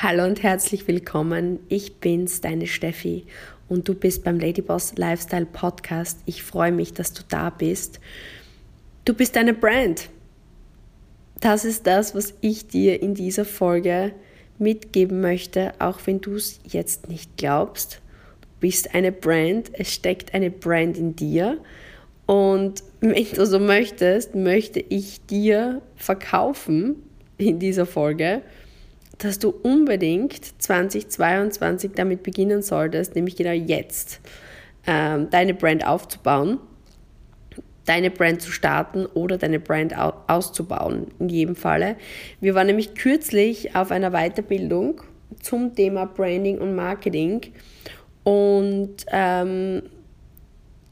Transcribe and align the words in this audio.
Hallo 0.00 0.24
und 0.26 0.44
herzlich 0.44 0.86
willkommen. 0.86 1.58
Ich 1.68 1.96
bin's, 1.96 2.40
deine 2.40 2.68
Steffi, 2.68 3.26
und 3.68 3.88
du 3.88 3.94
bist 3.94 4.22
beim 4.22 4.38
Ladyboss 4.38 4.96
Lifestyle 4.96 5.44
Podcast. 5.44 6.20
Ich 6.24 6.44
freue 6.44 6.70
mich, 6.70 6.92
dass 6.92 7.12
du 7.12 7.24
da 7.28 7.50
bist. 7.50 7.98
Du 9.04 9.12
bist 9.12 9.36
eine 9.36 9.54
Brand. 9.54 10.08
Das 11.40 11.64
ist 11.64 11.88
das, 11.88 12.14
was 12.14 12.34
ich 12.42 12.68
dir 12.68 13.02
in 13.02 13.14
dieser 13.14 13.44
Folge 13.44 14.12
mitgeben 14.60 15.20
möchte, 15.20 15.72
auch 15.80 15.98
wenn 16.04 16.20
du 16.20 16.36
es 16.36 16.60
jetzt 16.62 17.08
nicht 17.08 17.36
glaubst. 17.36 18.00
Du 18.40 18.48
bist 18.60 18.94
eine 18.94 19.10
Brand, 19.10 19.72
es 19.72 19.92
steckt 19.92 20.32
eine 20.32 20.52
Brand 20.52 20.96
in 20.96 21.16
dir. 21.16 21.58
Und 22.24 22.84
wenn 23.00 23.26
du 23.32 23.44
so 23.44 23.58
möchtest, 23.58 24.36
möchte 24.36 24.78
ich 24.78 25.26
dir 25.26 25.82
verkaufen 25.96 27.02
in 27.36 27.58
dieser 27.58 27.84
Folge, 27.84 28.42
dass 29.18 29.38
du 29.38 29.50
unbedingt 29.50 30.62
2022 30.62 31.92
damit 31.94 32.22
beginnen 32.22 32.62
solltest, 32.62 33.14
nämlich 33.14 33.36
genau 33.36 33.52
jetzt, 33.52 34.20
ähm, 34.86 35.28
deine 35.30 35.54
Brand 35.54 35.86
aufzubauen, 35.86 36.58
deine 37.84 38.10
Brand 38.10 38.40
zu 38.42 38.52
starten 38.52 39.06
oder 39.06 39.38
deine 39.38 39.60
Brand 39.60 39.94
auszubauen, 39.96 41.08
in 41.18 41.28
jedem 41.28 41.56
Falle. 41.56 41.96
Wir 42.40 42.54
waren 42.54 42.66
nämlich 42.66 42.94
kürzlich 42.94 43.74
auf 43.74 43.90
einer 43.90 44.10
Weiterbildung 44.10 45.02
zum 45.42 45.74
Thema 45.74 46.06
Branding 46.06 46.58
und 46.58 46.74
Marketing 46.74 47.40
und 48.24 49.06
ähm, 49.10 49.82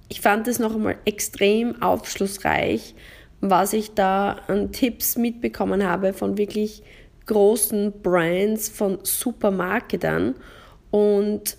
ich 0.09 0.21
fand 0.21 0.49
es 0.49 0.59
noch 0.59 0.75
einmal 0.75 0.97
extrem 1.05 1.83
aufschlussreich, 1.83 2.95
was 3.41 3.73
ich 3.73 3.95
da 3.95 4.37
an 4.47 4.73
Tipps 4.73 5.17
mitbekommen 5.17 5.85
habe 5.85 6.13
von 6.13 6.39
wirklich 6.39 6.83
großen 7.27 7.93
Brands, 8.03 8.69
von 8.69 8.99
Supermarketern. 9.03 10.35
Und 10.91 11.57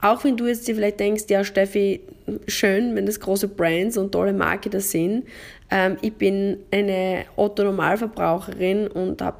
auch 0.00 0.24
wenn 0.24 0.36
du 0.36 0.46
jetzt 0.46 0.68
dir 0.68 0.74
vielleicht 0.74 1.00
denkst, 1.00 1.24
ja, 1.28 1.44
Steffi, 1.44 2.00
schön, 2.46 2.94
wenn 2.94 3.06
das 3.06 3.20
große 3.20 3.48
Brands 3.48 3.96
und 3.96 4.12
tolle 4.12 4.32
Marketer 4.32 4.80
sind. 4.80 5.24
Ähm, 5.70 5.96
ich 6.02 6.14
bin 6.14 6.58
eine 6.70 7.24
Otto-Normalverbraucherin 7.36 8.86
und 8.88 9.22
habe 9.22 9.38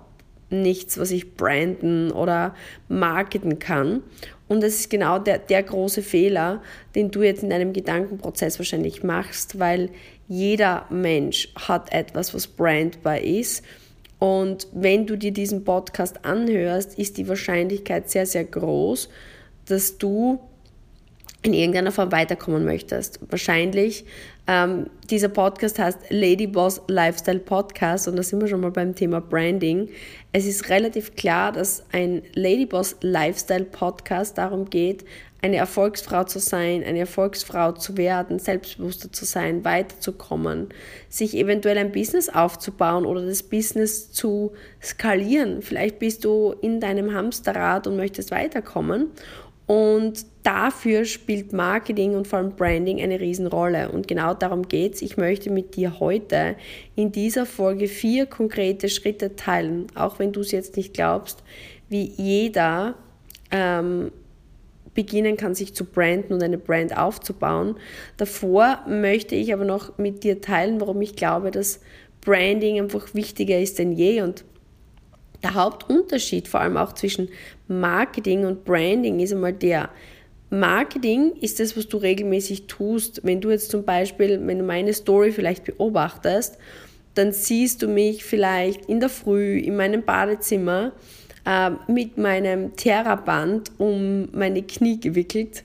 nichts, 0.50 0.98
was 0.98 1.10
ich 1.10 1.34
branden 1.34 2.12
oder 2.12 2.54
marketen 2.88 3.58
kann. 3.58 4.02
Und 4.46 4.62
das 4.62 4.74
ist 4.74 4.90
genau 4.90 5.18
der, 5.18 5.38
der 5.38 5.62
große 5.62 6.02
Fehler, 6.02 6.62
den 6.94 7.10
du 7.10 7.22
jetzt 7.22 7.42
in 7.42 7.50
deinem 7.50 7.72
Gedankenprozess 7.72 8.58
wahrscheinlich 8.58 9.02
machst, 9.02 9.58
weil 9.58 9.90
jeder 10.28 10.86
Mensch 10.90 11.48
hat 11.56 11.92
etwas, 11.92 12.34
was 12.34 12.46
brandbar 12.46 13.20
ist 13.20 13.64
und 14.18 14.68
wenn 14.72 15.06
du 15.06 15.16
dir 15.16 15.32
diesen 15.32 15.64
Podcast 15.64 16.24
anhörst, 16.24 16.98
ist 16.98 17.18
die 17.18 17.28
Wahrscheinlichkeit 17.28 18.10
sehr, 18.10 18.26
sehr 18.26 18.44
groß, 18.44 19.08
dass 19.66 19.98
du 19.98 20.40
in 21.44 21.52
irgendeiner 21.52 21.92
Form 21.92 22.10
weiterkommen 22.10 22.64
möchtest. 22.64 23.20
Wahrscheinlich, 23.28 24.06
ähm, 24.46 24.88
dieser 25.10 25.28
Podcast 25.28 25.78
heißt 25.78 25.98
Ladyboss 26.08 26.80
Lifestyle 26.88 27.38
Podcast 27.38 28.08
und 28.08 28.16
da 28.16 28.22
sind 28.22 28.40
wir 28.40 28.48
schon 28.48 28.62
mal 28.62 28.70
beim 28.70 28.94
Thema 28.94 29.20
Branding. 29.20 29.90
Es 30.32 30.46
ist 30.46 30.70
relativ 30.70 31.14
klar, 31.16 31.52
dass 31.52 31.84
ein 31.92 32.22
Ladyboss 32.34 32.96
Lifestyle 33.02 33.64
Podcast 33.64 34.38
darum 34.38 34.70
geht, 34.70 35.04
eine 35.44 35.56
Erfolgsfrau 35.56 36.24
zu 36.24 36.38
sein, 36.38 36.82
eine 36.82 37.00
Erfolgsfrau 37.00 37.72
zu 37.72 37.98
werden, 37.98 38.38
selbstbewusster 38.38 39.12
zu 39.12 39.26
sein, 39.26 39.62
weiterzukommen, 39.62 40.70
sich 41.10 41.36
eventuell 41.36 41.76
ein 41.76 41.92
Business 41.92 42.30
aufzubauen 42.30 43.04
oder 43.04 43.26
das 43.26 43.42
Business 43.42 44.10
zu 44.10 44.52
skalieren. 44.82 45.60
Vielleicht 45.60 45.98
bist 45.98 46.24
du 46.24 46.54
in 46.62 46.80
deinem 46.80 47.12
Hamsterrad 47.12 47.86
und 47.86 47.96
möchtest 47.96 48.30
weiterkommen. 48.30 49.08
Und 49.66 50.24
dafür 50.44 51.04
spielt 51.04 51.52
Marketing 51.52 52.14
und 52.14 52.26
vor 52.26 52.38
allem 52.38 52.56
Branding 52.56 53.02
eine 53.02 53.20
Riesenrolle. 53.20 53.90
Und 53.90 54.08
genau 54.08 54.32
darum 54.32 54.66
geht 54.66 54.94
es. 54.94 55.02
Ich 55.02 55.18
möchte 55.18 55.50
mit 55.50 55.76
dir 55.76 56.00
heute 56.00 56.56
in 56.96 57.12
dieser 57.12 57.44
Folge 57.44 57.86
vier 57.86 58.24
konkrete 58.24 58.88
Schritte 58.88 59.36
teilen, 59.36 59.88
auch 59.94 60.18
wenn 60.18 60.32
du 60.32 60.40
es 60.40 60.52
jetzt 60.52 60.78
nicht 60.78 60.94
glaubst, 60.94 61.42
wie 61.90 62.04
jeder 62.16 62.94
ähm, 63.50 64.10
beginnen 64.94 65.36
kann, 65.36 65.54
sich 65.54 65.74
zu 65.74 65.84
branden 65.84 66.34
und 66.34 66.42
eine 66.42 66.58
Brand 66.58 66.96
aufzubauen. 66.96 67.76
Davor 68.16 68.80
möchte 68.88 69.34
ich 69.34 69.52
aber 69.52 69.64
noch 69.64 69.98
mit 69.98 70.24
dir 70.24 70.40
teilen, 70.40 70.80
warum 70.80 71.00
ich 71.02 71.16
glaube, 71.16 71.50
dass 71.50 71.80
Branding 72.20 72.80
einfach 72.80 73.14
wichtiger 73.14 73.58
ist 73.58 73.78
denn 73.78 73.92
je 73.92 74.22
und 74.22 74.44
der 75.42 75.54
Hauptunterschied 75.54 76.48
vor 76.48 76.60
allem 76.60 76.78
auch 76.78 76.94
zwischen 76.94 77.28
Marketing 77.68 78.46
und 78.46 78.64
Branding 78.64 79.20
ist 79.20 79.32
einmal 79.32 79.52
der, 79.52 79.90
Marketing 80.50 81.32
ist 81.40 81.58
das, 81.58 81.76
was 81.76 81.88
du 81.88 81.96
regelmäßig 81.96 82.66
tust. 82.66 83.20
Wenn 83.24 83.40
du 83.40 83.50
jetzt 83.50 83.70
zum 83.70 83.84
Beispiel, 83.84 84.40
wenn 84.46 84.58
du 84.58 84.64
meine 84.64 84.92
Story 84.92 85.32
vielleicht 85.32 85.64
beobachtest, 85.64 86.58
dann 87.14 87.32
siehst 87.32 87.82
du 87.82 87.88
mich 87.88 88.24
vielleicht 88.24 88.86
in 88.86 89.00
der 89.00 89.08
Früh 89.08 89.58
in 89.58 89.76
meinem 89.76 90.02
Badezimmer 90.02 90.92
ähm, 91.46 91.78
mit 91.88 92.16
meinem 92.18 92.74
Theraband 92.76 93.72
um 93.78 94.28
meine 94.32 94.62
Knie 94.62 94.98
gewickelt, 94.98 95.62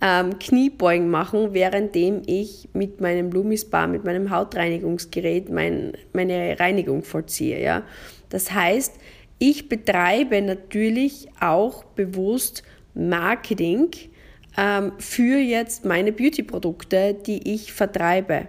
ähm, 0.00 0.38
Kniebeugen 0.38 1.10
machen, 1.10 1.52
währenddem 1.52 2.22
ich 2.26 2.68
mit 2.72 3.00
meinem 3.00 3.30
Lumispa, 3.30 3.86
mit 3.86 4.04
meinem 4.04 4.30
Hautreinigungsgerät 4.30 5.50
mein, 5.50 5.92
meine 6.12 6.58
Reinigung 6.58 7.02
vollziehe. 7.02 7.62
Ja? 7.62 7.82
Das 8.30 8.52
heißt, 8.52 8.94
ich 9.38 9.68
betreibe 9.68 10.42
natürlich 10.42 11.28
auch 11.40 11.84
bewusst 11.84 12.62
Marketing 12.94 13.90
ähm, 14.56 14.92
für 14.98 15.38
jetzt 15.38 15.84
meine 15.84 16.12
Beauty-Produkte, 16.12 17.14
die 17.14 17.54
ich 17.54 17.72
vertreibe. 17.72 18.48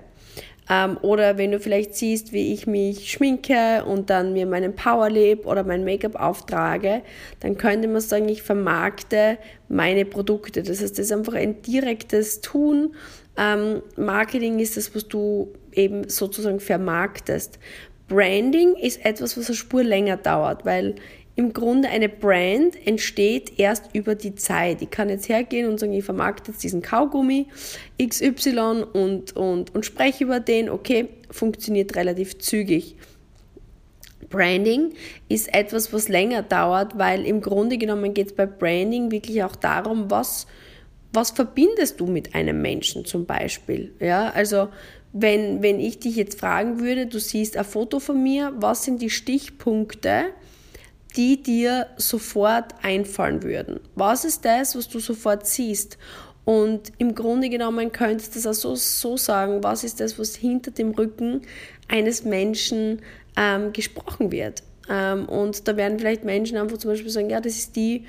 Ähm, 0.72 0.98
oder 1.02 1.38
wenn 1.38 1.52
du 1.52 1.59
vielleicht 1.59 1.96
siehst, 1.96 2.32
wie 2.32 2.54
ich 2.54 2.66
mich 2.66 3.12
schminke 3.12 3.84
und 3.84 4.09
dann 4.09 4.32
mir 4.32 4.46
meinen 4.46 4.74
Powerlip 4.74 5.46
oder 5.46 5.66
mein 5.66 5.84
Make-up 5.84 6.16
auftrage, 6.16 7.02
dann 7.42 7.58
könnte 7.58 7.90
man 7.90 8.00
sagen, 8.00 8.30
ich 8.30 8.42
vermarkte 8.42 9.38
meine 9.68 10.06
Produkte. 10.06 10.64
Das 10.64 10.81
heißt, 10.81 10.98
das 10.98 11.08
ist 11.08 11.12
einfach 11.12 11.34
ein 11.34 11.62
direktes 11.62 12.40
Tun. 12.40 12.96
Ähm, 13.38 13.81
Marketing 13.98 14.60
ist 14.60 14.78
das, 14.78 14.96
was 14.96 15.10
du 15.10 15.52
eben 15.74 16.08
sozusagen 16.08 16.62
vermarktest. 16.62 17.60
Branding 18.08 18.76
ist 18.76 19.04
etwas, 19.06 19.38
was 19.38 19.48
eine 19.48 19.56
Spur 19.56 19.84
länger 19.84 20.16
dauert, 20.16 20.66
weil 20.66 20.96
im 21.36 21.53
Grunde 21.53 21.88
eine 21.88 22.09
Brand 22.09 22.75
entsteht 22.86 23.58
erst 23.58 23.96
über 23.96 24.16
die 24.16 24.36
Zeit. 24.36 24.81
Ich 24.81 24.90
kann 24.90 25.09
jetzt 25.09 25.30
hergehen 25.30 25.69
und 25.69 25.80
sagen, 25.80 25.94
ich 25.94 26.03
vermarkte 26.03 26.52
jetzt 26.52 26.64
diesen 26.64 26.81
Kaugummi 26.81 27.47
XY 28.02 28.86
und, 28.94 29.36
und, 29.36 29.74
und 29.74 29.86
spreche 29.86 30.25
über 30.25 30.40
den. 30.40 30.69
Okay, 30.69 31.08
funktioniert 31.30 31.96
relativ 31.96 32.38
zügig. 32.40 32.96
Branding 34.30 34.94
ist 35.30 35.53
etwas, 35.53 35.94
was 35.94 36.08
länger 36.08 36.42
dauert, 36.42 36.97
weil 36.97 37.25
im 37.25 37.42
Grunde 37.42 37.78
genommen 37.78 38.13
geht 38.13 38.28
es 38.28 38.34
bei 38.34 38.46
Branding 38.46 39.12
wirklich 39.12 39.44
auch 39.44 39.56
darum, 39.56 40.09
was, 40.09 40.48
was 41.13 41.31
verbindest 41.31 42.00
du 42.00 42.08
mit 42.08 42.34
einem 42.34 42.62
Menschen 42.62 43.06
zum 43.06 43.25
Beispiel. 43.25 43.94
Ja, 44.00 44.30
also 44.30 44.69
wenn, 45.13 45.62
wenn 45.62 45.80
ich 45.80 46.00
dich 46.00 46.16
jetzt 46.16 46.40
fragen 46.40 46.80
würde, 46.80 47.06
du 47.06 47.19
siehst 47.19 47.58
ein 47.58 47.66
Foto 47.66 48.00
von 48.00 48.22
mir, 48.22 48.53
was 48.56 48.86
sind 48.86 49.02
die 49.02 49.09
Stichpunkte, 49.09 50.25
die 51.16 51.42
dir 51.42 51.88
sofort 51.98 52.74
einfallen 52.82 53.44
würden. 53.44 53.80
Was 53.96 54.26
ist 54.26 54.46
das, 54.46 54.76
was 54.76 54.88
du 54.88 55.00
sofort 55.00 55.46
siehst? 55.46 55.98
Und 56.44 56.92
im 56.98 57.14
Grunde 57.14 57.50
genommen 57.50 57.92
könntest 57.92 58.36
du 58.36 58.40
das 58.40 58.48
auch 58.48 58.76
so, 58.76 58.76
so 58.76 59.18
sagen, 59.18 59.64
was 59.64 59.84
ist 59.84 60.00
das, 60.00 60.18
was 60.18 60.36
hinter 60.36 60.72
dem 60.72 60.92
Rücken 60.92 61.42
eines 61.88 62.24
Menschen 62.24 63.02
ähm, 63.38 63.74
gesprochen 63.74 64.32
wird. 64.32 64.64
Ähm, 64.90 65.28
und 65.30 65.68
da 65.68 65.78
werden 65.78 66.00
vielleicht 66.00 66.24
Menschen 66.24 66.58
einfach 66.58 66.78
zum 66.78 66.92
Beispiel 66.92 67.12
sagen, 67.12 67.30
ja, 67.30 67.40
das 67.40 67.58
ist 67.58 67.76
die, 67.76 68.06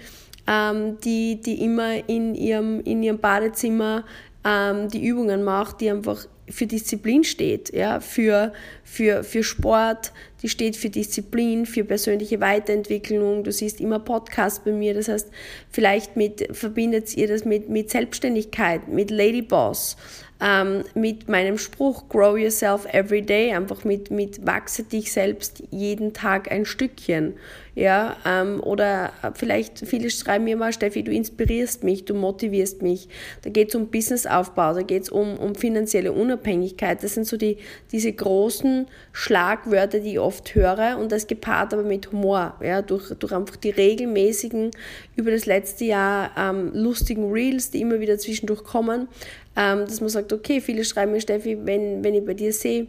ähm, 0.46 0.98
die, 1.00 1.40
die 1.40 1.62
immer 1.62 2.08
in 2.08 2.34
ihrem, 2.34 2.81
in 2.81 3.02
ihrem 3.02 3.19
Badezimmer 3.19 4.05
ähm, 4.44 4.88
die 4.88 5.05
Übungen 5.05 5.44
macht, 5.44 5.81
die 5.81 5.90
einfach 5.90 6.26
für 6.52 6.66
Disziplin 6.66 7.25
steht, 7.25 7.72
ja, 7.72 8.00
für, 8.00 8.52
für, 8.84 9.25
für 9.25 9.43
Sport, 9.43 10.12
die 10.43 10.49
steht 10.49 10.76
für 10.76 10.90
Disziplin, 10.90 11.66
für 11.66 11.84
persönliche 11.84 12.40
Weiterentwicklung. 12.40 13.43
Du 13.43 13.52
siehst 13.52 13.81
immer 13.81 13.99
Podcasts 13.99 14.62
bei 14.64 14.72
mir, 14.72 14.93
das 14.93 15.08
heißt, 15.08 15.31
vielleicht 15.70 16.16
mit, 16.16 16.49
verbindet 16.54 17.16
ihr 17.16 17.28
das 17.28 17.44
mit, 17.44 17.69
mit 17.69 17.90
Selbstständigkeit, 17.90 18.88
mit 18.88 19.10
Ladyboss, 19.10 19.96
ähm, 20.43 20.84
mit 20.94 21.28
meinem 21.28 21.56
Spruch 21.56 22.08
Grow 22.08 22.38
Yourself 22.38 22.84
Every 22.93 23.22
Day, 23.22 23.55
einfach 23.55 23.84
mit, 23.84 24.10
mit 24.10 24.44
wachse 24.44 24.82
dich 24.82 25.12
selbst 25.12 25.62
jeden 25.70 26.12
Tag 26.12 26.50
ein 26.50 26.66
Stückchen. 26.66 27.34
Ja, 27.74 28.16
ähm, 28.26 28.60
oder 28.62 29.12
vielleicht 29.34 29.78
viele 29.86 30.10
schreiben 30.10 30.44
mir 30.44 30.56
mal, 30.56 30.72
Steffi, 30.72 31.02
du 31.02 31.12
inspirierst 31.12 31.84
mich, 31.84 32.04
du 32.04 32.14
motivierst 32.14 32.82
mich. 32.82 33.08
Da 33.42 33.50
geht 33.50 33.70
es 33.70 33.74
um 33.74 33.86
Businessaufbau, 33.86 34.74
da 34.74 34.82
geht 34.82 35.04
es 35.04 35.08
um, 35.08 35.38
um 35.38 35.54
finanzielle 35.54 36.12
Unabhängigkeit. 36.12 37.02
Das 37.02 37.14
sind 37.14 37.26
so 37.26 37.36
die, 37.36 37.58
diese 37.92 38.12
großen 38.12 38.86
Schlagwörter, 39.12 40.00
die 40.00 40.19
oft 40.19 40.32
oft 40.32 40.54
höre 40.54 40.98
und 40.98 41.12
das 41.12 41.26
gepaart 41.26 41.74
aber 41.74 41.82
mit 41.82 42.10
Humor, 42.10 42.54
ja, 42.62 42.80
durch, 42.80 43.10
durch 43.19 43.32
einfach 43.32 43.56
die 43.56 43.70
regelmäßigen, 43.70 44.70
über 45.14 45.30
das 45.30 45.44
letzte 45.44 45.84
Jahr 45.84 46.30
ähm, 46.36 46.70
lustigen 46.72 47.30
Reels, 47.30 47.70
die 47.70 47.82
immer 47.82 48.00
wieder 48.00 48.19
zwischendurch 48.19 48.64
kommen, 48.64 49.08
ähm, 49.56 49.80
dass 49.80 50.00
man 50.00 50.08
sagt, 50.08 50.32
okay, 50.32 50.60
viele 50.60 50.84
schreiben 50.84 51.12
mir, 51.12 51.20
Steffi, 51.20 51.58
wenn, 51.64 52.02
wenn 52.02 52.14
ich 52.14 52.24
bei 52.24 52.34
dir 52.34 52.52
sehe, 52.52 52.86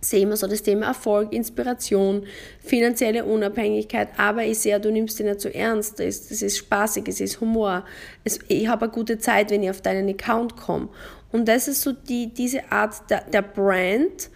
sehen 0.00 0.28
wir 0.28 0.36
so 0.36 0.46
das 0.46 0.62
Thema 0.62 0.86
Erfolg, 0.86 1.32
Inspiration, 1.32 2.24
finanzielle 2.60 3.24
Unabhängigkeit, 3.24 4.08
aber 4.16 4.44
ich 4.44 4.60
sehe, 4.60 4.78
du 4.78 4.92
nimmst 4.92 5.18
dich 5.18 5.26
nicht 5.26 5.40
so 5.40 5.48
ernst, 5.48 5.98
das 5.98 6.30
ist, 6.30 6.42
ist 6.42 6.58
spaßig, 6.58 7.08
es 7.08 7.20
ist 7.20 7.40
Humor, 7.40 7.84
es, 8.24 8.38
ich 8.48 8.68
habe 8.68 8.84
eine 8.84 8.92
gute 8.92 9.18
Zeit, 9.18 9.50
wenn 9.50 9.62
ich 9.62 9.70
auf 9.70 9.80
deinen 9.80 10.08
Account 10.08 10.56
komme. 10.56 10.88
Und 11.32 11.48
das 11.48 11.68
ist 11.68 11.82
so 11.82 11.92
die, 11.92 12.32
diese 12.32 12.70
Art 12.70 13.10
der, 13.10 13.22
der 13.22 13.42
Brand, 13.42 14.30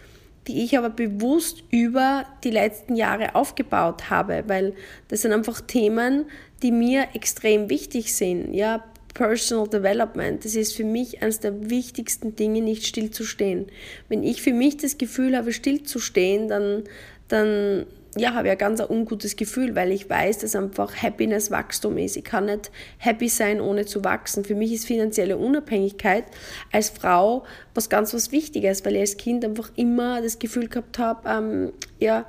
die 0.47 0.63
ich 0.63 0.77
aber 0.77 0.89
bewusst 0.89 1.63
über 1.71 2.25
die 2.43 2.51
letzten 2.51 2.95
Jahre 2.95 3.35
aufgebaut 3.35 4.09
habe, 4.09 4.43
weil 4.47 4.73
das 5.07 5.21
sind 5.21 5.31
einfach 5.31 5.61
Themen, 5.61 6.25
die 6.61 6.71
mir 6.71 7.07
extrem 7.13 7.69
wichtig 7.69 8.15
sind. 8.15 8.53
Ja, 8.53 8.83
Personal 9.13 9.67
Development, 9.67 10.43
das 10.43 10.55
ist 10.55 10.75
für 10.75 10.83
mich 10.83 11.21
eines 11.21 11.39
der 11.39 11.69
wichtigsten 11.69 12.35
Dinge, 12.35 12.61
nicht 12.61 12.85
stillzustehen. 12.85 13.67
Wenn 14.09 14.23
ich 14.23 14.41
für 14.41 14.53
mich 14.53 14.77
das 14.77 14.97
Gefühl 14.97 15.37
habe, 15.37 15.53
stillzustehen, 15.53 16.47
dann, 16.47 16.83
dann 17.27 17.85
ja, 18.15 18.33
habe 18.33 18.47
ich 18.47 18.51
ein 18.51 18.57
ganz 18.57 18.79
ungutes 18.79 19.35
Gefühl, 19.35 19.75
weil 19.75 19.91
ich 19.91 20.09
weiß, 20.09 20.39
dass 20.39 20.55
einfach 20.55 20.95
Happiness 21.01 21.49
Wachstum 21.49 21.97
ist. 21.97 22.15
Ich 22.15 22.23
kann 22.23 22.45
nicht 22.45 22.71
happy 22.97 23.27
sein, 23.27 23.59
ohne 23.59 23.85
zu 23.85 24.03
wachsen. 24.03 24.45
Für 24.45 24.55
mich 24.55 24.71
ist 24.71 24.85
finanzielle 24.85 25.37
Unabhängigkeit 25.37 26.25
als 26.71 26.89
Frau 26.89 27.43
was 27.73 27.89
ganz 27.89 28.13
was 28.13 28.31
Wichtiges, 28.31 28.85
weil 28.85 28.95
ich 28.95 29.01
als 29.01 29.17
Kind 29.17 29.43
einfach 29.43 29.71
immer 29.75 30.21
das 30.21 30.37
Gefühl 30.37 30.67
gehabt 30.67 30.99
habe, 30.99 31.27
ähm, 31.27 31.73
ja, 31.99 32.25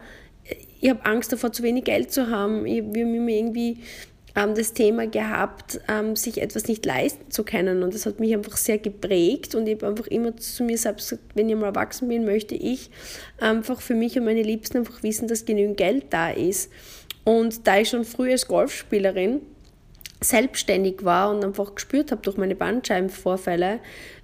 ich 0.80 0.90
habe 0.90 1.04
Angst 1.06 1.32
davor, 1.32 1.52
zu 1.52 1.62
wenig 1.62 1.84
Geld 1.84 2.12
zu 2.12 2.28
haben. 2.28 2.66
Ich 2.66 2.82
habe 2.82 3.04
mir 3.04 3.36
irgendwie 3.36 3.78
das 4.34 4.72
Thema 4.72 5.06
gehabt, 5.06 5.80
ähm, 5.88 6.16
sich 6.16 6.42
etwas 6.42 6.66
nicht 6.66 6.84
leisten 6.84 7.30
zu 7.30 7.44
können. 7.44 7.82
Und 7.82 7.94
das 7.94 8.04
hat 8.04 8.18
mich 8.18 8.34
einfach 8.34 8.56
sehr 8.56 8.78
geprägt. 8.78 9.54
Und 9.54 9.68
ich 9.68 9.76
habe 9.76 9.86
einfach 9.86 10.08
immer 10.08 10.36
zu 10.36 10.64
mir 10.64 10.76
selbst 10.76 11.10
gesagt, 11.10 11.30
wenn 11.34 11.48
ich 11.48 11.56
mal 11.56 11.66
erwachsen 11.66 12.08
bin, 12.08 12.24
möchte 12.24 12.56
ich 12.56 12.90
einfach 13.38 13.80
für 13.80 13.94
mich 13.94 14.18
und 14.18 14.24
meine 14.24 14.42
Liebsten 14.42 14.78
einfach 14.78 15.02
wissen, 15.02 15.28
dass 15.28 15.44
genügend 15.44 15.76
Geld 15.76 16.06
da 16.10 16.30
ist. 16.30 16.70
Und 17.22 17.66
da 17.66 17.78
ich 17.78 17.88
schon 17.88 18.04
früh 18.04 18.32
als 18.32 18.48
Golfspielerin 18.48 19.40
selbstständig 20.20 21.04
war 21.04 21.30
und 21.30 21.44
einfach 21.44 21.74
gespürt 21.74 22.10
habe 22.10 22.22
durch 22.22 22.36
meine 22.36 22.56
Bandscheibenvorfälle, 22.56 23.78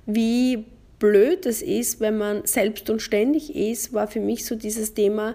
wie 0.06 0.64
blöd 1.00 1.46
es 1.46 1.62
ist, 1.62 1.98
wenn 1.98 2.18
man 2.18 2.42
selbst 2.44 2.88
und 2.90 3.00
ständig 3.00 3.56
ist, 3.56 3.92
war 3.92 4.06
für 4.06 4.20
mich 4.20 4.44
so 4.44 4.54
dieses 4.54 4.94
Thema, 4.94 5.34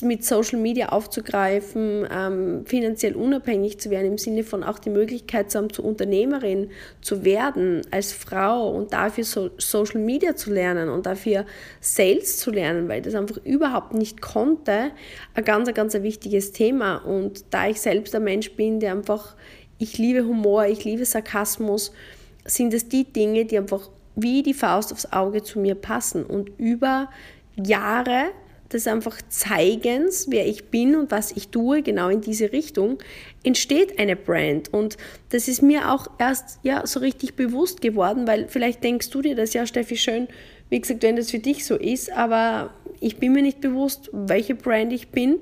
mit 0.00 0.24
Social 0.24 0.58
Media 0.60 0.90
aufzugreifen, 0.90 2.06
ähm, 2.10 2.64
finanziell 2.64 3.16
unabhängig 3.16 3.78
zu 3.78 3.90
werden, 3.90 4.06
im 4.06 4.18
Sinne 4.18 4.44
von 4.44 4.62
auch 4.62 4.78
die 4.78 4.90
Möglichkeit 4.90 5.50
zu 5.50 5.58
haben, 5.58 5.72
zur 5.72 5.84
Unternehmerin 5.84 6.70
zu 7.02 7.24
werden 7.24 7.82
als 7.90 8.12
Frau 8.12 8.70
und 8.70 8.92
dafür 8.92 9.24
so 9.24 9.50
Social 9.58 10.00
Media 10.00 10.36
zu 10.36 10.52
lernen 10.52 10.88
und 10.88 11.04
dafür 11.04 11.44
Sales 11.80 12.38
zu 12.38 12.52
lernen, 12.52 12.88
weil 12.88 13.00
ich 13.00 13.04
das 13.04 13.16
einfach 13.16 13.38
überhaupt 13.44 13.92
nicht 13.92 14.22
konnte, 14.22 14.92
ein 15.34 15.44
ganz, 15.44 15.72
ganz 15.74 15.96
ein 15.96 16.04
wichtiges 16.04 16.52
Thema. 16.52 16.98
Und 16.98 17.44
da 17.50 17.68
ich 17.68 17.80
selbst 17.80 18.14
ein 18.14 18.22
Mensch 18.22 18.52
bin, 18.52 18.78
der 18.78 18.92
einfach, 18.92 19.34
ich 19.78 19.98
liebe 19.98 20.24
Humor, 20.24 20.66
ich 20.66 20.84
liebe 20.84 21.04
Sarkasmus, 21.04 21.92
sind 22.44 22.72
es 22.72 22.88
die 22.88 23.04
Dinge, 23.04 23.44
die 23.44 23.58
einfach 23.58 23.90
wie 24.16 24.42
die 24.42 24.54
Faust 24.54 24.92
aufs 24.92 25.12
Auge 25.12 25.42
zu 25.42 25.60
mir 25.60 25.74
passen 25.74 26.24
und 26.24 26.50
über 26.58 27.08
Jahre 27.54 28.30
des 28.72 28.86
einfach 28.88 29.18
Zeigens, 29.28 30.26
wer 30.28 30.46
ich 30.46 30.70
bin 30.70 30.96
und 30.96 31.10
was 31.10 31.32
ich 31.32 31.48
tue, 31.48 31.82
genau 31.82 32.08
in 32.08 32.20
diese 32.20 32.52
Richtung, 32.52 32.98
entsteht 33.44 33.98
eine 33.98 34.16
Brand. 34.16 34.72
Und 34.72 34.96
das 35.28 35.46
ist 35.46 35.62
mir 35.62 35.92
auch 35.92 36.08
erst 36.18 36.58
ja 36.62 36.84
so 36.86 37.00
richtig 37.00 37.34
bewusst 37.34 37.80
geworden, 37.80 38.26
weil 38.26 38.48
vielleicht 38.48 38.82
denkst 38.82 39.10
du 39.10 39.22
dir 39.22 39.36
das 39.36 39.52
ja, 39.54 39.66
Steffi, 39.66 39.96
schön, 39.96 40.26
wie 40.68 40.80
gesagt, 40.80 41.02
wenn 41.04 41.14
das 41.14 41.30
für 41.30 41.38
dich 41.38 41.64
so 41.64 41.76
ist, 41.76 42.10
aber 42.10 42.70
ich 42.98 43.18
bin 43.18 43.32
mir 43.32 43.42
nicht 43.42 43.60
bewusst, 43.60 44.10
welche 44.12 44.56
Brand 44.56 44.92
ich 44.92 45.08
bin 45.08 45.38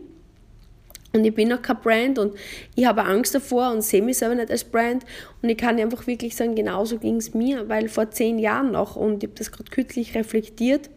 und 1.14 1.24
ich 1.24 1.34
bin 1.34 1.48
noch 1.48 1.62
kein 1.62 1.80
Brand 1.80 2.18
und 2.18 2.34
ich 2.74 2.86
habe 2.86 3.04
Angst 3.04 3.34
davor 3.34 3.70
und 3.70 3.82
sehe 3.82 4.02
mich 4.02 4.18
selber 4.18 4.34
nicht 4.34 4.50
als 4.50 4.64
Brand. 4.64 5.04
Und 5.42 5.48
ich 5.48 5.56
kann 5.56 5.78
einfach 5.78 6.06
wirklich 6.06 6.34
sagen, 6.34 6.54
genauso 6.54 6.98
ging 6.98 7.16
es 7.16 7.34
mir, 7.34 7.68
weil 7.68 7.88
vor 7.88 8.10
zehn 8.10 8.38
Jahren 8.38 8.72
noch, 8.72 8.96
und 8.96 9.22
ich 9.22 9.30
habe 9.30 9.38
das 9.38 9.52
gerade 9.52 9.70
kürzlich 9.70 10.14
reflektiert, 10.14 10.90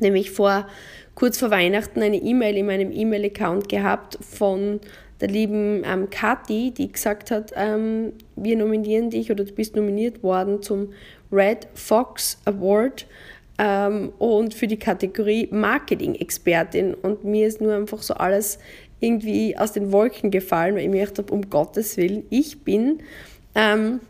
nämlich 0.00 0.30
vor 0.30 0.66
kurz 1.14 1.38
vor 1.38 1.50
Weihnachten 1.50 2.02
eine 2.02 2.16
E-Mail 2.16 2.56
in 2.56 2.66
meinem 2.66 2.92
E-Mail-Account 2.92 3.68
gehabt 3.68 4.18
von 4.20 4.80
der 5.20 5.28
lieben 5.28 5.82
ähm, 5.84 6.10
Kathi, 6.10 6.72
die 6.72 6.92
gesagt 6.92 7.30
hat, 7.30 7.52
ähm, 7.56 8.12
wir 8.34 8.56
nominieren 8.56 9.10
dich 9.10 9.30
oder 9.30 9.44
du 9.44 9.52
bist 9.52 9.76
nominiert 9.76 10.22
worden 10.22 10.62
zum 10.62 10.92
Red 11.32 11.68
Fox 11.74 12.38
Award 12.44 13.06
ähm, 13.58 14.12
und 14.18 14.54
für 14.54 14.66
die 14.66 14.78
Kategorie 14.78 15.48
Marketing-Expertin. 15.50 16.94
Und 16.94 17.24
mir 17.24 17.46
ist 17.46 17.60
nur 17.60 17.74
einfach 17.74 18.02
so 18.02 18.14
alles 18.14 18.58
irgendwie 19.00 19.56
aus 19.56 19.72
den 19.72 19.92
Wolken 19.92 20.30
gefallen, 20.30 20.74
weil 20.74 20.82
ich 20.82 20.88
mir 20.88 21.00
gedacht 21.00 21.18
habe, 21.18 21.32
um 21.32 21.50
Gottes 21.50 21.96
Willen, 21.96 22.24
ich 22.30 22.62
bin 22.62 23.00
ähm, 23.54 24.00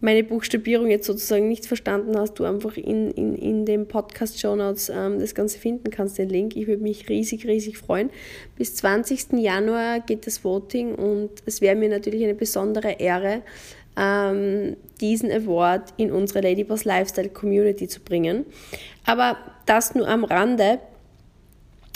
meine 0.00 0.24
Buchstabierung 0.24 0.88
jetzt 0.88 1.06
sozusagen 1.06 1.48
nicht 1.48 1.66
verstanden 1.66 2.16
hast, 2.16 2.38
du 2.38 2.44
einfach 2.44 2.78
in, 2.78 3.10
in, 3.10 3.34
in 3.34 3.66
den 3.66 3.86
Podcast 3.86 4.40
Show 4.40 4.56
Notes 4.56 4.88
ähm, 4.88 5.18
das 5.18 5.34
Ganze 5.34 5.58
finden 5.58 5.90
kannst, 5.90 6.16
den 6.16 6.30
Link. 6.30 6.56
Ich 6.56 6.66
würde 6.66 6.82
mich 6.82 7.10
riesig, 7.10 7.46
riesig 7.46 7.76
freuen. 7.76 8.08
Bis 8.56 8.76
20. 8.76 9.32
Januar 9.32 10.00
geht 10.00 10.26
das 10.26 10.42
Voting 10.42 10.94
und 10.94 11.30
es 11.44 11.60
wäre 11.60 11.76
mir 11.76 11.90
natürlich 11.90 12.24
eine 12.24 12.34
besondere 12.34 12.92
Ehre, 12.92 13.42
ähm, 14.00 14.76
diesen 15.00 15.30
Award 15.30 15.92
in 15.98 16.10
unsere 16.10 16.40
Ladyboss 16.40 16.84
Lifestyle 16.84 17.28
Community 17.28 17.86
zu 17.86 18.00
bringen. 18.00 18.46
Aber 19.04 19.36
das 19.66 19.94
nur 19.94 20.08
am 20.08 20.24
Rande. 20.24 20.78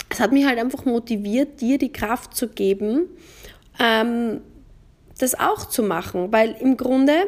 Es 0.09 0.19
hat 0.19 0.31
mich 0.31 0.45
halt 0.45 0.59
einfach 0.59 0.85
motiviert, 0.85 1.59
dir 1.61 1.79
die 1.79 1.91
Kraft 1.91 2.35
zu 2.35 2.47
geben, 2.49 3.07
ähm, 3.79 4.41
das 5.17 5.33
auch 5.33 5.65
zu 5.65 5.81
machen, 5.81 6.31
weil 6.31 6.55
im 6.59 6.77
Grunde 6.77 7.27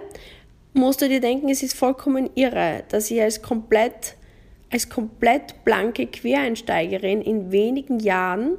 musst 0.73 1.01
du 1.01 1.09
dir 1.09 1.19
denken, 1.19 1.49
es 1.49 1.63
ist 1.63 1.73
vollkommen 1.73 2.29
irre, 2.35 2.83
dass 2.89 3.09
ich 3.09 3.19
als 3.21 3.41
komplett 3.41 4.15
als 4.69 4.89
komplett 4.89 5.63
blanke 5.63 6.07
Quereinsteigerin 6.07 7.21
in 7.21 7.53
wenigen 7.53 7.99
Jahren 7.99 8.57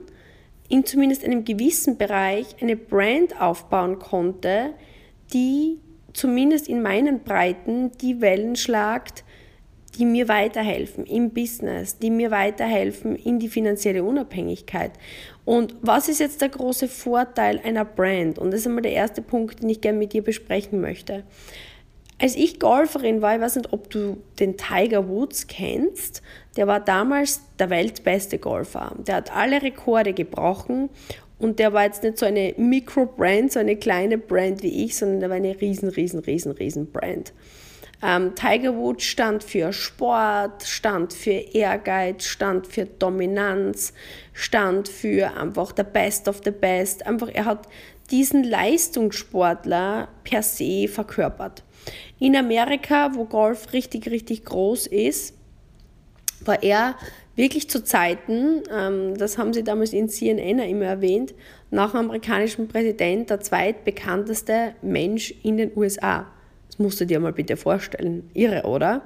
in 0.71 0.87
zumindest 0.87 1.23
einem 1.23 1.45
gewissen 1.45 1.99
Bereich 1.99 2.57
eine 2.63 2.77
Brand 2.77 3.39
aufbauen 3.41 3.99
konnte, 3.99 4.73
die 5.35 5.79
zumindest 6.13 6.69
in 6.69 6.83
meinen 6.83 7.21
Breiten 7.21 7.93
die 8.01 8.21
Wellen 8.21 8.57
schlagt, 8.57 9.25
die 9.97 10.05
mir 10.05 10.29
weiterhelfen 10.29 11.05
im 11.07 11.31
Business, 11.31 11.99
die 11.99 12.11
mir 12.11 12.31
weiterhelfen 12.31 13.17
in 13.17 13.39
die 13.39 13.49
finanzielle 13.49 14.05
Unabhängigkeit. 14.05 14.93
Und 15.45 15.75
was 15.81 16.09
ist 16.09 16.21
jetzt 16.21 16.41
der 16.41 16.51
große 16.51 16.89
Vorteil 16.89 17.61
einer 17.65 17.85
Brand? 17.85 18.39
Und 18.39 18.53
das 18.53 18.61
ist 18.61 18.67
einmal 18.67 18.83
der 18.83 18.93
erste 18.93 19.23
Punkt, 19.23 19.63
den 19.63 19.69
ich 19.69 19.81
gerne 19.81 19.99
mit 19.99 20.13
dir 20.13 20.23
besprechen 20.23 20.81
möchte. 20.81 21.25
Als 22.21 22.37
ich 22.37 22.59
Golferin 22.59 23.23
war, 23.23 23.37
ich 23.37 23.41
weiß 23.41 23.57
nicht, 23.57 23.73
ob 23.73 23.91
du 23.91 24.19
den 24.41 24.57
Tiger 24.57 25.09
Woods 25.09 25.47
kennst, 25.47 26.23
der 26.57 26.67
war 26.67 26.81
damals 26.81 27.43
der 27.59 27.71
weltbeste 27.71 28.39
Golfer. 28.39 28.95
Der 28.99 29.17
hat 29.17 29.35
alle 29.35 29.63
Rekorde 29.63 30.13
gebrochen 30.13 30.91
und 31.39 31.59
der 31.59 31.73
war 31.73 31.85
jetzt 31.85 32.03
nicht 32.03 32.19
so 32.19 32.27
eine 32.27 32.55
Mikro-Brand, 32.57 33.53
so 33.53 33.61
eine 33.61 33.77
kleine 33.77 34.19
Brand 34.19 34.63
wie 34.63 34.85
ich, 34.85 34.97
sondern 34.97 35.21
der 35.21 35.31
war 35.31 35.37
eine 35.37 35.61
riesen, 35.61 35.89
riesen, 35.89 36.21
riesen, 36.21 36.53
riesen 36.53 36.91
Brand. 36.91 37.33
Ähm, 38.01 38.35
Tiger 38.37 38.77
Woods 38.77 39.05
stand 39.05 39.43
für 39.43 39.73
Sport, 39.73 40.63
stand 40.63 41.13
für 41.13 41.31
Ehrgeiz, 41.31 42.25
stand 42.25 42.67
für 42.67 42.87
Dominanz, 42.87 43.93
stand 44.33 44.89
für 44.89 45.37
einfach 45.37 45.73
der 45.73 45.85
Best 45.85 46.29
of 46.29 46.41
the 46.45 46.53
Best. 46.53 47.07
Einfach, 47.07 47.29
er 47.33 47.45
hat 47.45 47.69
diesen 48.11 48.45
Leistungssportler 48.45 50.09
per 50.23 50.43
se 50.43 50.87
verkörpert. 50.87 51.65
In 52.21 52.37
Amerika, 52.37 53.15
wo 53.15 53.25
Golf 53.25 53.73
richtig, 53.73 54.09
richtig 54.11 54.45
groß 54.45 54.87
ist, 54.87 55.35
war 56.41 56.63
er 56.63 56.95
wirklich 57.39 57.71
zu 57.71 57.83
Zeiten, 57.83 58.63
ähm, 58.71 59.17
das 59.17 59.39
haben 59.39 59.55
sie 59.55 59.63
damals 59.63 59.93
in 59.93 60.09
CNN 60.09 60.59
immer 60.59 60.87
erwähnt, 60.87 61.35
nach 61.71 61.93
dem 61.93 62.01
amerikanischen 62.01 62.69
Präsident 62.69 63.31
der 63.31 63.41
zweitbekannteste 63.41 64.75
Mensch 64.83 65.33
in 65.43 65.57
den 65.57 65.71
USA. 65.77 66.27
Das 66.67 66.79
musst 66.79 67.01
du 67.01 67.07
dir 67.07 67.21
mal 67.21 67.33
bitte 67.33 67.57
vorstellen. 67.57 68.29
Irre, 68.35 68.65
oder? 68.65 69.03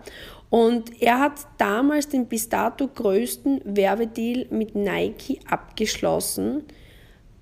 Und 0.48 1.00
er 1.00 1.20
hat 1.20 1.46
damals 1.58 2.08
den 2.08 2.26
bis 2.26 2.48
dato 2.48 2.88
größten 2.88 3.60
Werbedeal 3.64 4.46
mit 4.50 4.74
Nike 4.74 5.40
abgeschlossen. 5.48 6.64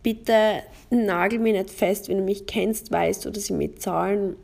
Bitte 0.03 0.63
nagel 0.91 1.39
mich 1.39 1.53
nicht 1.53 1.71
fest, 1.71 2.09
wenn 2.09 2.19
du 2.19 2.25
mich 2.25 2.47
kennst, 2.47 2.91
weißt 2.91 3.25
du, 3.25 3.31
dass 3.31 3.45
ich 3.45 3.57
mit 3.57 3.81
Zahlen 3.81 4.37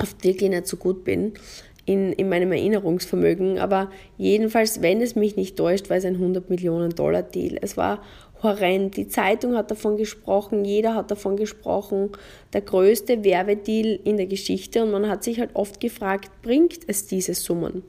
oft 0.00 0.24
wirklich 0.24 0.50
nicht 0.50 0.66
so 0.66 0.76
gut 0.76 1.04
bin 1.04 1.34
in, 1.84 2.12
in 2.12 2.28
meinem 2.28 2.52
Erinnerungsvermögen. 2.52 3.58
Aber 3.58 3.90
jedenfalls, 4.16 4.82
wenn 4.82 5.00
es 5.00 5.14
mich 5.14 5.36
nicht 5.36 5.56
täuscht, 5.56 5.90
war 5.90 5.96
es 5.96 6.04
ein 6.04 6.14
100 6.14 6.48
Millionen 6.50 6.90
Dollar 6.90 7.22
Deal. 7.22 7.58
Es 7.60 7.76
war 7.76 8.02
horrend. 8.42 8.96
Die 8.96 9.08
Zeitung 9.08 9.56
hat 9.56 9.70
davon 9.70 9.96
gesprochen, 9.96 10.64
jeder 10.64 10.94
hat 10.94 11.10
davon 11.10 11.36
gesprochen. 11.36 12.10
Der 12.52 12.60
größte 12.60 13.24
Werbedeal 13.24 13.98
in 14.04 14.16
der 14.16 14.26
Geschichte. 14.26 14.82
Und 14.82 14.90
man 14.90 15.08
hat 15.08 15.24
sich 15.24 15.40
halt 15.40 15.50
oft 15.54 15.80
gefragt, 15.80 16.30
bringt 16.42 16.80
es 16.86 17.06
diese 17.06 17.34
Summen? 17.34 17.82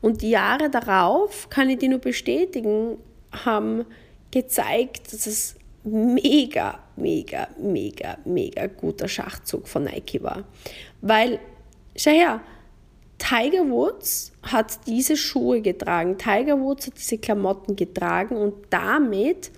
Und 0.00 0.22
die 0.22 0.30
Jahre 0.30 0.70
darauf, 0.70 1.48
kann 1.48 1.70
ich 1.70 1.78
dir 1.78 1.88
nur 1.88 2.00
bestätigen, 2.00 2.96
haben 3.30 3.84
gezeigt, 4.30 5.12
dass 5.12 5.26
es 5.26 5.56
mega, 5.84 6.78
mega, 6.96 7.48
mega, 7.58 8.18
mega 8.24 8.66
guter 8.66 9.08
Schachzug 9.08 9.68
von 9.68 9.84
Nike 9.84 10.22
war. 10.22 10.44
Weil, 11.00 11.38
schau 11.96 12.10
her, 12.10 12.40
Tiger 13.22 13.70
Woods 13.70 14.32
hat 14.42 14.80
diese 14.88 15.16
Schuhe 15.16 15.60
getragen, 15.60 16.18
Tiger 16.18 16.58
Woods 16.58 16.88
hat 16.88 16.94
diese 16.98 17.18
Klamotten 17.18 17.76
getragen 17.76 18.36
und 18.36 18.54
damit 18.70 19.52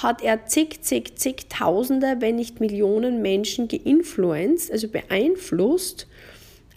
hat 0.00 0.22
er 0.22 0.46
zig, 0.46 0.82
zig, 0.82 1.16
zigtausende, 1.16 2.18
wenn 2.20 2.36
nicht 2.36 2.60
Millionen 2.60 3.20
Menschen 3.20 3.66
geinfluenced, 3.66 4.70
also 4.70 4.86
beeinflusst, 4.86 6.06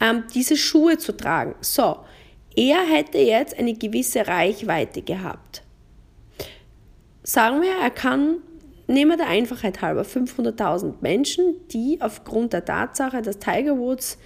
ähm, 0.02 0.24
diese 0.34 0.58
Schuhe 0.58 0.98
zu 0.98 1.16
tragen. 1.16 1.54
So, 1.62 1.98
er 2.56 2.88
hätte 2.88 3.20
jetzt 3.20 3.60
eine 3.60 3.76
gewisse 3.76 4.26
Reichweite 4.26 5.04
gehabt. 5.04 5.62
Sagen 7.22 7.62
wir, 7.62 7.74
er 7.84 7.92
kann, 7.92 8.38
nehmen 8.88 9.12
wir 9.12 9.18
der 9.18 9.28
Einfachheit 9.28 9.84
halber, 9.84 10.02
500.000 10.02 10.96
Menschen, 11.02 11.68
die 11.72 12.00
aufgrund 12.02 12.54
der 12.54 12.66
Tatsache, 12.66 13.22
dass 13.22 13.38
Tiger 13.38 13.78
Woods 13.78 14.18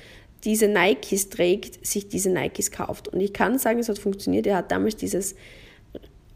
diese 0.45 0.67
Nikes 0.67 1.29
trägt, 1.29 1.85
sich 1.85 2.07
diese 2.07 2.29
Nikes 2.29 2.71
kauft. 2.71 3.07
Und 3.07 3.19
ich 3.19 3.33
kann 3.33 3.57
sagen, 3.57 3.79
es 3.79 3.89
hat 3.89 3.99
funktioniert. 3.99 4.47
Er 4.47 4.57
hat 4.57 4.71
damals 4.71 4.95
dieses 4.95 5.35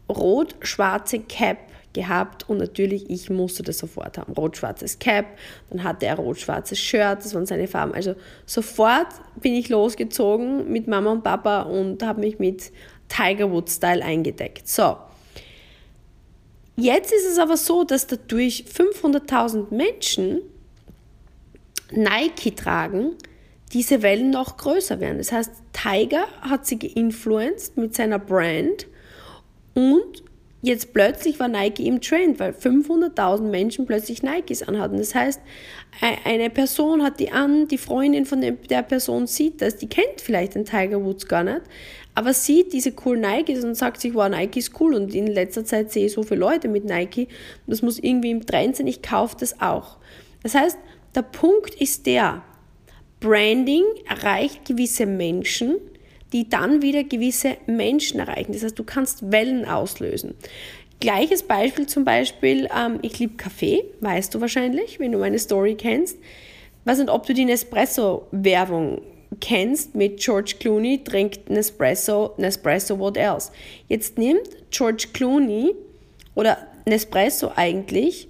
rot-schwarze 0.08 1.20
Cap 1.20 1.58
gehabt 1.92 2.48
und 2.48 2.58
natürlich, 2.58 3.10
ich 3.10 3.30
musste 3.30 3.62
das 3.62 3.78
sofort 3.78 4.18
haben. 4.18 4.32
Rot-schwarzes 4.34 4.98
Cap, 4.98 5.26
dann 5.70 5.82
hatte 5.82 6.06
er 6.06 6.16
rot-schwarzes 6.16 6.78
Shirt, 6.78 7.18
das 7.24 7.34
waren 7.34 7.46
seine 7.46 7.66
Farben. 7.66 7.94
Also 7.94 8.14
sofort 8.46 9.08
bin 9.40 9.54
ich 9.54 9.68
losgezogen 9.68 10.70
mit 10.70 10.86
Mama 10.86 11.10
und 11.10 11.24
Papa 11.24 11.62
und 11.62 12.02
habe 12.02 12.20
mich 12.20 12.38
mit 12.38 12.70
Tiger 13.08 13.50
Woods 13.50 13.76
Style 13.76 14.04
eingedeckt. 14.04 14.68
So. 14.68 14.96
Jetzt 16.76 17.12
ist 17.12 17.26
es 17.26 17.38
aber 17.38 17.56
so, 17.56 17.84
dass 17.84 18.06
dadurch 18.06 18.64
500.000 18.72 19.74
Menschen 19.74 20.40
Nike 21.90 22.54
tragen, 22.54 23.16
diese 23.72 24.02
Wellen 24.02 24.30
noch 24.30 24.56
größer 24.56 25.00
werden. 25.00 25.18
Das 25.18 25.32
heißt, 25.32 25.52
Tiger 25.72 26.26
hat 26.40 26.66
sie 26.66 26.78
geinfluenced 26.78 27.76
mit 27.76 27.94
seiner 27.94 28.18
Brand 28.18 28.86
und 29.74 30.24
jetzt 30.62 30.92
plötzlich 30.92 31.38
war 31.40 31.48
Nike 31.48 31.86
im 31.86 32.00
Trend, 32.00 32.38
weil 32.38 32.52
500.000 32.52 33.42
Menschen 33.42 33.86
plötzlich 33.86 34.22
Nikes 34.22 34.62
anhatten. 34.62 34.98
Das 34.98 35.14
heißt, 35.14 35.40
e-, 36.02 36.28
eine 36.28 36.50
Person 36.50 37.02
hat 37.02 37.20
die 37.20 37.30
an, 37.30 37.68
die 37.68 37.78
Freundin 37.78 38.26
von 38.26 38.40
der 38.40 38.82
Person 38.82 39.26
sieht 39.26 39.62
das, 39.62 39.76
die 39.76 39.88
kennt 39.88 40.20
vielleicht 40.20 40.54
den 40.54 40.64
Tiger 40.64 41.02
Woods 41.02 41.26
gar 41.26 41.44
nicht, 41.44 41.62
aber 42.14 42.34
sieht 42.34 42.72
diese 42.72 42.92
coolen 42.92 43.20
Nikes 43.20 43.64
und 43.64 43.76
sagt 43.76 44.00
sich, 44.00 44.14
wow, 44.14 44.28
Nike 44.28 44.58
ist 44.58 44.78
cool 44.80 44.94
und 44.94 45.14
in 45.14 45.28
letzter 45.28 45.64
Zeit 45.64 45.92
sehe 45.92 46.06
ich 46.06 46.12
so 46.12 46.22
viele 46.22 46.40
Leute 46.40 46.68
mit 46.68 46.84
Nike, 46.84 47.28
das 47.66 47.82
muss 47.82 47.98
irgendwie 47.98 48.32
im 48.32 48.44
Trend 48.44 48.76
sein, 48.76 48.88
ich 48.88 49.00
kaufe 49.00 49.36
das 49.38 49.60
auch. 49.60 49.96
Das 50.42 50.54
heißt, 50.54 50.78
der 51.14 51.22
Punkt 51.22 51.74
ist 51.74 52.06
der, 52.06 52.42
Branding 53.20 53.84
erreicht 54.08 54.64
gewisse 54.64 55.06
Menschen, 55.06 55.76
die 56.32 56.48
dann 56.48 56.82
wieder 56.82 57.04
gewisse 57.04 57.56
Menschen 57.66 58.20
erreichen. 58.20 58.52
Das 58.52 58.62
heißt, 58.62 58.78
du 58.78 58.84
kannst 58.84 59.30
Wellen 59.30 59.64
auslösen. 59.64 60.34
Gleiches 61.00 61.42
Beispiel 61.42 61.86
zum 61.86 62.04
Beispiel, 62.04 62.68
ähm, 62.76 62.98
ich 63.02 63.18
liebe 63.18 63.36
Kaffee, 63.36 63.84
weißt 64.00 64.34
du 64.34 64.40
wahrscheinlich, 64.40 65.00
wenn 65.00 65.12
du 65.12 65.18
meine 65.18 65.38
Story 65.38 65.74
kennst. 65.74 66.18
Weiß 66.84 66.98
nicht, 66.98 67.10
ob 67.10 67.26
du 67.26 67.34
die 67.34 67.44
Nespresso-Werbung 67.44 69.00
kennst 69.40 69.94
mit 69.94 70.18
George 70.18 70.56
Clooney, 70.58 71.02
trinkt 71.04 71.48
Nespresso, 71.48 72.34
Nespresso, 72.36 72.98
what 72.98 73.16
else? 73.16 73.50
Jetzt 73.88 74.18
nimmt 74.18 74.48
George 74.70 75.08
Clooney 75.12 75.74
oder 76.34 76.58
Nespresso 76.86 77.52
eigentlich 77.54 78.28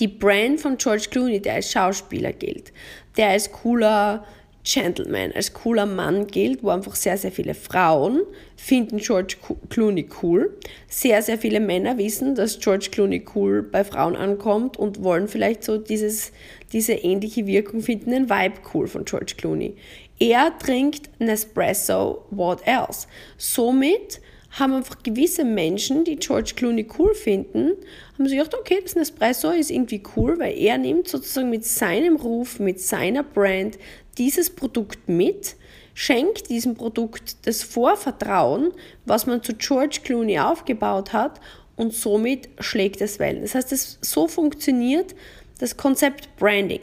die 0.00 0.08
Brand 0.08 0.60
von 0.60 0.76
George 0.76 1.06
Clooney, 1.10 1.40
der 1.40 1.54
als 1.54 1.70
Schauspieler 1.70 2.32
gilt, 2.32 2.72
der 3.16 3.28
als 3.28 3.52
cooler 3.52 4.24
Gentleman, 4.64 5.30
als 5.32 5.52
cooler 5.52 5.84
Mann 5.84 6.26
gilt, 6.26 6.62
wo 6.62 6.70
einfach 6.70 6.96
sehr, 6.96 7.18
sehr 7.18 7.30
viele 7.30 7.54
Frauen 7.54 8.22
finden 8.56 8.96
George 8.96 9.36
Clooney 9.68 10.08
cool. 10.22 10.56
Sehr, 10.88 11.20
sehr 11.20 11.36
viele 11.36 11.60
Männer 11.60 11.98
wissen, 11.98 12.34
dass 12.34 12.58
George 12.58 12.88
Clooney 12.90 13.24
cool 13.34 13.62
bei 13.62 13.84
Frauen 13.84 14.16
ankommt 14.16 14.78
und 14.78 15.04
wollen 15.04 15.28
vielleicht 15.28 15.64
so 15.64 15.76
dieses, 15.76 16.32
diese 16.72 16.94
ähnliche 16.94 17.46
Wirkung 17.46 17.82
finden, 17.82 18.10
den 18.10 18.30
Vibe 18.30 18.54
cool 18.72 18.86
von 18.86 19.04
George 19.04 19.34
Clooney. 19.36 19.76
Er 20.18 20.56
trinkt 20.58 21.10
Nespresso, 21.20 22.24
what 22.30 22.66
else? 22.66 23.06
Somit 23.36 24.20
haben 24.58 24.72
einfach 24.74 25.02
gewisse 25.02 25.44
Menschen, 25.44 26.04
die 26.04 26.16
George 26.16 26.52
Clooney 26.54 26.86
cool 26.98 27.14
finden, 27.14 27.72
haben 28.14 28.28
sich 28.28 28.38
gedacht, 28.38 28.54
okay, 28.54 28.78
das 28.82 28.94
Nespresso 28.94 29.50
ist 29.50 29.70
irgendwie 29.70 30.02
cool, 30.16 30.38
weil 30.38 30.56
er 30.56 30.78
nimmt 30.78 31.08
sozusagen 31.08 31.50
mit 31.50 31.64
seinem 31.64 32.16
Ruf, 32.16 32.60
mit 32.60 32.80
seiner 32.80 33.24
Brand 33.24 33.78
dieses 34.16 34.50
Produkt 34.50 35.08
mit, 35.08 35.56
schenkt 35.92 36.50
diesem 36.50 36.74
Produkt 36.74 37.46
das 37.46 37.62
Vorvertrauen, 37.62 38.72
was 39.06 39.26
man 39.26 39.42
zu 39.42 39.54
George 39.54 40.00
Clooney 40.04 40.38
aufgebaut 40.38 41.12
hat 41.12 41.40
und 41.76 41.92
somit 41.92 42.48
schlägt 42.60 43.00
es 43.00 43.18
Wellen. 43.18 43.42
Das 43.42 43.54
heißt, 43.54 43.72
das, 43.72 43.98
so 44.00 44.28
funktioniert 44.28 45.14
das 45.58 45.76
Konzept 45.76 46.28
Branding. 46.36 46.80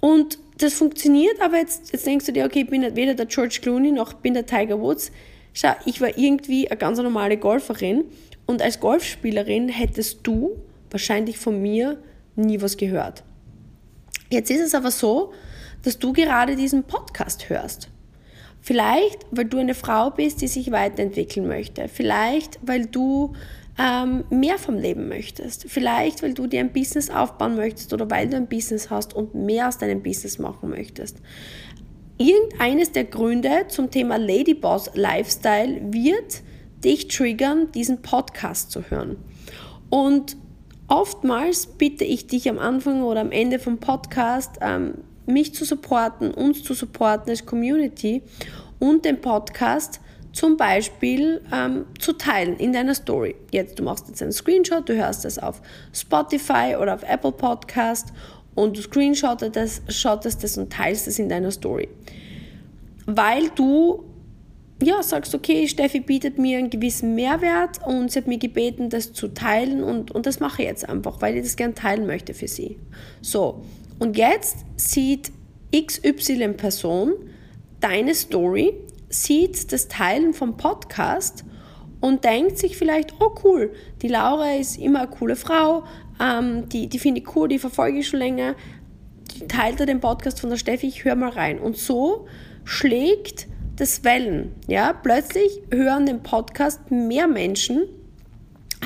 Und 0.00 0.38
das 0.58 0.74
funktioniert, 0.74 1.40
aber 1.40 1.58
jetzt, 1.58 1.92
jetzt 1.92 2.06
denkst 2.06 2.26
du 2.26 2.32
dir, 2.32 2.44
okay, 2.44 2.62
ich 2.62 2.70
bin 2.70 2.96
weder 2.96 3.14
der 3.14 3.26
George 3.26 3.58
Clooney 3.62 3.92
noch 3.92 4.12
bin 4.14 4.34
der 4.34 4.46
Tiger 4.46 4.80
Woods. 4.80 5.12
Schau, 5.52 5.72
ich 5.84 6.00
war 6.00 6.16
irgendwie 6.16 6.68
eine 6.68 6.78
ganz 6.78 6.98
normale 6.98 7.36
Golferin 7.36 8.04
und 8.46 8.62
als 8.62 8.80
Golfspielerin 8.80 9.68
hättest 9.68 10.20
du 10.22 10.56
wahrscheinlich 10.90 11.38
von 11.38 11.60
mir 11.60 11.98
nie 12.36 12.60
was 12.60 12.76
gehört. 12.76 13.22
Jetzt 14.30 14.50
ist 14.50 14.60
es 14.60 14.74
aber 14.74 14.90
so, 14.90 15.32
dass 15.82 15.98
du 15.98 16.12
gerade 16.12 16.56
diesen 16.56 16.84
Podcast 16.84 17.50
hörst. 17.50 17.88
Vielleicht, 18.60 19.26
weil 19.30 19.46
du 19.46 19.58
eine 19.58 19.74
Frau 19.74 20.10
bist, 20.10 20.40
die 20.40 20.46
sich 20.46 20.70
weiterentwickeln 20.70 21.48
möchte. 21.48 21.88
Vielleicht, 21.88 22.60
weil 22.62 22.86
du 22.86 23.34
ähm, 23.78 24.24
mehr 24.30 24.58
vom 24.58 24.76
Leben 24.76 25.08
möchtest. 25.08 25.64
Vielleicht, 25.68 26.22
weil 26.22 26.34
du 26.34 26.46
dir 26.46 26.60
ein 26.60 26.72
Business 26.72 27.10
aufbauen 27.10 27.56
möchtest 27.56 27.92
oder 27.92 28.08
weil 28.10 28.28
du 28.28 28.36
ein 28.36 28.46
Business 28.46 28.90
hast 28.90 29.14
und 29.14 29.34
mehr 29.34 29.68
aus 29.68 29.78
deinem 29.78 30.02
Business 30.02 30.38
machen 30.38 30.70
möchtest. 30.70 31.18
Irgendeines 32.22 32.92
der 32.92 33.02
Gründe 33.02 33.66
zum 33.66 33.90
Thema 33.90 34.16
Ladyboss 34.16 34.92
Lifestyle 34.94 35.80
wird 35.92 36.42
dich 36.84 37.08
triggern, 37.08 37.72
diesen 37.72 38.00
Podcast 38.00 38.70
zu 38.70 38.82
hören. 38.90 39.16
Und 39.90 40.36
oftmals 40.86 41.66
bitte 41.66 42.04
ich 42.04 42.28
dich 42.28 42.48
am 42.48 42.60
Anfang 42.60 43.02
oder 43.02 43.22
am 43.22 43.32
Ende 43.32 43.58
vom 43.58 43.78
Podcast, 43.78 44.58
ähm, 44.60 44.98
mich 45.26 45.52
zu 45.52 45.64
supporten, 45.64 46.30
uns 46.30 46.62
zu 46.62 46.74
supporten 46.74 47.28
als 47.28 47.44
Community 47.44 48.22
und 48.78 49.04
den 49.04 49.20
Podcast 49.20 49.98
zum 50.32 50.56
Beispiel 50.56 51.40
ähm, 51.52 51.86
zu 51.98 52.12
teilen 52.12 52.56
in 52.56 52.72
deiner 52.72 52.94
Story. 52.94 53.34
Jetzt, 53.50 53.80
du 53.80 53.82
machst 53.82 54.06
jetzt 54.06 54.22
einen 54.22 54.30
Screenshot, 54.30 54.88
du 54.88 54.94
hörst 54.94 55.24
das 55.24 55.40
auf 55.40 55.60
Spotify 55.92 56.76
oder 56.80 56.94
auf 56.94 57.02
Apple 57.02 57.32
Podcast 57.32 58.12
und 58.54 58.76
du 58.76 58.82
screenshottest 58.82 59.56
das, 59.56 59.82
das 60.38 60.58
und 60.58 60.72
teilst 60.72 61.08
es 61.08 61.18
in 61.18 61.28
deiner 61.28 61.50
Story. 61.50 61.88
Weil 63.06 63.48
du 63.50 64.04
ja, 64.82 65.02
sagst, 65.02 65.34
okay, 65.34 65.68
Steffi 65.68 66.00
bietet 66.00 66.38
mir 66.38 66.58
einen 66.58 66.70
gewissen 66.70 67.14
Mehrwert 67.14 67.78
und 67.86 68.10
sie 68.10 68.18
hat 68.18 68.26
mir 68.26 68.38
gebeten, 68.38 68.90
das 68.90 69.12
zu 69.12 69.28
teilen 69.28 69.84
und, 69.84 70.10
und 70.10 70.26
das 70.26 70.40
mache 70.40 70.62
ich 70.62 70.68
jetzt 70.68 70.88
einfach, 70.88 71.20
weil 71.20 71.36
ich 71.36 71.42
das 71.44 71.56
gern 71.56 71.74
teilen 71.74 72.06
möchte 72.06 72.34
für 72.34 72.48
sie. 72.48 72.78
So, 73.20 73.62
und 74.00 74.16
jetzt 74.16 74.58
sieht 74.76 75.30
XY-Person 75.74 77.12
deine 77.82 78.14
Story 78.14 78.74
sieht 79.08 79.72
das 79.72 79.88
Teilen 79.88 80.32
vom 80.32 80.56
Podcast 80.56 81.44
und 82.00 82.24
denkt 82.24 82.58
sich 82.58 82.76
vielleicht, 82.76 83.20
oh 83.20 83.34
cool, 83.44 83.72
die 84.00 84.08
Laura 84.08 84.54
ist 84.54 84.78
immer 84.78 85.00
eine 85.00 85.10
coole 85.10 85.36
Frau, 85.36 85.84
ähm, 86.22 86.68
die, 86.68 86.88
die 86.88 86.98
finde 86.98 87.20
ich 87.20 87.36
cool, 87.36 87.48
die 87.48 87.58
verfolge 87.58 87.98
ich 87.98 88.08
schon 88.08 88.20
länger, 88.20 88.54
die 89.34 89.80
er 89.80 89.86
den 89.86 90.00
Podcast 90.00 90.40
von 90.40 90.50
der 90.50 90.56
Steffi, 90.56 90.86
ich 90.86 91.04
höre 91.04 91.16
mal 91.16 91.30
rein. 91.30 91.58
Und 91.58 91.76
so 91.76 92.26
schlägt 92.64 93.48
das 93.76 94.04
Wellen. 94.04 94.54
Ja? 94.68 94.92
Plötzlich 94.92 95.60
hören 95.70 96.06
den 96.06 96.22
Podcast 96.22 96.90
mehr 96.90 97.26
Menschen 97.26 97.84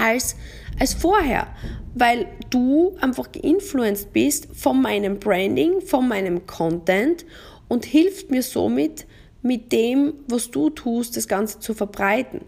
als, 0.01 0.37
als 0.79 0.95
vorher, 0.95 1.49
weil 1.95 2.27
du 2.51 2.97
einfach 3.01 3.31
geinfluenced 3.33 4.13
bist 4.13 4.49
von 4.55 4.81
meinem 4.81 5.19
Branding, 5.19 5.81
von 5.81 6.09
meinem 6.09 6.47
Content 6.47 7.27
und 7.69 7.85
hilft 7.85 8.31
mir 8.31 8.43
somit, 8.43 9.07
mit 9.47 9.73
dem, 9.73 10.15
was 10.29 10.51
du 10.51 10.71
tust, 10.71 11.17
das 11.17 11.29
Ganze 11.29 11.61
zu 11.61 11.75
verbreiten. 11.75 12.41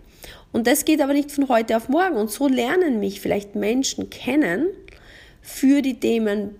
Und 0.52 0.66
das 0.66 0.84
geht 0.84 1.00
aber 1.00 1.12
nicht 1.12 1.30
von 1.30 1.48
heute 1.48 1.76
auf 1.76 1.88
morgen. 1.88 2.16
Und 2.16 2.30
so 2.30 2.48
lernen 2.48 2.98
mich 2.98 3.20
vielleicht 3.20 3.54
Menschen 3.54 4.10
kennen 4.10 4.68
für 5.42 5.82
die 5.82 6.00
Themen 6.00 6.56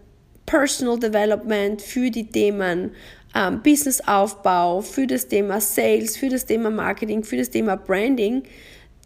Personal 0.46 0.98
Development, 0.98 1.82
für 1.82 2.10
die 2.10 2.26
Themen 2.26 2.92
ähm, 3.34 3.62
Businessaufbau, 3.62 4.80
für 4.80 5.06
das 5.06 5.28
Thema 5.28 5.60
Sales, 5.60 6.16
für 6.16 6.28
das 6.28 6.46
Thema 6.46 6.70
Marketing, 6.70 7.24
für 7.24 7.36
das 7.36 7.50
Thema 7.50 7.76
Branding, 7.76 8.44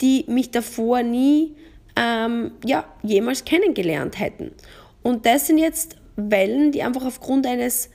die 0.01 0.25
mich 0.29 0.51
davor 0.51 1.03
nie 1.03 1.55
ähm, 1.97 2.53
ja, 2.65 2.85
jemals 3.03 3.45
kennengelernt 3.45 4.19
hätten. 4.19 4.53
Und 5.03 5.27
das 5.27 5.49
sind 5.49 5.59
jetzt 5.59 5.97
Wellen, 6.17 6.73
die 6.73 6.83
einfach 6.83 7.05
aufgrund 7.05 7.47
eines, 7.47 7.91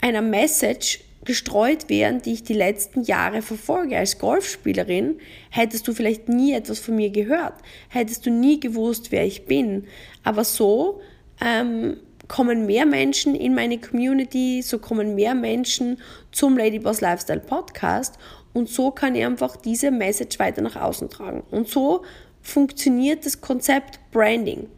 einer 0.00 0.22
Message 0.22 1.00
gestreut 1.26 1.90
werden, 1.90 2.22
die 2.22 2.32
ich 2.32 2.44
die 2.44 2.54
letzten 2.54 3.02
Jahre 3.02 3.42
verfolge. 3.42 3.98
Als 3.98 4.18
Golfspielerin 4.18 5.18
hättest 5.50 5.86
du 5.86 5.92
vielleicht 5.92 6.28
nie 6.28 6.54
etwas 6.54 6.78
von 6.78 6.96
mir 6.96 7.10
gehört, 7.10 7.54
hättest 7.88 8.24
du 8.24 8.30
nie 8.30 8.58
gewusst, 8.58 9.12
wer 9.12 9.26
ich 9.26 9.44
bin. 9.44 9.84
Aber 10.22 10.44
so 10.44 11.00
ähm, 11.40 11.98
kommen 12.28 12.66
mehr 12.66 12.86
Menschen 12.86 13.34
in 13.34 13.54
meine 13.54 13.78
Community, 13.78 14.62
so 14.62 14.78
kommen 14.78 15.14
mehr 15.14 15.34
Menschen 15.34 15.98
zum 16.32 16.56
Ladyboss 16.56 17.00
Lifestyle 17.00 17.40
Podcast 17.40 18.18
und 18.52 18.70
so 18.70 18.90
kann 18.90 19.14
ich 19.14 19.24
einfach 19.24 19.56
diese 19.56 19.90
Message 19.90 20.38
weiter 20.38 20.62
nach 20.62 20.76
außen 20.76 21.10
tragen. 21.10 21.42
Und 21.50 21.68
so 21.68 22.04
funktioniert 22.40 23.26
das 23.26 23.40
Konzept 23.42 24.00
Branding. 24.12 24.68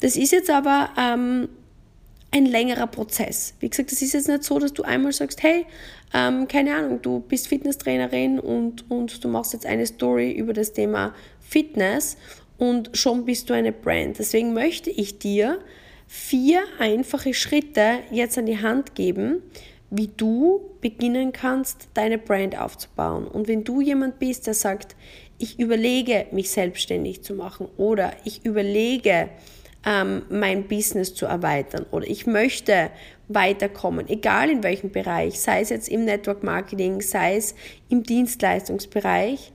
Das 0.00 0.16
ist 0.16 0.32
jetzt 0.32 0.48
aber 0.48 0.90
ähm, 0.96 1.48
ein 2.32 2.46
längerer 2.46 2.86
Prozess. 2.86 3.54
Wie 3.60 3.68
gesagt, 3.68 3.92
es 3.92 4.02
ist 4.02 4.12
jetzt 4.12 4.28
nicht 4.28 4.44
so, 4.44 4.58
dass 4.58 4.72
du 4.72 4.82
einmal 4.82 5.12
sagst, 5.12 5.42
hey, 5.42 5.66
ähm, 6.14 6.46
keine 6.48 6.76
Ahnung, 6.76 7.02
du 7.02 7.20
bist 7.20 7.48
Fitnesstrainerin 7.48 8.38
und, 8.38 8.90
und 8.90 9.22
du 9.22 9.28
machst 9.28 9.52
jetzt 9.52 9.66
eine 9.66 9.86
Story 9.86 10.32
über 10.32 10.52
das 10.52 10.72
Thema 10.72 11.14
Fitness 11.40 12.16
und 12.58 12.90
schon 12.92 13.24
bist 13.24 13.50
du 13.50 13.54
eine 13.54 13.72
Brand. 13.72 14.18
Deswegen 14.18 14.52
möchte 14.52 14.90
ich 14.90 15.18
dir 15.18 15.58
vier 16.06 16.62
einfache 16.78 17.34
Schritte 17.34 17.98
jetzt 18.10 18.38
an 18.38 18.46
die 18.46 18.60
Hand 18.60 18.94
geben, 18.94 19.42
wie 19.90 20.08
du 20.08 20.60
beginnen 20.80 21.32
kannst, 21.32 21.88
deine 21.94 22.18
Brand 22.18 22.56
aufzubauen. 22.56 23.26
Und 23.26 23.48
wenn 23.48 23.64
du 23.64 23.80
jemand 23.80 24.18
bist, 24.20 24.46
der 24.46 24.54
sagt, 24.54 24.94
ich 25.38 25.58
überlege, 25.58 26.26
mich 26.32 26.50
selbstständig 26.50 27.22
zu 27.22 27.34
machen 27.34 27.66
oder 27.76 28.12
ich 28.24 28.44
überlege, 28.44 29.30
ähm, 29.84 30.22
mein 30.28 30.68
Business 30.68 31.14
zu 31.14 31.26
erweitern 31.26 31.86
oder 31.90 32.06
ich 32.06 32.26
möchte 32.26 32.90
weiterkommen, 33.28 34.08
egal 34.08 34.50
in 34.50 34.62
welchem 34.62 34.90
Bereich, 34.90 35.40
sei 35.40 35.60
es 35.60 35.70
jetzt 35.70 35.88
im 35.88 36.04
Network 36.04 36.42
Marketing, 36.42 37.00
sei 37.00 37.36
es 37.36 37.54
im 37.88 38.02
Dienstleistungsbereich, 38.02 39.52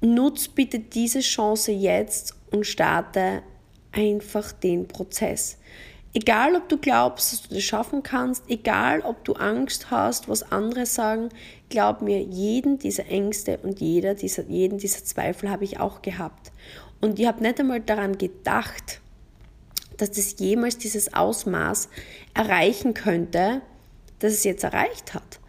nutz 0.00 0.48
bitte 0.48 0.78
diese 0.78 1.20
Chance 1.20 1.72
jetzt 1.72 2.34
und 2.50 2.66
starte 2.66 3.42
einfach 3.92 4.52
den 4.52 4.88
Prozess. 4.88 5.58
Egal, 6.16 6.54
ob 6.54 6.68
du 6.68 6.78
glaubst, 6.78 7.32
dass 7.32 7.42
du 7.42 7.54
das 7.54 7.64
schaffen 7.64 8.04
kannst, 8.04 8.44
egal, 8.48 9.00
ob 9.00 9.24
du 9.24 9.32
Angst 9.32 9.90
hast, 9.90 10.28
was 10.28 10.52
andere 10.52 10.86
sagen, 10.86 11.30
glaub 11.70 12.02
mir, 12.02 12.20
jeden 12.20 12.78
dieser 12.78 13.08
Ängste 13.08 13.58
und 13.58 13.80
jeder 13.80 14.14
dieser, 14.14 14.44
jeden 14.44 14.78
dieser 14.78 15.04
Zweifel 15.04 15.50
habe 15.50 15.64
ich 15.64 15.80
auch 15.80 16.02
gehabt. 16.02 16.52
Und 17.00 17.18
ich 17.18 17.26
habe 17.26 17.42
nicht 17.42 17.58
einmal 17.58 17.80
daran 17.80 18.16
gedacht, 18.16 19.00
dass 19.96 20.10
das 20.12 20.38
jemals 20.38 20.78
dieses 20.78 21.14
Ausmaß 21.14 21.88
erreichen 22.34 22.94
könnte, 22.94 23.62
das 24.18 24.32
es 24.32 24.44
jetzt 24.44 24.64
erreicht 24.64 25.14
hat. 25.14 25.40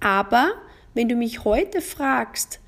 Aber 0.00 0.52
wenn 0.94 1.08
du 1.08 1.16
mich 1.16 1.44
heute 1.44 1.80
fragst, 1.80 2.60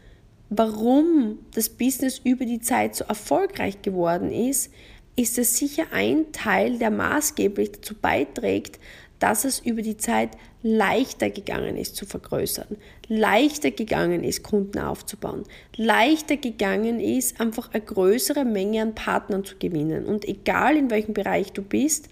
warum 0.48 1.38
das 1.54 1.68
Business 1.68 2.20
über 2.22 2.44
die 2.44 2.60
Zeit 2.60 2.94
so 2.94 3.04
erfolgreich 3.04 3.82
geworden 3.82 4.32
ist, 4.32 4.70
ist 5.16 5.38
es 5.38 5.56
sicher 5.56 5.84
ein 5.92 6.32
Teil, 6.32 6.78
der 6.78 6.90
maßgeblich 6.90 7.72
dazu 7.72 7.94
beiträgt, 7.94 8.78
dass 9.18 9.44
es 9.44 9.58
über 9.60 9.82
die 9.82 9.96
Zeit 9.96 10.30
leichter 10.62 11.30
gegangen 11.30 11.76
ist 11.76 11.94
zu 11.94 12.06
vergrößern, 12.06 12.76
leichter 13.06 13.70
gegangen 13.70 14.24
ist, 14.24 14.42
Kunden 14.42 14.80
aufzubauen, 14.80 15.44
leichter 15.76 16.36
gegangen 16.36 16.98
ist, 16.98 17.40
einfach 17.40 17.72
eine 17.72 17.84
größere 17.84 18.44
Menge 18.44 18.82
an 18.82 18.94
Partnern 18.94 19.44
zu 19.44 19.56
gewinnen. 19.58 20.06
Und 20.06 20.26
egal 20.26 20.76
in 20.76 20.90
welchem 20.90 21.14
Bereich 21.14 21.52
du 21.52 21.62
bist, 21.62 22.08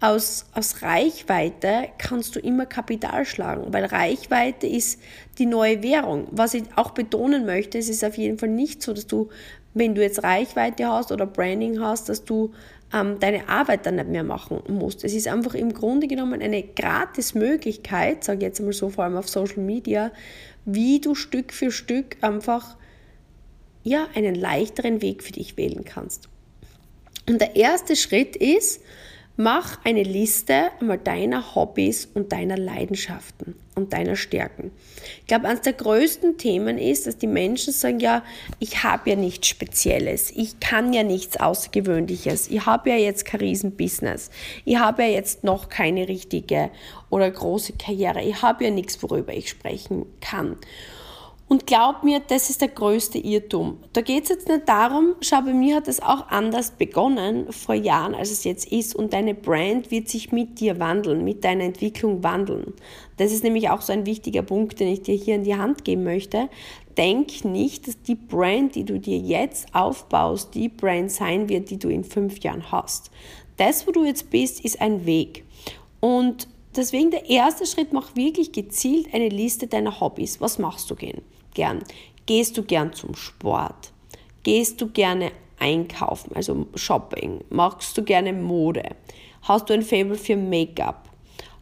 aus, 0.00 0.46
aus 0.52 0.82
Reichweite 0.82 1.88
kannst 1.98 2.36
du 2.36 2.40
immer 2.40 2.66
Kapital 2.66 3.24
schlagen, 3.24 3.72
weil 3.72 3.86
Reichweite 3.86 4.66
ist 4.66 5.00
die 5.38 5.46
neue 5.46 5.82
Währung. 5.82 6.28
Was 6.30 6.54
ich 6.54 6.64
auch 6.76 6.90
betonen 6.90 7.44
möchte, 7.44 7.78
es 7.78 7.88
ist 7.88 8.04
auf 8.04 8.16
jeden 8.16 8.38
Fall 8.38 8.50
nicht 8.50 8.82
so, 8.82 8.92
dass 8.92 9.06
du, 9.06 9.30
wenn 9.76 9.94
du 9.94 10.00
jetzt 10.00 10.24
Reichweite 10.24 10.88
hast 10.88 11.12
oder 11.12 11.26
Branding 11.26 11.80
hast, 11.80 12.08
dass 12.08 12.24
du 12.24 12.54
ähm, 12.94 13.18
deine 13.20 13.46
Arbeit 13.48 13.84
dann 13.84 13.96
nicht 13.96 14.08
mehr 14.08 14.24
machen 14.24 14.62
musst. 14.68 15.04
Es 15.04 15.12
ist 15.12 15.28
einfach 15.28 15.54
im 15.54 15.74
Grunde 15.74 16.06
genommen 16.06 16.40
eine 16.40 16.62
gratis 16.62 17.34
Möglichkeit, 17.34 18.24
sage 18.24 18.38
ich 18.38 18.44
jetzt 18.44 18.60
einmal 18.60 18.72
so, 18.72 18.88
vor 18.88 19.04
allem 19.04 19.16
auf 19.16 19.28
Social 19.28 19.62
Media, 19.62 20.12
wie 20.64 20.98
du 20.98 21.14
Stück 21.14 21.52
für 21.52 21.70
Stück 21.70 22.16
einfach 22.22 22.76
ja, 23.82 24.08
einen 24.14 24.34
leichteren 24.34 25.02
Weg 25.02 25.22
für 25.22 25.32
dich 25.32 25.58
wählen 25.58 25.84
kannst. 25.84 26.30
Und 27.28 27.42
der 27.42 27.54
erste 27.54 27.96
Schritt 27.96 28.34
ist, 28.34 28.80
Mach 29.38 29.84
eine 29.84 30.02
Liste 30.02 30.70
einmal 30.80 30.96
deiner 30.96 31.54
Hobbys 31.54 32.08
und 32.14 32.32
deiner 32.32 32.56
Leidenschaften 32.56 33.54
und 33.74 33.92
deiner 33.92 34.16
Stärken. 34.16 34.72
Ich 35.20 35.26
glaube, 35.26 35.46
eines 35.46 35.60
der 35.60 35.74
größten 35.74 36.38
Themen 36.38 36.78
ist, 36.78 37.06
dass 37.06 37.18
die 37.18 37.26
Menschen 37.26 37.74
sagen, 37.74 38.00
ja, 38.00 38.22
ich 38.60 38.82
habe 38.82 39.10
ja 39.10 39.16
nichts 39.16 39.48
Spezielles, 39.48 40.30
ich 40.30 40.58
kann 40.60 40.94
ja 40.94 41.02
nichts 41.02 41.38
Außergewöhnliches, 41.38 42.48
ich 42.48 42.64
habe 42.64 42.88
ja 42.88 42.96
jetzt 42.96 43.26
kein 43.26 43.40
Riesenbusiness, 43.40 44.30
ich 44.64 44.78
habe 44.78 45.02
ja 45.02 45.08
jetzt 45.08 45.44
noch 45.44 45.68
keine 45.68 46.08
richtige 46.08 46.70
oder 47.10 47.30
große 47.30 47.74
Karriere, 47.74 48.22
ich 48.22 48.40
habe 48.40 48.64
ja 48.64 48.70
nichts, 48.70 49.02
worüber 49.02 49.34
ich 49.34 49.50
sprechen 49.50 50.06
kann. 50.22 50.56
Und 51.48 51.64
glaub 51.64 52.02
mir, 52.02 52.18
das 52.18 52.50
ist 52.50 52.60
der 52.60 52.68
größte 52.68 53.18
Irrtum. 53.18 53.78
Da 53.92 54.00
geht 54.00 54.24
es 54.24 54.30
jetzt 54.30 54.48
nicht 54.48 54.68
darum, 54.68 55.14
schau, 55.20 55.42
bei 55.42 55.52
mir 55.52 55.76
hat 55.76 55.86
es 55.86 56.02
auch 56.02 56.26
anders 56.28 56.72
begonnen 56.72 57.52
vor 57.52 57.76
Jahren, 57.76 58.16
als 58.16 58.32
es 58.32 58.42
jetzt 58.42 58.72
ist. 58.72 58.96
Und 58.96 59.12
deine 59.12 59.32
Brand 59.32 59.92
wird 59.92 60.08
sich 60.08 60.32
mit 60.32 60.58
dir 60.58 60.80
wandeln, 60.80 61.22
mit 61.22 61.44
deiner 61.44 61.62
Entwicklung 61.62 62.24
wandeln. 62.24 62.74
Das 63.16 63.32
ist 63.32 63.44
nämlich 63.44 63.70
auch 63.70 63.80
so 63.80 63.92
ein 63.92 64.06
wichtiger 64.06 64.42
Punkt, 64.42 64.80
den 64.80 64.88
ich 64.88 65.02
dir 65.02 65.14
hier 65.14 65.36
in 65.36 65.44
die 65.44 65.54
Hand 65.54 65.84
geben 65.84 66.02
möchte. 66.02 66.48
Denk 66.98 67.44
nicht, 67.44 67.86
dass 67.86 68.02
die 68.02 68.16
Brand, 68.16 68.74
die 68.74 68.84
du 68.84 68.98
dir 68.98 69.18
jetzt 69.18 69.72
aufbaust, 69.72 70.52
die 70.52 70.68
Brand 70.68 71.12
sein 71.12 71.48
wird, 71.48 71.70
die 71.70 71.78
du 71.78 71.88
in 71.88 72.02
fünf 72.02 72.40
Jahren 72.40 72.72
hast. 72.72 73.12
Das, 73.56 73.86
wo 73.86 73.92
du 73.92 74.04
jetzt 74.04 74.30
bist, 74.30 74.64
ist 74.64 74.80
ein 74.80 75.06
Weg. 75.06 75.44
Und 76.00 76.48
deswegen 76.74 77.12
der 77.12 77.30
erste 77.30 77.66
Schritt, 77.66 77.92
mach 77.92 78.16
wirklich 78.16 78.50
gezielt 78.50 79.14
eine 79.14 79.28
Liste 79.28 79.68
deiner 79.68 80.00
Hobbys. 80.00 80.40
Was 80.40 80.58
machst 80.58 80.90
du 80.90 80.96
gern? 80.96 81.22
Gern? 81.56 81.82
Gehst 82.26 82.56
du 82.56 82.62
gern 82.62 82.92
zum 82.92 83.16
Sport? 83.16 83.90
Gehst 84.44 84.80
du 84.80 84.88
gerne 84.88 85.32
einkaufen, 85.58 86.36
also 86.36 86.66
Shopping? 86.76 87.40
Magst 87.50 87.98
du 87.98 88.04
gerne 88.04 88.32
Mode? 88.32 88.84
Hast 89.42 89.68
du 89.68 89.74
ein 89.74 89.82
Fable 89.82 90.16
für 90.16 90.36
Make-up? 90.36 91.08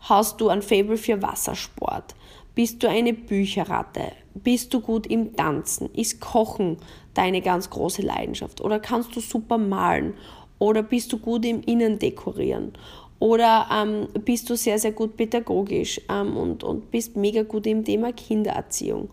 Hast 0.01 0.41
du 0.41 0.49
ein 0.49 0.61
Fable 0.61 0.99
für 0.99 1.23
Wassersport? 1.23 2.15
Bist 2.55 2.83
du 2.83 2.89
eine 2.89 3.15
Bücherratte? 3.15 4.13
Bist 4.35 4.75
du 4.75 4.81
gut 4.81 5.07
im 5.07 5.35
Tanzen? 5.35 5.91
Ist 5.95 6.21
Kochen 6.21 6.77
deine 7.15 7.41
ganz 7.41 7.71
große 7.71 8.03
Leidenschaft? 8.03 8.61
Oder 8.61 8.81
kannst 8.81 9.17
du 9.17 9.21
super 9.21 9.59
malen? 9.59 10.15
Oder 10.59 10.83
bist 10.83 11.13
du 11.13 11.19
gut 11.19 11.45
im 11.45 11.63
Innendekorieren? 11.63 12.73
Oder 13.19 13.67
ähm, 13.73 14.09
bist 14.25 14.51
du 14.51 14.57
sehr, 14.57 14.79
sehr 14.79 14.93
gut 14.93 15.17
pädagogisch 15.17 16.01
ähm, 16.11 16.37
und, 16.37 16.65
und 16.65 16.91
bist 16.91 17.17
mega 17.17 17.43
gut 17.43 17.67
im 17.67 17.85
Thema 17.85 18.13
Kindererziehung? 18.13 19.09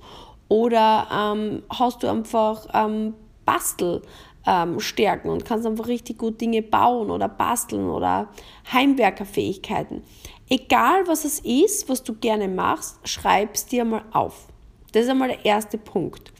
Oder 0.52 1.08
ähm, 1.14 1.64
hast 1.70 2.04
du 2.04 2.10
einfach 2.10 2.68
ähm, 2.74 3.14
Bastelstärken 3.46 5.30
ähm, 5.30 5.34
und 5.34 5.46
kannst 5.46 5.66
einfach 5.66 5.88
richtig 5.88 6.18
gut 6.18 6.42
Dinge 6.42 6.62
bauen 6.62 7.10
oder 7.10 7.30
basteln 7.30 7.90
oder 7.90 8.28
Heimwerkerfähigkeiten. 8.70 10.04
Egal 10.50 11.08
was 11.08 11.24
es 11.24 11.40
ist, 11.40 11.88
was 11.88 12.04
du 12.04 12.16
gerne 12.16 12.50
machst, 12.50 13.00
schreib 13.06 13.56
es 13.56 13.66
dir 13.66 13.86
mal 13.86 14.04
auf. 14.12 14.50
Das 14.92 15.04
ist 15.04 15.10
einmal 15.10 15.30
der 15.30 15.46
erste 15.46 15.78
Punkt. 15.78 16.34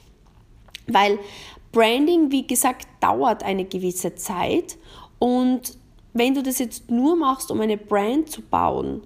Weil 0.88 1.18
Branding, 1.72 2.32
wie 2.32 2.46
gesagt, 2.46 2.90
dauert 3.00 3.44
eine 3.44 3.64
gewisse 3.64 4.16
Zeit 4.16 4.78
und 5.20 5.78
wenn 6.12 6.34
du 6.34 6.44
das 6.44 6.60
jetzt 6.60 6.92
nur 6.92 7.16
machst, 7.16 7.50
um 7.50 7.62
eine 7.62 7.78
Brand 7.78 8.30
zu 8.30 8.42
bauen, 8.42 9.04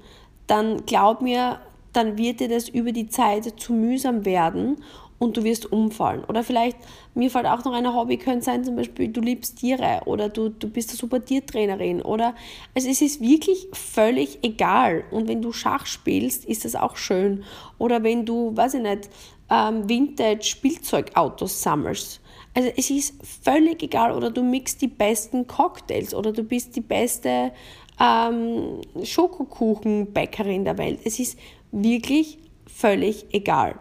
dann 0.48 0.84
glaub 0.88 1.22
mir, 1.22 1.60
dann 1.96 2.18
wird 2.18 2.40
dir 2.40 2.50
das 2.50 2.70
über 2.70 2.92
die 2.92 3.08
Zeit 3.08 3.60
zu 3.60 3.74
mühsam 3.74 4.26
werden 4.26 4.78
und 5.18 5.38
du 5.38 5.44
wirst 5.44 5.72
umfallen. 5.72 6.24
Oder 6.26 6.44
vielleicht, 6.44 6.78
mir 7.14 7.30
fällt 7.30 7.46
auch 7.46 7.64
noch 7.64 7.74
ein 7.74 7.94
Hobby, 7.94 8.18
könnte 8.18 8.44
sein 8.44 8.64
zum 8.64 8.76
Beispiel, 8.76 9.08
du 9.08 9.22
liebst 9.22 9.58
Tiere 9.60 10.02
oder 10.06 10.30
du, 10.30 10.50
du 10.50 10.70
bist 10.70 10.90
eine 10.90 10.98
super 10.98 11.24
Tiertrainerin 11.24 12.02
oder, 12.02 12.36
also 12.76 12.90
es 12.90 13.02
ist 13.02 13.22
wirklich 13.22 13.68
völlig 13.74 14.40
egal. 14.44 15.04
Und 15.12 15.28
wenn 15.28 15.42
du 15.42 15.52
Schach 15.52 15.86
spielst, 15.86 16.46
ist 16.46 16.66
das 16.66 16.76
auch 16.76 16.98
schön. 16.98 17.44
Oder 17.78 18.04
wenn 18.04 18.26
du, 18.26 18.56
weiß 18.56 18.76
ich 18.76 18.82
nicht, 18.82 19.10
ähm, 19.50 19.88
Vintage-Spielzeugautos 19.88 21.62
sammelst. 21.62 22.22
Also 22.54 22.70
es 22.76 22.90
ist 22.90 23.16
völlig 23.44 23.84
egal. 23.84 24.12
Oder 24.12 24.32
du 24.32 24.44
mixst 24.44 24.82
die 24.82 24.88
besten 24.88 25.48
Cocktails 25.48 26.14
oder 26.14 26.32
du 26.32 26.44
bist 26.44 26.76
die 26.76 26.82
beste 26.82 27.52
ähm, 28.00 28.82
Schokokuchenbäckerin 29.04 30.66
der 30.66 30.78
Welt. 30.78 31.00
Es 31.04 31.20
ist 31.20 31.38
wirklich 31.84 32.38
völlig 32.68 33.26
egal. 33.32 33.76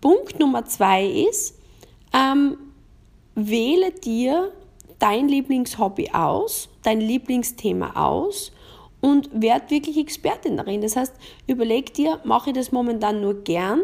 Punkt 0.00 0.38
Nummer 0.38 0.64
zwei 0.64 1.06
ist, 1.06 1.58
ähm, 2.12 2.56
wähle 3.34 3.90
dir 3.90 4.52
dein 4.98 5.28
Lieblingshobby 5.28 6.10
aus, 6.12 6.68
dein 6.82 7.00
Lieblingsthema 7.00 7.92
aus 7.94 8.52
und 9.00 9.28
werd 9.32 9.70
wirklich 9.70 9.98
Expertin 9.98 10.56
darin. 10.56 10.80
Das 10.80 10.96
heißt, 10.96 11.14
überleg 11.46 11.92
dir, 11.94 12.20
mache 12.24 12.50
ich 12.50 12.56
das 12.56 12.72
momentan 12.72 13.20
nur 13.20 13.42
gern 13.42 13.82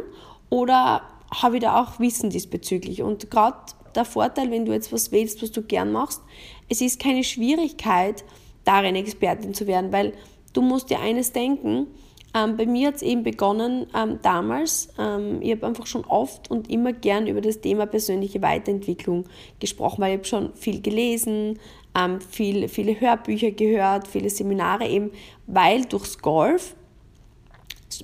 oder 0.48 1.02
habe 1.30 1.56
ich 1.56 1.62
da 1.62 1.80
auch 1.80 1.98
Wissen 2.00 2.30
diesbezüglich? 2.30 3.02
Und 3.02 3.30
gerade 3.30 3.58
der 3.94 4.04
Vorteil, 4.04 4.50
wenn 4.50 4.64
du 4.64 4.72
jetzt 4.72 4.92
was 4.92 5.12
wählst, 5.12 5.42
was 5.42 5.52
du 5.52 5.62
gern 5.62 5.92
machst, 5.92 6.22
es 6.68 6.80
ist 6.80 7.00
keine 7.00 7.24
Schwierigkeit, 7.24 8.24
darin 8.64 8.94
Expertin 8.94 9.54
zu 9.54 9.66
werden, 9.66 9.92
weil 9.92 10.12
du 10.52 10.62
musst 10.62 10.90
dir 10.90 11.00
eines 11.00 11.32
denken, 11.32 11.88
ähm, 12.34 12.56
bei 12.56 12.66
mir 12.66 12.88
hat 12.88 12.96
es 12.96 13.02
eben 13.02 13.22
begonnen 13.22 13.86
ähm, 13.94 14.20
damals. 14.22 14.88
Ähm, 14.98 15.42
ich 15.42 15.52
habe 15.52 15.66
einfach 15.66 15.86
schon 15.86 16.04
oft 16.04 16.50
und 16.50 16.70
immer 16.70 16.92
gern 16.92 17.26
über 17.26 17.40
das 17.40 17.60
Thema 17.60 17.86
persönliche 17.86 18.40
Weiterentwicklung 18.40 19.24
gesprochen, 19.58 20.00
weil 20.02 20.12
ich 20.12 20.18
habe 20.18 20.28
schon 20.28 20.54
viel 20.54 20.80
gelesen, 20.80 21.58
ähm, 21.98 22.20
viel, 22.20 22.68
viele 22.68 23.00
Hörbücher 23.00 23.50
gehört, 23.50 24.06
viele 24.06 24.30
Seminare 24.30 24.86
eben, 24.86 25.10
weil 25.46 25.84
durchs 25.86 26.18
Golf 26.18 26.76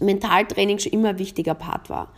Mentaltraining 0.00 0.78
schon 0.80 0.92
immer 0.92 1.10
ein 1.10 1.18
wichtiger 1.18 1.54
Part 1.54 1.88
war. 1.88 2.12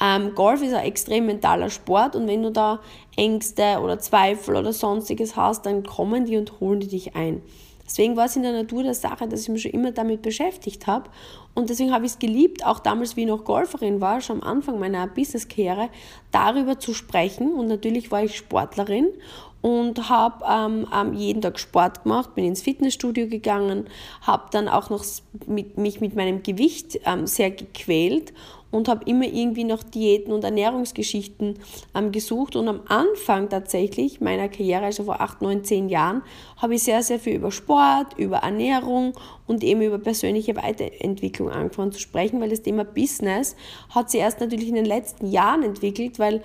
Ähm, 0.00 0.34
Golf 0.34 0.62
ist 0.62 0.72
ein 0.72 0.86
extrem 0.86 1.26
mentaler 1.26 1.68
Sport 1.68 2.16
und 2.16 2.26
wenn 2.26 2.42
du 2.42 2.50
da 2.50 2.80
Ängste 3.16 3.80
oder 3.82 3.98
Zweifel 3.98 4.56
oder 4.56 4.72
sonstiges 4.72 5.36
hast, 5.36 5.66
dann 5.66 5.82
kommen 5.82 6.24
die 6.24 6.38
und 6.38 6.58
holen 6.58 6.80
die 6.80 6.88
dich 6.88 7.14
ein. 7.14 7.42
Deswegen 7.90 8.16
war 8.16 8.26
es 8.26 8.36
in 8.36 8.44
der 8.44 8.52
Natur 8.52 8.84
der 8.84 8.94
Sache, 8.94 9.26
dass 9.26 9.42
ich 9.42 9.48
mich 9.48 9.62
schon 9.62 9.72
immer 9.72 9.90
damit 9.90 10.22
beschäftigt 10.22 10.86
habe. 10.86 11.10
Und 11.54 11.70
deswegen 11.70 11.92
habe 11.92 12.06
ich 12.06 12.12
es 12.12 12.18
geliebt, 12.20 12.64
auch 12.64 12.78
damals, 12.78 13.16
wie 13.16 13.22
ich 13.22 13.26
noch 13.26 13.44
Golferin 13.44 14.00
war, 14.00 14.20
schon 14.20 14.40
am 14.42 14.48
Anfang 14.48 14.78
meiner 14.78 15.08
Business-Karriere, 15.08 15.88
darüber 16.30 16.78
zu 16.78 16.94
sprechen. 16.94 17.52
Und 17.52 17.66
natürlich 17.66 18.12
war 18.12 18.22
ich 18.22 18.36
Sportlerin 18.36 19.08
und 19.62 20.08
habe 20.08 20.44
ähm, 20.48 20.86
ähm, 20.94 21.14
jeden 21.14 21.42
Tag 21.42 21.58
Sport 21.58 22.04
gemacht, 22.04 22.34
bin 22.34 22.44
ins 22.44 22.62
Fitnessstudio 22.62 23.28
gegangen, 23.28 23.86
habe 24.22 24.44
dann 24.52 24.68
auch 24.68 24.90
noch 24.90 25.04
mit, 25.46 25.76
mich 25.76 26.00
mit 26.00 26.16
meinem 26.16 26.42
Gewicht 26.42 27.00
ähm, 27.04 27.26
sehr 27.26 27.50
gequält 27.50 28.32
und 28.70 28.88
habe 28.88 29.04
immer 29.04 29.24
irgendwie 29.24 29.64
noch 29.64 29.82
Diäten 29.82 30.32
und 30.32 30.44
Ernährungsgeschichten 30.44 31.58
ähm, 31.94 32.12
gesucht. 32.12 32.56
Und 32.56 32.68
am 32.68 32.80
Anfang 32.86 33.48
tatsächlich 33.48 34.20
meiner 34.20 34.48
Karriere, 34.48 34.84
also 34.84 35.04
vor 35.04 35.20
acht, 35.20 35.42
neun, 35.42 35.64
zehn 35.64 35.88
Jahren, 35.88 36.22
habe 36.56 36.76
ich 36.76 36.82
sehr, 36.84 37.02
sehr 37.02 37.18
viel 37.18 37.34
über 37.34 37.50
Sport, 37.50 38.16
über 38.16 38.38
Ernährung 38.38 39.14
und 39.46 39.64
eben 39.64 39.82
über 39.82 39.98
persönliche 39.98 40.56
Weiterentwicklung 40.56 41.50
angefangen 41.50 41.92
zu 41.92 41.98
sprechen, 41.98 42.40
weil 42.40 42.50
das 42.50 42.62
Thema 42.62 42.84
Business 42.84 43.56
hat 43.90 44.10
sich 44.10 44.20
erst 44.20 44.40
natürlich 44.40 44.68
in 44.68 44.76
den 44.76 44.86
letzten 44.86 45.26
Jahren 45.26 45.62
entwickelt, 45.62 46.18
weil 46.18 46.42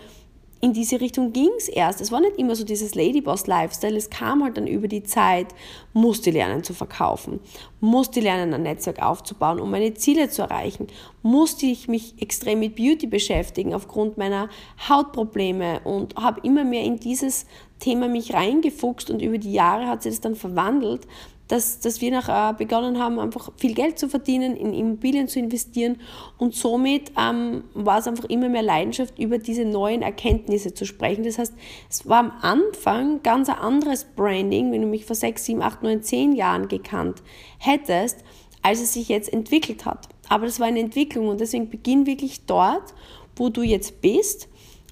in 0.62 0.74
diese 0.74 1.00
Richtung 1.02 1.34
ging 1.34 1.50
es 1.58 1.68
erst. 1.68 2.02
Es 2.02 2.12
war 2.12 2.22
nicht 2.22 2.38
immer 2.38 2.56
so 2.56 2.64
dieses 2.64 2.96
Ladyboss-Lifestyle, 2.96 3.96
es 3.96 4.10
kam 4.10 4.44
halt 4.44 4.58
dann 4.58 4.68
über 4.68 4.88
die 4.88 5.04
Zeit, 5.04 5.48
musste 5.94 6.32
lernen 6.32 6.64
zu 6.64 6.74
verkaufen, 6.74 7.40
musste 7.82 8.20
lernen, 8.20 8.54
ein 8.54 8.64
Netzwerk 8.64 9.02
aufzubauen, 9.02 9.60
um 9.60 9.70
meine 9.70 9.94
Ziele 9.94 10.30
zu 10.30 10.44
erreichen, 10.44 10.88
musste 11.22 11.66
ich 11.66 11.88
mich 11.88 12.22
extrem 12.22 12.60
mit 12.60 12.76
Beauty 12.76 13.08
beschäftigen 13.08 13.74
aufgrund 13.74 14.18
meiner 14.18 14.50
Hautprobleme 14.90 15.82
und 15.84 16.16
habe 16.16 16.42
immer 16.44 16.64
mehr 16.64 16.84
in 16.84 16.98
dieses 16.98 17.46
Thema 17.80 18.08
mich 18.08 18.34
reingefuchst 18.34 19.10
und 19.10 19.22
über 19.22 19.38
die 19.38 19.52
Jahre 19.52 19.88
hat 19.88 20.04
sich 20.04 20.14
das 20.14 20.22
dann 20.22 20.36
verwandelt, 20.36 21.06
dass, 21.48 21.80
dass 21.80 22.02
wir 22.02 22.12
nachher 22.12 22.54
begonnen 22.54 23.00
haben, 23.00 23.20
einfach 23.20 23.52
viel 23.58 23.74
Geld 23.74 24.00
zu 24.00 24.10
verdienen, 24.10 24.56
in 24.56 24.74
Immobilien 24.74 25.28
zu 25.28 25.40
investieren 25.40 25.98
und 26.38 26.56
somit 26.56 27.12
ähm, 27.20 27.64
war 27.74 28.00
es 28.00 28.08
einfach 28.08 28.26
immer 28.26 28.50
mehr 28.50 28.64
Leidenschaft, 28.64 29.20
über 29.20 29.38
diese 29.38 29.66
neuen 29.66 30.02
Erkenntnisse 30.02 30.74
zu 30.74 30.86
sprechen. 30.86 31.24
Das 31.24 31.38
heißt, 31.38 31.54
es 31.90 32.08
war 32.10 32.20
am 32.20 32.32
Anfang 32.42 33.22
ganz 33.22 33.50
ein 33.50 33.58
anderes 33.58 34.06
Branding, 34.06 34.72
wenn 34.72 34.82
du 34.82 34.88
mich 34.88 35.06
vor 35.06 35.16
sechs, 35.16 35.46
sieben, 35.46 35.62
acht, 35.62 35.84
neun, 35.84 36.02
zehn 36.02 36.34
Jahren 36.34 36.68
gekannt 36.68 37.22
hättest, 37.60 38.24
als 38.62 38.82
es 38.82 38.94
sich 38.94 39.10
jetzt 39.10 39.32
entwickelt 39.32 39.86
hat. 39.86 40.10
Aber 40.28 40.46
das 40.46 40.60
war 40.60 40.68
eine 40.68 40.80
Entwicklung 40.80 41.28
und 41.28 41.40
deswegen 41.40 41.70
beginn 41.70 42.08
wirklich 42.08 42.46
dort, 42.46 42.96
wo 43.36 43.50
du 43.50 43.62
jetzt 43.62 44.02
bist 44.02 44.50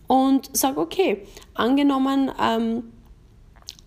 und 0.08 0.50
sag, 0.54 0.78
okay, 0.78 1.24
angenommen, 1.56 2.32
ähm, 2.39 2.84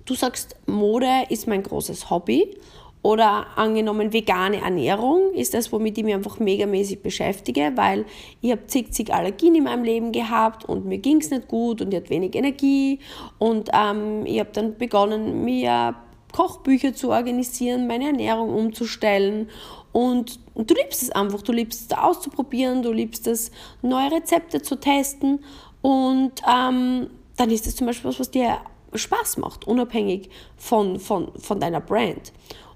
du 0.06 0.14
sagst, 0.14 0.56
Mode 0.66 1.26
ist 1.28 1.46
mein 1.46 1.62
großes 1.62 2.10
Hobby. 2.10 2.56
Oder 3.02 3.46
angenommen 3.56 4.12
vegane 4.12 4.62
Ernährung 4.62 5.32
ist 5.32 5.54
das, 5.54 5.70
womit 5.70 5.96
ich 5.96 6.02
mich 6.02 6.14
einfach 6.14 6.40
megamäßig 6.40 7.02
beschäftige, 7.02 7.70
weil 7.76 8.04
ich 8.40 8.50
habe 8.50 8.66
zig, 8.66 8.92
zig 8.92 9.14
Allergien 9.14 9.54
in 9.54 9.62
meinem 9.62 9.84
Leben 9.84 10.10
gehabt 10.10 10.64
und 10.64 10.86
mir 10.86 10.98
ging 10.98 11.18
es 11.18 11.30
nicht 11.30 11.46
gut 11.46 11.80
und 11.80 11.92
ich 11.92 12.00
hatte 12.00 12.10
wenig 12.10 12.34
Energie. 12.34 12.98
Und 13.38 13.70
ähm, 13.72 14.26
ich 14.26 14.40
habe 14.40 14.50
dann 14.52 14.76
begonnen, 14.76 15.44
mir 15.44 15.94
Kochbücher 16.32 16.94
zu 16.94 17.10
organisieren, 17.10 17.86
meine 17.86 18.06
Ernährung 18.06 18.52
umzustellen. 18.52 19.50
Und, 19.92 20.40
und 20.54 20.68
du 20.68 20.74
liebst 20.74 21.02
es 21.04 21.10
einfach, 21.10 21.42
du 21.42 21.52
liebst 21.52 21.92
es 21.92 21.96
auszuprobieren, 21.96 22.82
du 22.82 22.90
liebst 22.90 23.28
es, 23.28 23.52
neue 23.82 24.10
Rezepte 24.10 24.62
zu 24.62 24.80
testen. 24.80 25.44
Und 25.80 26.42
ähm, 26.44 27.06
dann 27.36 27.50
ist 27.50 27.68
das 27.68 27.76
zum 27.76 27.86
Beispiel 27.86 28.10
was, 28.10 28.18
was 28.18 28.32
dir 28.32 28.58
Spaß 28.98 29.38
macht, 29.38 29.66
unabhängig 29.66 30.30
von, 30.56 30.98
von, 30.98 31.32
von 31.38 31.60
deiner 31.60 31.80
Brand. 31.80 32.32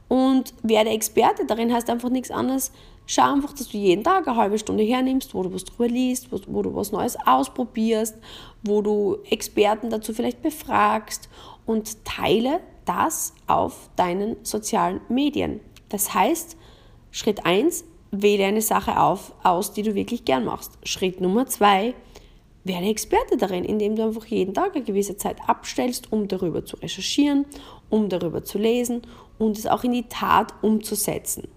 Und 0.08 0.54
werde 0.62 0.90
Experte 0.90 1.46
darin 1.46 1.72
heißt 1.72 1.88
einfach 1.88 2.10
nichts 2.10 2.30
anderes, 2.30 2.72
schau 3.06 3.32
einfach, 3.32 3.52
dass 3.52 3.68
du 3.68 3.76
jeden 3.76 4.04
Tag 4.04 4.26
eine 4.26 4.36
halbe 4.36 4.58
Stunde 4.58 4.82
hernimmst, 4.84 5.34
wo 5.34 5.42
du 5.42 5.52
was 5.52 5.64
drüber 5.64 5.88
liest, 5.88 6.32
wo, 6.32 6.40
wo 6.48 6.62
du 6.62 6.74
was 6.74 6.92
Neues 6.92 7.16
ausprobierst, 7.26 8.16
wo 8.62 8.82
du 8.82 9.18
Experten 9.30 9.90
dazu 9.90 10.12
vielleicht 10.12 10.42
befragst 10.42 11.28
und 11.66 12.04
teile 12.04 12.60
das 12.84 13.34
auf 13.46 13.88
deinen 13.96 14.36
sozialen 14.44 15.00
Medien. 15.08 15.60
Das 15.88 16.14
heißt, 16.14 16.56
Schritt 17.10 17.46
1, 17.46 17.84
wähle 18.10 18.46
eine 18.46 18.62
Sache 18.62 19.00
auf, 19.00 19.32
aus, 19.42 19.72
die 19.72 19.82
du 19.82 19.94
wirklich 19.94 20.24
gern 20.24 20.44
machst. 20.44 20.78
Schritt 20.84 21.20
Nummer 21.20 21.46
2, 21.46 21.94
werde 22.64 22.86
Experte 22.86 23.36
darin, 23.36 23.64
indem 23.64 23.96
du 23.96 24.04
einfach 24.04 24.26
jeden 24.26 24.54
Tag 24.54 24.74
eine 24.74 24.84
gewisse 24.84 25.16
Zeit 25.16 25.36
abstellst, 25.46 26.12
um 26.12 26.28
darüber 26.28 26.64
zu 26.64 26.76
recherchieren, 26.76 27.46
um 27.88 28.08
darüber 28.08 28.44
zu 28.44 28.58
lesen 28.58 29.02
und 29.38 29.58
es 29.58 29.66
auch 29.66 29.84
in 29.84 29.92
die 29.92 30.08
Tat 30.08 30.52
umzusetzen. 30.62 31.48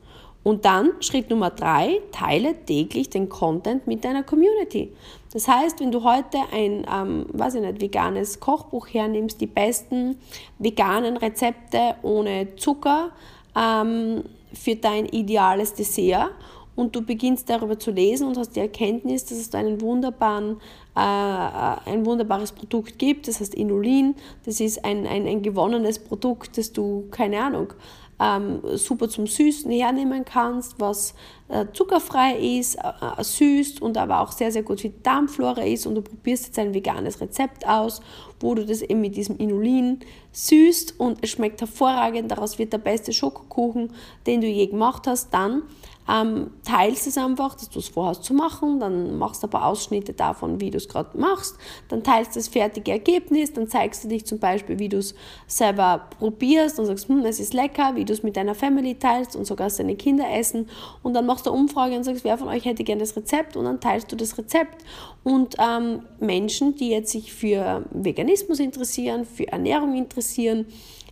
Und 0.43 0.65
dann 0.65 0.91
Schritt 0.99 1.29
Nummer 1.29 1.51
drei, 1.51 2.01
teile 2.11 2.65
täglich 2.65 3.09
den 3.09 3.29
Content 3.29 3.87
mit 3.87 4.03
deiner 4.03 4.23
Community. 4.23 4.91
Das 5.31 5.47
heißt, 5.47 5.79
wenn 5.79 5.91
du 5.91 6.03
heute 6.03 6.37
ein, 6.51 6.85
ähm, 6.93 7.25
weiß 7.31 7.55
ich 7.55 7.61
nicht, 7.61 7.81
veganes 7.81 8.41
Kochbuch 8.41 8.87
hernimmst, 8.87 9.39
die 9.39 9.47
besten 9.47 10.17
veganen 10.59 11.15
Rezepte 11.15 11.95
ohne 12.01 12.55
Zucker 12.57 13.11
ähm, 13.55 14.23
für 14.53 14.75
dein 14.75 15.05
ideales 15.05 15.73
Dessert 15.73 16.31
und 16.75 16.95
du 16.95 17.01
beginnst 17.01 17.49
darüber 17.49 17.77
zu 17.77 17.91
lesen 17.91 18.27
und 18.27 18.37
hast 18.37 18.55
die 18.55 18.59
Erkenntnis, 18.59 19.25
dass 19.25 19.37
es 19.37 19.53
einen 19.53 19.81
wunderbaren, 19.81 20.57
äh, 20.95 20.99
ein 20.99 22.05
wunderbares 22.05 22.51
Produkt 22.51 22.97
gibt, 22.97 23.27
das 23.27 23.39
heißt 23.39 23.53
Inulin, 23.53 24.15
das 24.45 24.59
ist 24.59 24.83
ein, 24.83 25.05
ein, 25.05 25.27
ein 25.27 25.41
gewonnenes 25.41 25.99
Produkt, 25.99 26.57
das 26.57 26.71
du, 26.71 27.07
keine 27.11 27.41
Ahnung, 27.41 27.73
ähm, 28.19 28.61
super 28.75 29.09
zum 29.09 29.27
Süßen 29.27 29.71
hernehmen 29.71 30.23
kannst, 30.23 30.79
was 30.79 31.13
äh, 31.49 31.65
zuckerfrei 31.73 32.37
ist, 32.37 32.75
äh, 32.75 32.79
äh, 32.79 33.23
süß 33.23 33.79
und 33.79 33.97
aber 33.97 34.21
auch 34.21 34.31
sehr, 34.31 34.51
sehr 34.51 34.63
gut 34.63 34.81
für 34.81 34.89
die 34.89 35.03
Darmflora 35.03 35.63
ist. 35.63 35.85
Und 35.85 35.95
du 35.95 36.01
probierst 36.01 36.47
jetzt 36.47 36.59
ein 36.59 36.73
veganes 36.73 37.19
Rezept 37.19 37.67
aus, 37.67 38.01
wo 38.39 38.55
du 38.55 38.65
das 38.65 38.81
eben 38.81 39.01
mit 39.01 39.15
diesem 39.15 39.37
Inulin 39.37 39.99
süßt 40.31 40.99
und 40.99 41.19
es 41.21 41.31
schmeckt 41.31 41.61
hervorragend, 41.61 42.31
daraus 42.31 42.59
wird 42.59 42.73
der 42.73 42.77
beste 42.77 43.13
Schokokuchen, 43.13 43.91
den 44.25 44.41
du 44.41 44.47
je 44.47 44.67
gemacht 44.67 45.07
hast, 45.07 45.33
dann 45.33 45.63
ähm, 46.09 46.51
teilst 46.65 47.07
es 47.07 47.17
einfach, 47.17 47.55
dass 47.55 47.69
du 47.69 47.79
es 47.79 47.89
vorhast 47.89 48.23
zu 48.23 48.33
machen, 48.33 48.79
dann 48.79 49.17
machst 49.17 49.41
du 49.41 49.47
ein 49.47 49.49
paar 49.49 49.65
Ausschnitte 49.65 50.13
davon, 50.13 50.59
wie 50.59 50.69
du 50.69 50.77
es 50.77 50.89
gerade 50.89 51.17
machst, 51.17 51.57
dann 51.87 52.03
teilst 52.03 52.35
du 52.35 52.39
das 52.39 52.49
fertige 52.49 52.91
Ergebnis, 52.91 53.53
dann 53.53 53.67
zeigst 53.67 54.03
du 54.03 54.09
dich 54.09 54.25
zum 54.25 54.39
Beispiel, 54.39 54.79
wie 54.79 54.89
du 54.89 54.97
es 54.97 55.15
selber 55.47 56.09
probierst 56.19 56.79
und 56.79 56.85
sagst, 56.87 57.07
hm, 57.07 57.25
es 57.25 57.39
ist 57.39 57.53
lecker, 57.53 57.95
wie 57.95 58.05
du 58.05 58.13
es 58.13 58.23
mit 58.23 58.35
deiner 58.35 58.55
Family 58.55 58.95
teilst 58.95 59.35
und 59.35 59.45
sogar 59.45 59.69
deine 59.69 59.95
Kinder 59.95 60.25
essen. 60.31 60.69
Und 61.01 61.13
dann 61.13 61.25
machst 61.25 61.45
du 61.45 61.51
eine 61.51 61.59
Umfrage 61.59 61.95
und 61.95 62.03
sagst, 62.03 62.23
wer 62.23 62.37
von 62.37 62.49
euch 62.49 62.65
hätte 62.65 62.83
gerne 62.83 62.99
das 62.99 63.15
Rezept? 63.15 63.55
Und 63.55 63.65
dann 63.65 63.79
teilst 63.79 64.11
du 64.11 64.15
das 64.15 64.37
Rezept. 64.37 64.83
Und 65.23 65.55
ähm, 65.57 66.03
Menschen, 66.19 66.75
die 66.75 66.89
jetzt 66.89 67.11
sich 67.11 67.33
für 67.33 67.85
Veganismus 67.91 68.59
interessieren, 68.59 69.25
für 69.25 69.47
Ernährung 69.47 69.95
interessieren, 69.95 70.65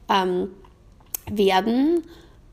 ähm, 0.09 0.49
werden 1.29 2.01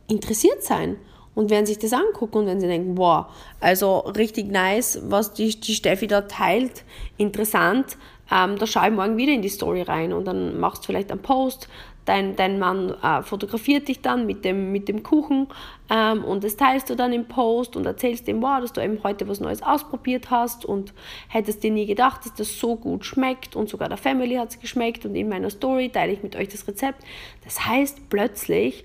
interessiert 0.07 0.63
sein 0.63 0.97
und 1.39 1.51
werden 1.51 1.67
sich 1.67 1.79
das 1.79 1.93
angucken 1.93 2.39
und 2.39 2.47
wenn 2.47 2.61
sie 2.61 2.67
denken, 2.67 2.99
wow, 2.99 3.27
also 3.61 3.99
richtig 4.01 4.51
nice, 4.51 5.01
was 5.05 5.35
die, 5.35 5.51
die 5.61 5.73
Steffi 5.73 6.09
da 6.09 6.23
teilt, 6.23 6.83
interessant, 7.17 7.97
ähm, 8.29 8.59
da 8.59 8.67
schaue 8.67 8.89
ich 8.89 8.93
morgen 8.93 9.17
wieder 9.17 9.33
in 9.33 9.43
die 9.43 9.49
Story 9.49 9.83
rein 9.83 10.13
und 10.13 10.25
dann 10.25 10.59
machst 10.59 10.83
du 10.83 10.87
vielleicht 10.87 11.13
einen 11.13 11.23
Post, 11.23 11.69
dein, 12.07 12.35
dein 12.35 12.59
Mann 12.59 12.93
äh, 13.05 13.23
fotografiert 13.23 13.87
dich 13.87 14.01
dann 14.01 14.27
mit 14.27 14.45
dem, 14.45 14.73
mit 14.73 14.89
dem 14.89 15.05
Kuchen 15.05 15.47
ähm, 15.89 16.25
und 16.25 16.43
das 16.43 16.57
teilst 16.57 16.91
du 16.91 16.97
dann 16.97 17.13
im 17.13 17.27
Post 17.27 17.77
und 17.77 17.87
erzählst 17.87 18.27
ihm, 18.27 18.43
wow, 18.43 18.61
dass 18.61 18.73
du 18.73 18.83
eben 18.83 19.01
heute 19.05 19.29
was 19.29 19.39
Neues 19.39 19.63
ausprobiert 19.63 20.33
hast 20.33 20.65
und 20.65 20.93
hättest 21.29 21.63
dir 21.63 21.71
nie 21.71 21.87
gedacht, 21.87 22.25
dass 22.25 22.35
das 22.35 22.59
so 22.59 22.75
gut 22.75 23.05
schmeckt 23.05 23.55
und 23.55 23.69
sogar 23.69 23.89
der 23.89 23.97
Family 23.97 24.35
hat 24.35 24.51
es 24.51 24.59
geschmeckt 24.59 25.07
und 25.07 25.15
in 25.15 25.29
meiner 25.29 25.51
Story 25.51 25.89
teile 25.89 26.11
ich 26.11 26.25
mit 26.25 26.35
euch 26.35 26.49
das 26.49 26.67
Rezept. 26.67 27.05
Das 27.45 27.65
heißt, 27.65 28.09
plötzlich 28.11 28.85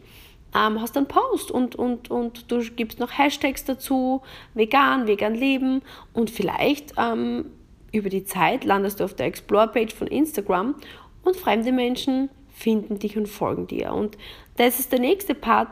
ähm, 0.56 0.82
hast 0.82 0.98
einen 0.98 1.08
Post 1.08 1.52
und, 1.52 1.76
und, 1.76 2.12
und 2.12 2.52
du 2.52 2.60
gibst 2.76 3.00
noch 3.00 3.18
Hashtags 3.18 3.66
dazu, 3.66 4.22
vegan, 4.54 5.08
vegan 5.08 5.36
leben 5.36 5.82
und 6.14 6.30
vielleicht 6.30 6.94
ähm, 6.98 7.46
über 7.92 8.10
die 8.10 8.26
Zeit 8.26 8.64
landest 8.64 9.00
du 9.00 9.04
auf 9.04 9.14
der 9.14 9.28
Explore-Page 9.28 9.94
von 9.94 10.08
Instagram 10.08 10.76
und 11.24 11.38
fremde 11.38 11.72
Menschen 11.72 12.30
finden 12.54 13.00
dich 13.00 13.18
und 13.18 13.28
folgen 13.28 13.68
dir. 13.68 13.94
Und 13.94 14.18
das 14.58 14.80
ist 14.80 14.92
der 14.92 15.00
nächste 15.00 15.36
Part, 15.36 15.70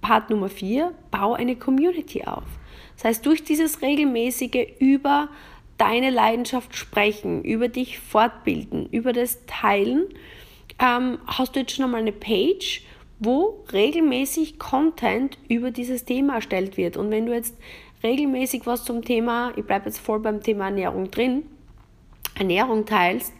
Part 0.00 0.30
Nummer 0.30 0.48
4, 0.48 0.92
bau 1.10 1.34
eine 1.34 1.56
Community 1.56 2.24
auf. 2.24 2.44
Das 2.96 3.04
heißt, 3.04 3.26
durch 3.26 3.44
dieses 3.44 3.82
regelmäßige 3.82 4.66
über 4.78 5.28
deine 5.78 6.10
Leidenschaft 6.10 6.76
sprechen, 6.76 7.42
über 7.42 7.68
dich 7.68 7.98
fortbilden, 7.98 8.86
über 8.90 9.12
das 9.12 9.46
Teilen, 9.46 10.06
ähm, 10.78 11.18
hast 11.26 11.56
du 11.56 11.60
jetzt 11.60 11.74
schon 11.74 11.86
einmal 11.86 12.00
eine 12.00 12.12
Page, 12.12 12.82
wo 13.20 13.64
regelmäßig 13.72 14.58
Content 14.58 15.38
über 15.48 15.70
dieses 15.70 16.04
Thema 16.04 16.36
erstellt 16.36 16.76
wird. 16.76 16.96
Und 16.96 17.10
wenn 17.10 17.26
du 17.26 17.34
jetzt 17.34 17.54
regelmäßig 18.02 18.66
was 18.66 18.84
zum 18.84 19.04
Thema, 19.04 19.52
ich 19.56 19.64
bleibe 19.64 19.86
jetzt 19.86 19.98
voll 19.98 20.20
beim 20.20 20.42
Thema 20.42 20.64
Ernährung 20.64 21.10
drin, 21.10 21.44
Ernährung 22.34 22.86
teilst 22.86 23.34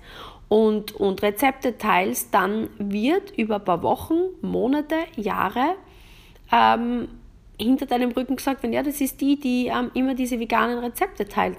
und, 0.48 0.92
und 0.92 1.22
Rezepte 1.22 1.78
teilst, 1.78 2.34
dann 2.34 2.68
wird 2.78 3.36
über 3.38 3.56
ein 3.56 3.64
paar 3.64 3.82
Wochen, 3.82 4.18
Monate, 4.42 4.96
Jahre 5.16 5.76
ähm, 6.52 7.08
hinter 7.58 7.86
deinem 7.86 8.10
Rücken 8.10 8.36
gesagt 8.36 8.62
werden, 8.62 8.72
ja, 8.74 8.82
das 8.82 9.00
ist 9.00 9.20
die, 9.20 9.40
die 9.40 9.68
ähm, 9.68 9.90
immer 9.94 10.14
diese 10.14 10.38
veganen 10.38 10.78
Rezepte 10.78 11.26
teilt 11.26 11.58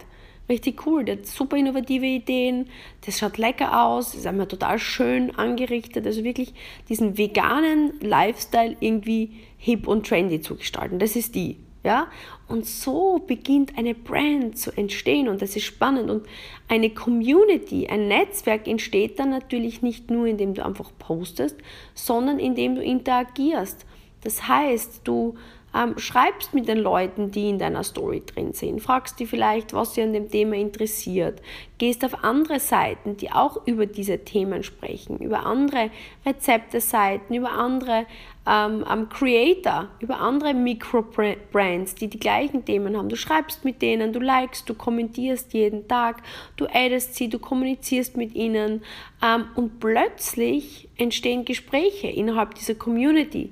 richtig 0.52 0.86
cool. 0.86 1.04
Der 1.04 1.18
hat 1.18 1.26
super 1.26 1.58
innovative 1.58 2.06
Ideen, 2.06 2.68
das 3.06 3.18
schaut 3.18 3.40
lecker 3.40 3.84
aus, 3.86 4.14
ist 4.14 4.28
einmal 4.28 4.48
total 4.48 4.78
schön 4.78 5.36
angerichtet. 5.36 6.06
Also 6.06 6.24
wirklich 6.24 6.54
diesen 6.90 7.18
veganen 7.18 8.00
Lifestyle 8.02 8.78
irgendwie 8.80 9.32
hip 9.58 9.88
und 9.88 10.08
trendy 10.08 10.42
zu 10.42 10.56
gestalten. 10.56 11.00
Das 11.00 11.16
ist 11.16 11.34
die. 11.34 11.58
Ja? 11.84 12.08
Und 12.48 12.66
so 12.66 13.20
beginnt 13.20 13.78
eine 13.78 13.96
Brand 13.96 14.58
zu 14.58 14.72
entstehen 14.72 15.28
und 15.28 15.42
das 15.42 15.56
ist 15.56 15.64
spannend. 15.64 16.10
Und 16.10 16.28
eine 16.68 16.90
Community, 16.92 17.88
ein 17.88 18.08
Netzwerk 18.08 18.68
entsteht 18.68 19.20
dann 19.20 19.30
natürlich 19.30 19.82
nicht 19.82 20.12
nur, 20.12 20.28
indem 20.28 20.54
du 20.54 20.64
einfach 20.64 20.92
postest, 21.00 21.58
sondern 21.96 22.40
indem 22.40 22.76
du 22.76 22.84
interagierst. 22.84 23.86
Das 24.24 24.48
heißt, 24.48 25.02
du 25.04 25.36
ähm, 25.76 25.98
schreibst 25.98 26.54
mit 26.54 26.68
den 26.68 26.80
Leuten, 26.80 27.32
die 27.32 27.50
in 27.50 27.60
deiner 27.60 27.84
Story 27.84 28.24
drin 28.26 28.54
sind, 28.54 28.82
fragst 28.82 29.20
die 29.20 29.26
vielleicht, 29.26 29.74
was 29.74 29.96
sie 29.96 30.02
an 30.02 30.14
dem 30.14 30.30
Thema 30.30 30.56
interessiert, 30.56 31.42
gehst 31.78 32.04
auf 32.06 32.24
andere 32.24 32.60
Seiten, 32.60 33.18
die 33.18 33.32
auch 33.32 33.66
über 33.66 33.86
diese 33.86 34.20
Themen 34.20 34.64
sprechen, 34.64 35.18
über 35.20 35.46
andere 35.46 35.90
Rezepte-Seiten, 36.26 37.34
über 37.34 37.52
andere 37.52 38.06
ähm, 38.48 38.84
um 38.92 39.08
Creator, 39.10 39.88
über 40.00 40.20
andere 40.20 40.54
Mikro-Brands, 40.54 41.96
die 41.96 42.08
die 42.08 42.20
gleichen 42.20 42.66
Themen 42.66 42.98
haben. 42.98 43.10
Du 43.10 43.16
schreibst 43.16 43.64
mit 43.64 43.82
denen, 43.82 44.14
du 44.14 44.20
likest, 44.20 44.68
du 44.68 44.74
kommentierst 44.74 45.54
jeden 45.54 45.88
Tag, 45.88 46.24
du 46.58 46.66
addest 46.66 47.16
sie, 47.16 47.30
du 47.30 47.38
kommunizierst 47.38 48.18
mit 48.18 48.34
ihnen 48.34 48.84
ähm, 49.24 49.46
und 49.56 49.80
plötzlich 49.80 50.90
entstehen 50.98 51.46
Gespräche 51.46 52.08
innerhalb 52.08 52.56
dieser 52.56 52.76
Community. 52.76 53.52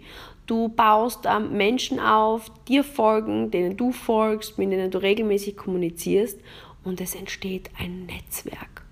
Du 0.49 0.67
baust 0.67 1.27
ähm, 1.27 1.55
Menschen 1.55 1.99
auf, 1.99 2.49
dir 2.67 2.83
folgen, 2.83 3.51
denen 3.51 3.77
du 3.77 3.91
folgst, 3.91 4.57
mit 4.57 4.71
denen 4.71 4.89
du 4.89 4.97
regelmäßig 4.97 5.55
kommunizierst 5.55 6.39
und 6.83 6.99
es 7.01 7.13
entsteht 7.13 7.69
ein 7.77 8.07
Netzwerk. 8.07 8.83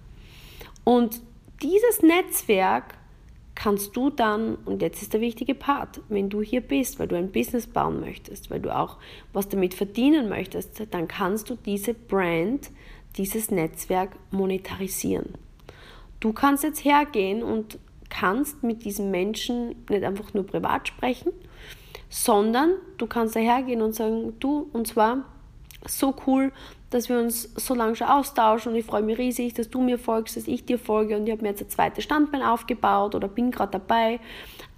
Und 0.84 1.20
dieses 1.64 2.04
Netzwerk 2.04 2.94
kannst 3.56 3.96
du 3.96 4.12
dann, 4.12 4.54
und 4.66 4.84
jetzt 4.84 5.02
ist 5.02 5.14
der 5.14 5.22
wichtige 5.22 5.56
Part, 5.56 6.00
wenn 6.10 6.30
du 6.30 6.44
hier 6.44 6.62
bist, 6.62 7.00
weil 7.00 7.08
du 7.08 7.18
ein 7.18 7.32
Business 7.32 7.66
bauen 7.66 8.02
möchtest, 8.02 8.52
weil 8.52 8.60
du 8.60 8.70
auch 8.70 8.98
was 9.34 9.50
damit 9.50 9.74
verdienen 9.74 10.30
möchtest, 10.30 10.80
dann 10.92 11.08
kannst 11.08 11.50
du 11.50 11.56
diese 11.56 11.96
Brand, 11.96 12.70
dieses 13.16 13.50
Netzwerk 13.50 14.12
monetarisieren. 14.30 15.34
Du 16.20 16.34
kannst 16.34 16.64
jetzt 16.64 16.86
hergehen 16.86 17.42
und 17.42 17.80
kannst 18.10 18.62
mit 18.62 18.86
diesem 18.86 19.10
Menschen 19.10 19.70
nicht 19.90 20.04
einfach 20.04 20.36
nur 20.36 20.46
privat 20.46 20.88
sprechen, 20.88 21.32
sondern 22.10 22.72
du 22.98 23.08
kannst 23.08 23.36
dahergehen 23.36 23.82
und 23.82 23.94
sagen, 23.94 24.34
du, 24.40 24.70
und 24.74 24.88
zwar 24.88 25.26
so 25.86 26.16
cool, 26.26 26.52
dass 26.90 27.10
wir 27.10 27.20
uns 27.20 27.44
so 27.56 27.74
lange 27.74 27.96
schon 27.96 28.08
austauschen 28.08 28.72
und 28.72 28.78
ich 28.78 28.86
freue 28.86 29.02
mich 29.02 29.18
riesig, 29.18 29.54
dass 29.54 29.70
du 29.70 29.82
mir 29.82 30.00
folgst, 30.00 30.38
dass 30.38 30.48
ich 30.48 30.66
dir 30.66 30.80
folge 30.80 31.18
und 31.18 31.28
ich 31.28 31.32
habe 31.32 31.42
mir 31.42 31.50
jetzt 31.50 31.62
ein 31.62 31.70
zweites 31.70 32.04
Standbein 32.04 32.42
aufgebaut 32.42 33.14
oder 33.14 33.28
bin 33.28 33.52
gerade 33.52 33.74
dabei. 33.74 34.20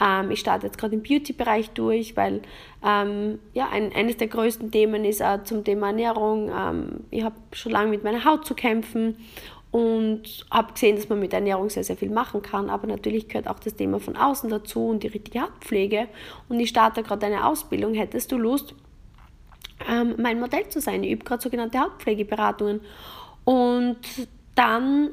Ähm, 0.01 0.31
ich 0.31 0.39
starte 0.39 0.65
jetzt 0.65 0.79
gerade 0.79 0.95
im 0.95 1.03
Beauty-Bereich 1.03 1.69
durch, 1.71 2.17
weil 2.17 2.41
ähm, 2.83 3.39
ja, 3.53 3.69
ein, 3.71 3.93
eines 3.93 4.17
der 4.17 4.27
größten 4.27 4.71
Themen 4.71 5.05
ist 5.05 5.21
auch 5.21 5.43
zum 5.43 5.63
Thema 5.63 5.87
Ernährung. 5.87 6.49
Ähm, 6.49 7.03
ich 7.11 7.23
habe 7.23 7.35
schon 7.51 7.73
lange 7.73 7.91
mit 7.91 8.03
meiner 8.03 8.25
Haut 8.25 8.45
zu 8.45 8.55
kämpfen 8.55 9.15
und 9.71 10.45
habe 10.49 10.73
gesehen, 10.73 10.95
dass 10.95 11.09
man 11.09 11.19
mit 11.19 11.33
Ernährung 11.33 11.69
sehr, 11.69 11.83
sehr 11.83 11.97
viel 11.97 12.09
machen 12.09 12.41
kann. 12.41 12.69
Aber 12.69 12.87
natürlich 12.87 13.27
gehört 13.27 13.47
auch 13.47 13.59
das 13.59 13.75
Thema 13.75 13.99
von 13.99 14.15
außen 14.15 14.49
dazu 14.49 14.87
und 14.87 15.03
die 15.03 15.07
richtige 15.07 15.41
Hautpflege. 15.41 16.07
Und 16.47 16.59
ich 16.59 16.69
starte 16.69 17.03
gerade 17.03 17.27
eine 17.27 17.45
Ausbildung. 17.45 17.93
Hättest 17.93 18.31
du 18.31 18.37
Lust, 18.37 18.73
ähm, 19.87 20.15
mein 20.17 20.39
Modell 20.39 20.67
zu 20.69 20.81
sein. 20.81 21.03
Ich 21.03 21.11
übe 21.11 21.23
gerade 21.23 21.41
sogenannte 21.41 21.79
Hautpflegeberatungen. 21.79 22.81
Und 23.45 23.97
dann 24.55 25.11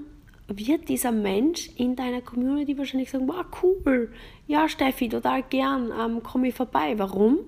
wird 0.49 0.89
dieser 0.89 1.13
Mensch 1.13 1.71
in 1.77 1.97
deiner 1.97 2.21
Community 2.21 2.79
wahrscheinlich 2.79 3.11
sagen, 3.11 3.29
wow, 3.29 3.45
cool, 3.63 4.13
ja 4.47 4.69
Steffi, 4.69 5.09
total 5.09 5.43
gern, 5.43 5.93
ähm, 5.99 6.23
komme 6.23 6.49
ich 6.49 6.55
vorbei. 6.55 6.95
Warum? 6.97 7.39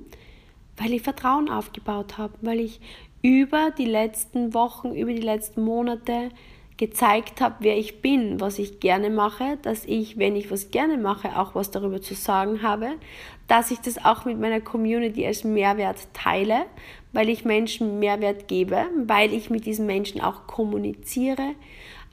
Weil 0.77 0.93
ich 0.93 1.03
Vertrauen 1.03 1.49
aufgebaut 1.49 2.19
habe, 2.19 2.35
weil 2.41 2.61
ich 2.61 2.81
über 3.23 3.71
die 3.77 3.85
letzten 3.85 4.55
Wochen, 4.55 4.95
über 4.95 5.13
die 5.13 5.23
letzten 5.23 5.63
Monate 5.65 6.31
gezeigt 6.79 7.41
habe, 7.41 7.57
wer 7.59 7.77
ich 7.77 8.01
bin, 8.01 8.41
was 8.41 8.59
ich 8.59 8.81
gerne 8.81 9.11
mache, 9.11 9.59
dass 9.63 9.85
ich, 9.85 10.17
wenn 10.17 10.37
ich 10.37 10.51
was 10.51 10.71
gerne 10.71 10.97
mache, 10.97 11.39
auch 11.39 11.55
was 11.55 11.73
darüber 11.73 12.01
zu 12.01 12.15
sagen 12.15 12.63
habe, 12.63 12.93
dass 13.49 13.71
ich 13.73 13.81
das 13.81 14.03
auch 14.05 14.25
mit 14.25 14.41
meiner 14.41 14.61
Community 14.61 15.27
als 15.27 15.43
Mehrwert 15.43 16.09
teile, 16.15 16.67
weil 17.13 17.29
ich 17.29 17.45
Menschen 17.45 17.99
Mehrwert 17.99 18.47
gebe, 18.47 18.87
weil 19.07 19.35
ich 19.35 19.51
mit 19.51 19.67
diesen 19.67 19.87
Menschen 19.87 20.21
auch 20.21 20.47
kommuniziere, 20.47 21.55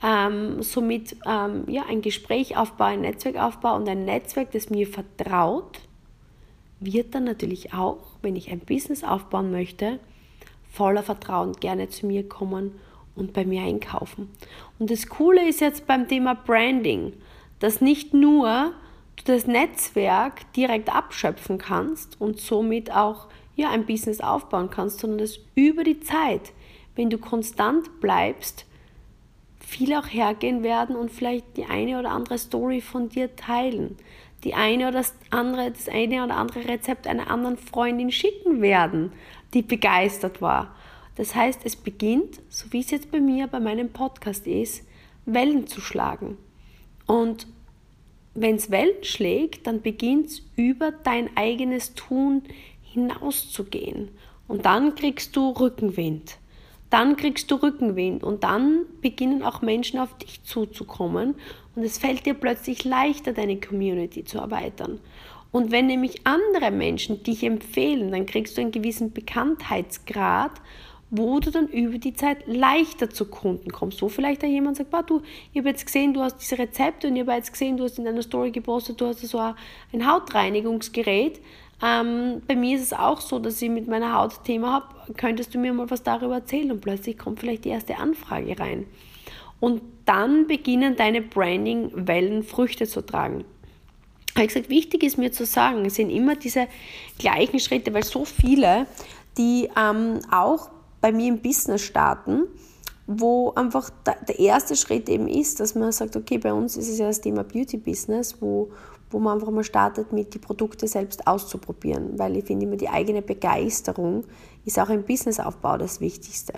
ähm, 0.02 0.62
somit 0.62 1.16
ähm, 1.26 1.64
ja, 1.68 1.84
ein 1.88 2.02
Gespräch 2.02 2.56
aufbaue, 2.56 2.88
ein 2.88 3.02
Netzwerk 3.02 3.36
aufbaue 3.36 3.76
und 3.76 3.88
ein 3.88 4.04
Netzwerk, 4.04 4.50
das 4.50 4.68
mir 4.68 4.88
vertraut, 4.88 5.80
wird 6.80 7.14
dann 7.14 7.24
natürlich 7.24 7.72
auch, 7.72 7.98
wenn 8.20 8.34
ich 8.34 8.50
ein 8.50 8.60
Business 8.60 9.04
aufbauen 9.04 9.52
möchte, 9.52 10.00
voller 10.70 11.04
Vertrauen 11.04 11.52
gerne 11.52 11.88
zu 11.88 12.06
mir 12.06 12.28
kommen 12.28 12.72
und 13.16 13.32
bei 13.32 13.44
mir 13.44 13.62
einkaufen. 13.62 14.30
Und 14.78 14.90
das 14.90 15.08
Coole 15.08 15.48
ist 15.48 15.60
jetzt 15.60 15.86
beim 15.86 16.06
Thema 16.06 16.34
Branding, 16.34 17.12
dass 17.58 17.80
nicht 17.80 18.14
nur 18.14 18.72
du 19.16 19.24
das 19.24 19.46
Netzwerk 19.46 20.52
direkt 20.52 20.94
abschöpfen 20.94 21.58
kannst 21.58 22.20
und 22.20 22.38
somit 22.38 22.92
auch 22.92 23.28
ja, 23.56 23.70
ein 23.70 23.86
Business 23.86 24.20
aufbauen 24.20 24.70
kannst, 24.70 25.00
sondern 25.00 25.18
dass 25.18 25.40
über 25.54 25.82
die 25.82 26.00
Zeit, 26.00 26.52
wenn 26.94 27.10
du 27.10 27.18
konstant 27.18 28.00
bleibst, 28.00 28.66
viele 29.58 29.98
auch 29.98 30.06
hergehen 30.06 30.62
werden 30.62 30.94
und 30.94 31.10
vielleicht 31.10 31.56
die 31.56 31.64
eine 31.64 31.98
oder 31.98 32.10
andere 32.10 32.38
Story 32.38 32.80
von 32.80 33.08
dir 33.08 33.34
teilen, 33.34 33.96
die 34.44 34.54
eine 34.54 34.88
oder 34.88 34.98
das 34.98 35.14
andere, 35.30 35.72
das 35.72 35.88
eine 35.88 36.22
oder 36.22 36.36
andere 36.36 36.68
Rezept 36.68 37.06
einer 37.06 37.30
anderen 37.30 37.56
Freundin 37.56 38.12
schicken 38.12 38.62
werden, 38.62 39.12
die 39.54 39.62
begeistert 39.62 40.40
war. 40.40 40.75
Das 41.16 41.34
heißt, 41.34 41.60
es 41.64 41.76
beginnt, 41.76 42.40
so 42.48 42.72
wie 42.72 42.80
es 42.80 42.90
jetzt 42.90 43.10
bei 43.10 43.20
mir 43.20 43.46
bei 43.46 43.60
meinem 43.60 43.90
Podcast 43.90 44.46
ist, 44.46 44.84
Wellen 45.24 45.66
zu 45.66 45.80
schlagen. 45.80 46.36
Und 47.06 47.46
wenn 48.34 48.56
es 48.56 48.70
Wellen 48.70 49.02
schlägt, 49.02 49.66
dann 49.66 49.80
beginnt 49.80 50.26
es 50.26 50.42
über 50.56 50.92
dein 50.92 51.34
eigenes 51.36 51.94
Tun 51.94 52.42
hinauszugehen. 52.82 54.08
Und 54.46 54.66
dann 54.66 54.94
kriegst 54.94 55.34
du 55.34 55.50
Rückenwind. 55.50 56.38
Dann 56.90 57.16
kriegst 57.16 57.50
du 57.50 57.56
Rückenwind 57.56 58.22
und 58.22 58.44
dann 58.44 58.82
beginnen 59.00 59.42
auch 59.42 59.60
Menschen 59.60 59.98
auf 59.98 60.16
dich 60.18 60.44
zuzukommen 60.44 61.34
und 61.74 61.82
es 61.82 61.98
fällt 61.98 62.26
dir 62.26 62.34
plötzlich 62.34 62.84
leichter, 62.84 63.32
deine 63.32 63.58
Community 63.58 64.24
zu 64.24 64.38
erweitern. 64.38 65.00
Und 65.50 65.72
wenn 65.72 65.86
nämlich 65.86 66.26
andere 66.26 66.70
Menschen 66.70 67.22
dich 67.22 67.42
empfehlen, 67.42 68.12
dann 68.12 68.26
kriegst 68.26 68.56
du 68.56 68.60
einen 68.60 68.70
gewissen 68.70 69.12
Bekanntheitsgrad 69.12 70.52
wo 71.10 71.38
du 71.38 71.50
dann 71.50 71.68
über 71.68 71.98
die 71.98 72.14
Zeit 72.14 72.46
leichter 72.46 73.10
zu 73.10 73.26
Kunden 73.26 73.70
kommst. 73.70 74.02
Wo 74.02 74.08
vielleicht 74.08 74.42
da 74.42 74.46
jemand 74.46 74.76
sagt, 74.76 74.92
du, 75.08 75.22
ich 75.52 75.58
habe 75.58 75.68
jetzt 75.68 75.86
gesehen, 75.86 76.14
du 76.14 76.20
hast 76.20 76.38
diese 76.38 76.58
Rezepte 76.58 77.08
und 77.08 77.16
ich 77.16 77.22
habe 77.22 77.32
jetzt 77.32 77.52
gesehen, 77.52 77.76
du 77.76 77.84
hast 77.84 77.98
in 77.98 78.04
deiner 78.04 78.22
Story 78.22 78.50
gepostet, 78.50 79.00
du 79.00 79.06
hast 79.06 79.20
so 79.20 79.38
ein 79.38 80.06
Hautreinigungsgerät. 80.06 81.40
Ähm, 81.82 82.42
bei 82.46 82.56
mir 82.56 82.76
ist 82.76 82.82
es 82.82 82.92
auch 82.92 83.20
so, 83.20 83.38
dass 83.38 83.60
ich 83.62 83.70
mit 83.70 83.86
meiner 83.86 84.14
Haut 84.14 84.42
Thema 84.44 84.72
habe. 84.72 85.14
Könntest 85.16 85.54
du 85.54 85.58
mir 85.58 85.72
mal 85.72 85.90
was 85.90 86.02
darüber 86.02 86.36
erzählen? 86.36 86.72
Und 86.72 86.80
plötzlich 86.80 87.18
kommt 87.18 87.40
vielleicht 87.40 87.64
die 87.66 87.70
erste 87.70 87.98
Anfrage 87.98 88.58
rein. 88.58 88.86
Und 89.60 89.82
dann 90.06 90.46
beginnen 90.46 90.96
deine 90.96 91.22
Branding-Wellen 91.22 92.42
Früchte 92.42 92.86
zu 92.86 93.04
tragen. 93.04 93.44
Habe 94.34 94.46
gesagt, 94.48 94.68
wichtig 94.68 95.02
ist 95.02 95.18
mir 95.18 95.32
zu 95.32 95.46
sagen, 95.46 95.84
es 95.86 95.94
sind 95.94 96.10
immer 96.10 96.34
diese 96.34 96.68
gleichen 97.18 97.58
Schritte, 97.58 97.94
weil 97.94 98.04
so 98.04 98.24
viele, 98.24 98.86
die 99.38 99.70
ähm, 99.76 100.20
auch 100.30 100.70
bei 101.06 101.12
mir 101.12 101.28
im 101.28 101.40
Business 101.40 101.82
starten, 101.82 102.48
wo 103.06 103.52
einfach 103.54 103.90
der 104.26 104.40
erste 104.40 104.74
Schritt 104.74 105.08
eben 105.08 105.28
ist, 105.28 105.60
dass 105.60 105.76
man 105.76 105.92
sagt, 105.92 106.16
okay, 106.16 106.38
bei 106.38 106.52
uns 106.52 106.76
ist 106.76 106.88
es 106.88 106.98
ja 106.98 107.06
das 107.06 107.20
Thema 107.20 107.44
Beauty 107.44 107.76
Business, 107.76 108.42
wo, 108.42 108.70
wo 109.12 109.20
man 109.20 109.34
einfach 109.34 109.52
mal 109.52 109.62
startet, 109.62 110.12
mit 110.12 110.34
die 110.34 110.40
Produkte 110.40 110.88
selbst 110.88 111.24
auszuprobieren, 111.28 112.18
weil 112.18 112.36
ich 112.36 112.44
finde 112.44 112.66
immer 112.66 112.74
die 112.74 112.88
eigene 112.88 113.22
Begeisterung 113.22 114.24
ist 114.64 114.80
auch 114.80 114.88
im 114.88 115.04
Businessaufbau 115.04 115.76
das 115.78 116.00
Wichtigste. 116.00 116.54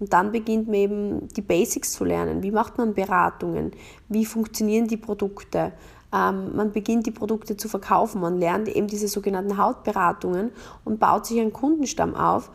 Und 0.00 0.12
dann 0.12 0.32
beginnt 0.32 0.66
man 0.66 0.74
eben 0.74 1.28
die 1.28 1.42
Basics 1.42 1.92
zu 1.92 2.02
lernen. 2.02 2.42
Wie 2.42 2.50
macht 2.50 2.76
man 2.78 2.94
Beratungen? 2.94 3.70
Wie 4.08 4.24
funktionieren 4.24 4.88
die 4.88 4.96
Produkte? 4.96 5.70
Ähm, 6.12 6.56
man 6.56 6.72
beginnt 6.72 7.06
die 7.06 7.12
Produkte 7.12 7.56
zu 7.56 7.68
verkaufen. 7.68 8.20
Man 8.20 8.38
lernt 8.38 8.66
eben 8.68 8.88
diese 8.88 9.06
sogenannten 9.06 9.56
Hautberatungen 9.56 10.50
und 10.84 10.98
baut 10.98 11.26
sich 11.26 11.38
einen 11.38 11.52
Kundenstamm 11.52 12.16
auf. 12.16 12.50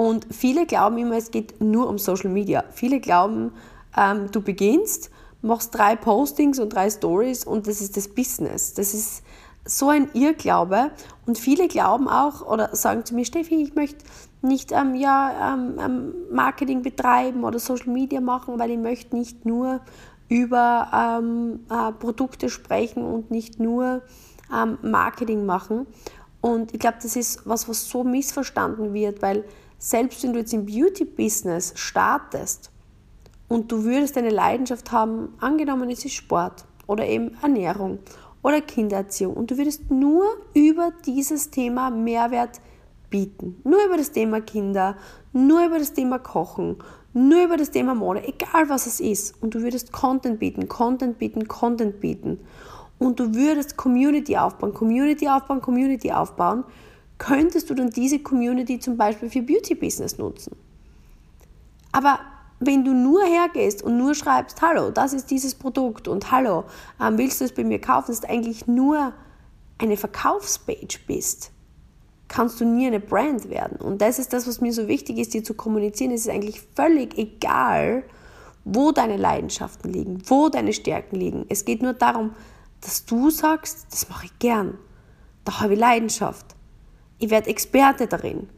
Und 0.00 0.28
viele 0.30 0.64
glauben 0.64 0.96
immer, 0.96 1.18
es 1.18 1.30
geht 1.30 1.60
nur 1.60 1.86
um 1.86 1.98
Social 1.98 2.30
Media. 2.30 2.64
Viele 2.70 3.00
glauben, 3.00 3.52
ähm, 3.94 4.30
du 4.32 4.40
beginnst, 4.40 5.10
machst 5.42 5.74
drei 5.74 5.94
Postings 5.94 6.58
und 6.58 6.70
drei 6.70 6.88
Stories 6.88 7.44
und 7.44 7.66
das 7.66 7.82
ist 7.82 7.98
das 7.98 8.08
Business. 8.08 8.72
Das 8.72 8.94
ist 8.94 9.22
so 9.66 9.90
ein 9.90 10.08
Irrglaube. 10.14 10.90
Und 11.26 11.36
viele 11.36 11.68
glauben 11.68 12.08
auch 12.08 12.40
oder 12.50 12.74
sagen 12.74 13.04
zu 13.04 13.14
mir, 13.14 13.26
Steffi, 13.26 13.56
ich 13.56 13.74
möchte 13.74 14.06
nicht 14.40 14.72
ähm, 14.72 14.94
ja, 14.94 15.52
ähm, 15.52 15.74
ähm 15.78 16.14
Marketing 16.32 16.80
betreiben 16.80 17.44
oder 17.44 17.58
Social 17.58 17.92
Media 17.92 18.22
machen, 18.22 18.58
weil 18.58 18.70
ich 18.70 18.78
möchte 18.78 19.14
nicht 19.14 19.44
nur 19.44 19.82
über 20.30 21.20
ähm, 21.20 21.66
äh, 21.68 21.92
Produkte 21.92 22.48
sprechen 22.48 23.04
und 23.04 23.30
nicht 23.30 23.60
nur 23.60 24.00
ähm, 24.50 24.78
Marketing 24.80 25.44
machen. 25.44 25.86
Und 26.40 26.72
ich 26.72 26.80
glaube, 26.80 26.96
das 27.02 27.16
ist 27.16 27.46
was, 27.46 27.68
was 27.68 27.86
so 27.86 28.02
missverstanden 28.02 28.94
wird, 28.94 29.20
weil 29.20 29.44
selbst 29.80 30.22
wenn 30.22 30.34
du 30.34 30.38
jetzt 30.38 30.52
im 30.52 30.66
Beauty-Business 30.66 31.72
startest 31.74 32.70
und 33.48 33.72
du 33.72 33.84
würdest 33.84 34.16
eine 34.18 34.28
Leidenschaft 34.28 34.92
haben, 34.92 35.34
angenommen 35.40 35.88
es 35.90 36.04
ist 36.04 36.14
Sport 36.14 36.66
oder 36.86 37.06
eben 37.06 37.36
Ernährung 37.42 37.98
oder 38.42 38.60
Kindererziehung 38.60 39.34
und 39.34 39.50
du 39.50 39.56
würdest 39.56 39.90
nur 39.90 40.26
über 40.52 40.92
dieses 41.06 41.50
Thema 41.50 41.88
Mehrwert 41.90 42.60
bieten, 43.08 43.58
nur 43.64 43.82
über 43.86 43.96
das 43.96 44.12
Thema 44.12 44.42
Kinder, 44.42 44.96
nur 45.32 45.64
über 45.64 45.78
das 45.78 45.94
Thema 45.94 46.18
Kochen, 46.18 46.76
nur 47.14 47.44
über 47.44 47.56
das 47.56 47.70
Thema 47.70 47.94
Mode, 47.94 48.22
egal 48.22 48.68
was 48.68 48.86
es 48.86 49.00
ist, 49.00 49.42
und 49.42 49.54
du 49.54 49.62
würdest 49.62 49.92
Content 49.92 50.38
bieten, 50.38 50.68
Content 50.68 51.18
bieten, 51.18 51.48
Content 51.48 52.00
bieten. 52.00 52.40
Und 52.98 53.18
du 53.18 53.34
würdest 53.34 53.78
Community 53.78 54.36
aufbauen, 54.36 54.74
Community 54.74 55.26
aufbauen, 55.26 55.62
Community 55.62 56.12
aufbauen, 56.12 56.64
könntest 57.20 57.70
du 57.70 57.74
dann 57.74 57.90
diese 57.90 58.18
Community 58.18 58.80
zum 58.80 58.96
Beispiel 58.96 59.30
für 59.30 59.42
Beauty 59.42 59.76
Business 59.76 60.18
nutzen. 60.18 60.56
Aber 61.92 62.18
wenn 62.58 62.82
du 62.84 62.92
nur 62.92 63.22
hergehst 63.22 63.82
und 63.82 63.96
nur 63.98 64.14
schreibst, 64.14 64.60
hallo, 64.62 64.90
das 64.90 65.12
ist 65.12 65.30
dieses 65.30 65.54
Produkt 65.54 66.08
und 66.08 66.32
hallo, 66.32 66.64
ähm, 67.00 67.18
willst 67.18 67.40
du 67.40 67.44
es 67.44 67.54
bei 67.54 67.62
mir 67.62 67.80
kaufen, 67.80 68.10
dass 68.10 68.22
du 68.22 68.28
eigentlich 68.28 68.66
nur 68.66 69.12
eine 69.78 69.96
Verkaufspage 69.96 70.98
bist, 71.06 71.52
kannst 72.28 72.60
du 72.60 72.64
nie 72.64 72.86
eine 72.86 73.00
Brand 73.00 73.50
werden. 73.50 73.76
Und 73.76 74.00
das 74.00 74.18
ist 74.18 74.32
das, 74.32 74.46
was 74.46 74.60
mir 74.60 74.72
so 74.72 74.88
wichtig 74.88 75.18
ist, 75.18 75.34
dir 75.34 75.44
zu 75.44 75.54
kommunizieren. 75.54 76.12
Es 76.12 76.22
ist 76.22 76.30
eigentlich 76.30 76.62
völlig 76.74 77.18
egal, 77.18 78.02
wo 78.64 78.92
deine 78.92 79.18
Leidenschaften 79.18 79.92
liegen, 79.92 80.22
wo 80.26 80.48
deine 80.48 80.72
Stärken 80.72 81.16
liegen. 81.16 81.44
Es 81.48 81.66
geht 81.66 81.82
nur 81.82 81.92
darum, 81.92 82.34
dass 82.80 83.04
du 83.04 83.28
sagst, 83.30 83.86
das 83.90 84.08
mache 84.08 84.26
ich 84.26 84.38
gern. 84.38 84.78
Da 85.44 85.60
habe 85.60 85.74
ich 85.74 85.80
Leidenschaft. 85.80 86.56
Ich 87.22 87.28
werde 87.28 87.50
Experte 87.50 88.06
darin. 88.06 88.48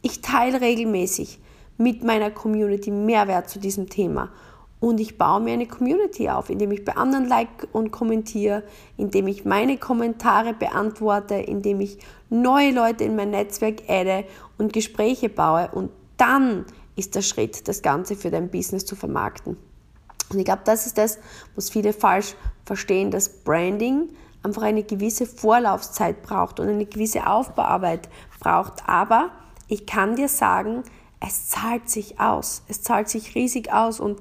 Ich 0.00 0.22
teile 0.22 0.62
regelmäßig 0.62 1.38
mit 1.76 2.02
meiner 2.02 2.30
Community 2.30 2.90
Mehrwert 2.90 3.50
zu 3.50 3.58
diesem 3.58 3.90
Thema. 3.90 4.32
Und 4.80 5.00
ich 5.00 5.18
baue 5.18 5.40
mir 5.40 5.52
eine 5.52 5.66
Community 5.66 6.30
auf, 6.30 6.48
indem 6.48 6.72
ich 6.72 6.82
bei 6.82 6.96
anderen 6.96 7.28
like 7.28 7.68
und 7.72 7.90
kommentiere, 7.90 8.62
indem 8.96 9.26
ich 9.26 9.44
meine 9.44 9.76
Kommentare 9.76 10.54
beantworte, 10.54 11.34
indem 11.34 11.82
ich 11.82 11.98
neue 12.30 12.72
Leute 12.72 13.04
in 13.04 13.16
mein 13.16 13.30
Netzwerk 13.30 13.82
adde 13.86 14.24
und 14.56 14.72
Gespräche 14.72 15.28
baue. 15.28 15.68
Und 15.72 15.90
dann 16.16 16.64
ist 16.96 17.16
der 17.16 17.22
Schritt, 17.22 17.68
das 17.68 17.82
Ganze 17.82 18.16
für 18.16 18.30
dein 18.30 18.50
Business 18.50 18.86
zu 18.86 18.96
vermarkten. 18.96 19.58
Und 20.30 20.38
ich 20.38 20.46
glaube, 20.46 20.62
das 20.64 20.86
ist 20.86 20.96
das, 20.96 21.18
was 21.54 21.68
viele 21.68 21.92
falsch 21.92 22.34
verstehen, 22.64 23.10
dass 23.10 23.28
Branding 23.28 24.08
einfach 24.46 24.62
eine 24.62 24.82
gewisse 24.82 25.26
Vorlaufzeit 25.26 26.22
braucht 26.22 26.60
und 26.60 26.68
eine 26.68 26.86
gewisse 26.86 27.26
Aufbauarbeit 27.26 28.08
braucht. 28.40 28.82
Aber 28.86 29.30
ich 29.68 29.86
kann 29.86 30.16
dir 30.16 30.28
sagen, 30.28 30.82
es 31.20 31.48
zahlt 31.48 31.88
sich 31.90 32.20
aus. 32.20 32.62
Es 32.68 32.82
zahlt 32.82 33.08
sich 33.08 33.34
riesig 33.34 33.72
aus. 33.72 34.00
Und 34.00 34.20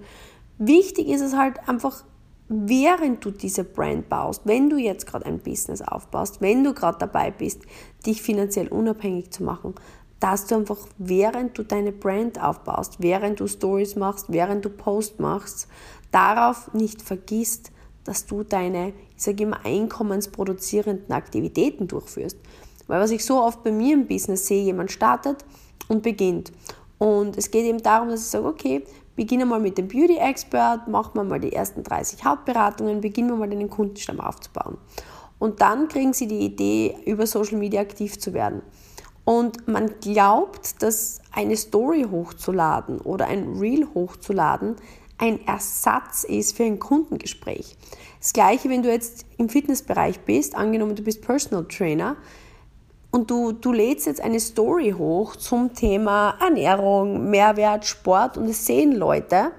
wichtig 0.57 1.07
ist 1.07 1.21
es 1.21 1.35
halt 1.35 1.67
einfach, 1.67 2.03
während 2.47 3.25
du 3.25 3.31
diese 3.31 3.63
Brand 3.63 4.09
baust, 4.09 4.41
wenn 4.45 4.69
du 4.69 4.77
jetzt 4.77 5.07
gerade 5.07 5.25
ein 5.25 5.39
Business 5.39 5.81
aufbaust, 5.81 6.41
wenn 6.41 6.63
du 6.63 6.73
gerade 6.73 6.99
dabei 6.99 7.31
bist, 7.31 7.63
dich 8.05 8.21
finanziell 8.21 8.67
unabhängig 8.67 9.31
zu 9.31 9.43
machen, 9.43 9.73
dass 10.19 10.45
du 10.45 10.55
einfach, 10.55 10.77
während 10.97 11.57
du 11.57 11.63
deine 11.63 11.91
Brand 11.91 12.41
aufbaust, 12.41 12.97
während 12.99 13.39
du 13.39 13.47
Stories 13.47 13.95
machst, 13.95 14.27
während 14.29 14.63
du 14.63 14.69
Post 14.69 15.19
machst, 15.19 15.67
darauf 16.11 16.73
nicht 16.73 17.01
vergisst, 17.01 17.71
dass 18.05 18.25
du 18.25 18.43
deine, 18.43 18.93
ich 19.17 19.23
sage 19.23 19.43
immer, 19.43 19.65
einkommensproduzierenden 19.65 21.11
Aktivitäten 21.11 21.87
durchführst. 21.87 22.37
Weil 22.87 23.01
was 23.01 23.11
ich 23.11 23.25
so 23.25 23.41
oft 23.41 23.63
bei 23.63 23.71
mir 23.71 23.93
im 23.93 24.07
Business 24.07 24.47
sehe, 24.47 24.63
jemand 24.63 24.91
startet 24.91 25.43
und 25.87 26.03
beginnt. 26.03 26.51
Und 26.97 27.37
es 27.37 27.51
geht 27.51 27.65
eben 27.65 27.83
darum, 27.83 28.09
dass 28.09 28.21
ich 28.21 28.27
sage, 28.27 28.45
okay, 28.45 28.83
beginne 29.15 29.45
mal 29.45 29.59
mit 29.59 29.77
dem 29.77 29.87
Beauty 29.87 30.17
Expert, 30.17 30.87
machen 30.87 31.15
wir 31.15 31.23
mal 31.23 31.39
die 31.39 31.53
ersten 31.53 31.83
30 31.83 32.23
Hauptberatungen, 32.23 33.01
beginnen 33.01 33.29
wir 33.29 33.35
mal 33.35 33.49
den 33.49 33.69
Kundenstamm 33.69 34.19
aufzubauen. 34.19 34.77
Und 35.39 35.61
dann 35.61 35.87
kriegen 35.87 36.13
sie 36.13 36.27
die 36.27 36.39
Idee, 36.39 36.95
über 37.05 37.27
Social 37.27 37.57
Media 37.57 37.81
aktiv 37.81 38.19
zu 38.19 38.33
werden. 38.33 38.61
Und 39.25 39.67
man 39.67 39.99
glaubt, 39.99 40.81
dass 40.83 41.19
eine 41.31 41.57
Story 41.57 42.05
hochzuladen 42.09 43.01
oder 43.01 43.25
ein 43.25 43.57
Reel 43.57 43.87
hochzuladen 43.93 44.75
ein 45.17 45.45
Ersatz 45.47 46.23
ist 46.23 46.57
für 46.57 46.63
ein 46.63 46.79
Kundengespräch. 46.79 47.75
Das 48.19 48.33
gleiche, 48.33 48.69
wenn 48.69 48.83
du 48.83 48.91
jetzt 48.91 49.25
im 49.37 49.49
Fitnessbereich 49.49 50.19
bist, 50.21 50.55
angenommen 50.55 50.95
du 50.95 51.03
bist 51.03 51.21
Personal 51.21 51.65
Trainer 51.65 52.17
und 53.11 53.31
du, 53.31 53.53
du 53.53 53.71
lädst 53.71 54.07
jetzt 54.07 54.21
eine 54.21 54.39
Story 54.39 54.93
hoch 54.97 55.35
zum 55.35 55.73
Thema 55.73 56.37
Ernährung, 56.41 57.29
Mehrwert, 57.29 57.85
Sport 57.85 58.37
und 58.37 58.49
es 58.49 58.65
sehen 58.65 58.93
Leute, 58.93 59.51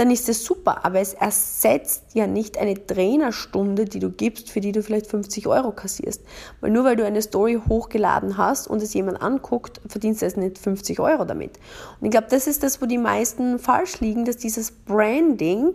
dann 0.00 0.10
ist 0.10 0.30
es 0.30 0.46
super. 0.46 0.86
Aber 0.86 0.98
es 0.98 1.12
ersetzt 1.12 2.14
ja 2.14 2.26
nicht 2.26 2.56
eine 2.56 2.86
Trainerstunde, 2.86 3.84
die 3.84 3.98
du 3.98 4.08
gibst, 4.08 4.48
für 4.50 4.62
die 4.62 4.72
du 4.72 4.82
vielleicht 4.82 5.06
50 5.06 5.46
Euro 5.46 5.72
kassierst. 5.72 6.22
Weil 6.62 6.70
nur 6.70 6.84
weil 6.84 6.96
du 6.96 7.04
eine 7.04 7.20
Story 7.20 7.60
hochgeladen 7.68 8.38
hast 8.38 8.66
und 8.66 8.80
es 8.82 8.94
jemand 8.94 9.20
anguckt, 9.20 9.82
verdienst 9.86 10.22
du 10.22 10.26
es 10.26 10.38
nicht 10.38 10.56
50 10.56 11.00
Euro 11.00 11.26
damit. 11.26 11.58
Und 12.00 12.06
ich 12.06 12.12
glaube, 12.12 12.28
das 12.30 12.46
ist 12.46 12.62
das, 12.62 12.80
wo 12.80 12.86
die 12.86 12.96
meisten 12.96 13.58
falsch 13.58 14.00
liegen, 14.00 14.24
dass 14.24 14.38
dieses 14.38 14.70
Branding 14.70 15.74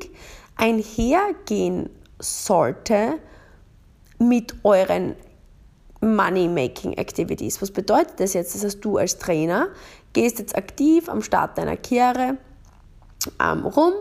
einhergehen 0.56 1.92
sollte 2.18 3.20
mit 4.18 4.56
euren 4.64 5.14
Money-Making-Activities. 6.02 7.62
Was 7.62 7.70
bedeutet 7.70 8.20
das 8.20 8.34
jetzt? 8.34 8.56
Das 8.56 8.64
heißt, 8.64 8.84
du 8.84 8.98
als 8.98 9.20
Trainer 9.20 9.68
gehst 10.14 10.40
jetzt 10.40 10.56
aktiv 10.56 11.10
am 11.10 11.22
Start 11.22 11.60
deiner 11.60 11.78
Karriere 11.78 12.40
ähm, 13.42 13.66
rum 13.66 13.94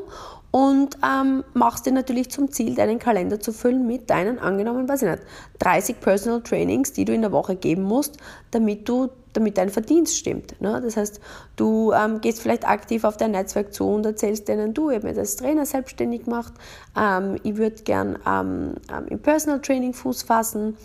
und 0.51 0.99
ähm, 1.05 1.43
machst 1.53 1.85
dir 1.85 1.93
natürlich 1.93 2.31
zum 2.31 2.53
Ziel, 2.53 2.77
deinen 2.77 3.01
Kalender 3.01 3.41
zu 3.41 3.53
füllen 3.53 3.89
mit 3.89 4.09
deinen 4.09 4.39
angenommen, 4.39 4.89
weiß 4.89 5.03
ich 5.03 5.11
nicht, 5.11 5.23
30 5.59 6.01
Personal 6.01 6.43
Trainings, 6.43 6.93
die 6.93 7.05
du 7.05 7.13
in 7.13 7.23
der 7.23 7.33
Woche 7.33 7.57
geben 7.57 7.83
musst, 7.83 8.19
damit 8.53 8.89
du 8.89 9.11
damit 9.33 9.59
dein 9.59 9.69
Verdienst 9.69 10.17
stimmt. 10.17 10.61
Ne? 10.61 10.81
Das 10.81 10.97
heißt, 10.97 11.21
du 11.57 11.93
ähm, 11.93 12.21
gehst 12.21 12.41
vielleicht 12.41 12.69
aktiv 12.69 13.03
auf 13.03 13.17
dein 13.17 13.33
Netzwerk 13.33 13.75
zu 13.75 13.89
und 13.89 14.07
erzählst 14.07 14.47
denen, 14.47 14.75
du, 14.75 14.91
ich 14.91 14.97
habe 14.99 15.09
mich 15.09 15.19
als 15.19 15.35
Trainer 15.37 15.67
selbstständig 15.67 16.25
gemacht, 16.25 16.53
ähm, 16.97 17.37
ich 17.43 17.57
würde 17.57 17.83
gern 17.83 18.19
ähm, 18.27 18.75
ähm, 18.97 19.07
im 19.09 19.19
Personal 19.19 19.61
Training 19.61 19.93
Fuß 19.93 20.23
fassen, 20.23 20.77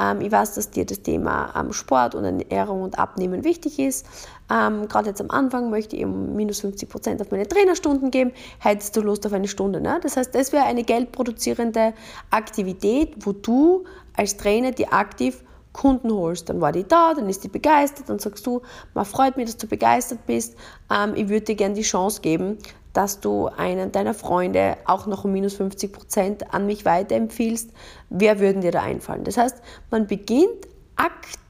ähm, 0.00 0.20
ich 0.20 0.32
weiß, 0.32 0.54
dass 0.54 0.70
dir 0.70 0.84
das 0.84 1.02
Thema 1.02 1.52
Sport 1.70 2.14
und 2.14 2.24
Ernährung 2.24 2.82
und 2.82 2.98
Abnehmen 2.98 3.44
wichtig 3.44 3.78
ist. 3.78 4.06
Ähm, 4.52 4.88
Gerade 4.88 5.08
jetzt 5.08 5.20
am 5.20 5.30
Anfang 5.30 5.70
möchte 5.70 5.96
ich 5.96 6.02
eben 6.02 6.36
minus 6.36 6.60
50 6.60 6.88
Prozent 6.88 7.20
auf 7.22 7.30
meine 7.30 7.48
Trainerstunden 7.48 8.10
geben. 8.10 8.32
Hättest 8.58 8.96
du 8.96 9.00
Lust 9.00 9.26
auf 9.26 9.32
eine 9.32 9.48
Stunde? 9.48 9.80
Ne? 9.80 9.98
Das 10.02 10.16
heißt, 10.16 10.34
das 10.34 10.52
wäre 10.52 10.64
eine 10.64 10.84
geldproduzierende 10.84 11.94
Aktivität, 12.30 13.14
wo 13.20 13.32
du 13.32 13.84
als 14.16 14.36
Trainer 14.36 14.72
die 14.72 14.88
aktiv 14.88 15.42
Kunden 15.72 16.12
holst. 16.12 16.50
Dann 16.50 16.60
war 16.60 16.72
die 16.72 16.86
da, 16.86 17.14
dann 17.14 17.28
ist 17.30 17.44
die 17.44 17.48
begeistert, 17.48 18.10
dann 18.10 18.18
sagst 18.18 18.46
du, 18.46 18.60
man 18.92 19.06
freut 19.06 19.38
mich, 19.38 19.46
dass 19.46 19.56
du 19.56 19.66
begeistert 19.66 20.26
bist. 20.26 20.56
Ähm, 20.90 21.14
ich 21.14 21.28
würde 21.28 21.46
dir 21.46 21.54
gerne 21.54 21.74
die 21.74 21.82
Chance 21.82 22.20
geben, 22.20 22.58
dass 22.92 23.20
du 23.20 23.46
einen 23.46 23.90
deiner 23.90 24.12
Freunde 24.12 24.76
auch 24.84 25.06
noch 25.06 25.24
um 25.24 25.32
minus 25.32 25.54
50 25.54 25.92
Prozent 25.92 26.54
an 26.54 26.66
mich 26.66 26.84
weiterempfiehlst. 26.84 27.70
Wer 28.10 28.38
würden 28.38 28.60
dir 28.60 28.70
da 28.70 28.82
einfallen? 28.82 29.24
Das 29.24 29.38
heißt, 29.38 29.62
man 29.90 30.06
beginnt 30.06 30.68
aktiv 30.96 31.41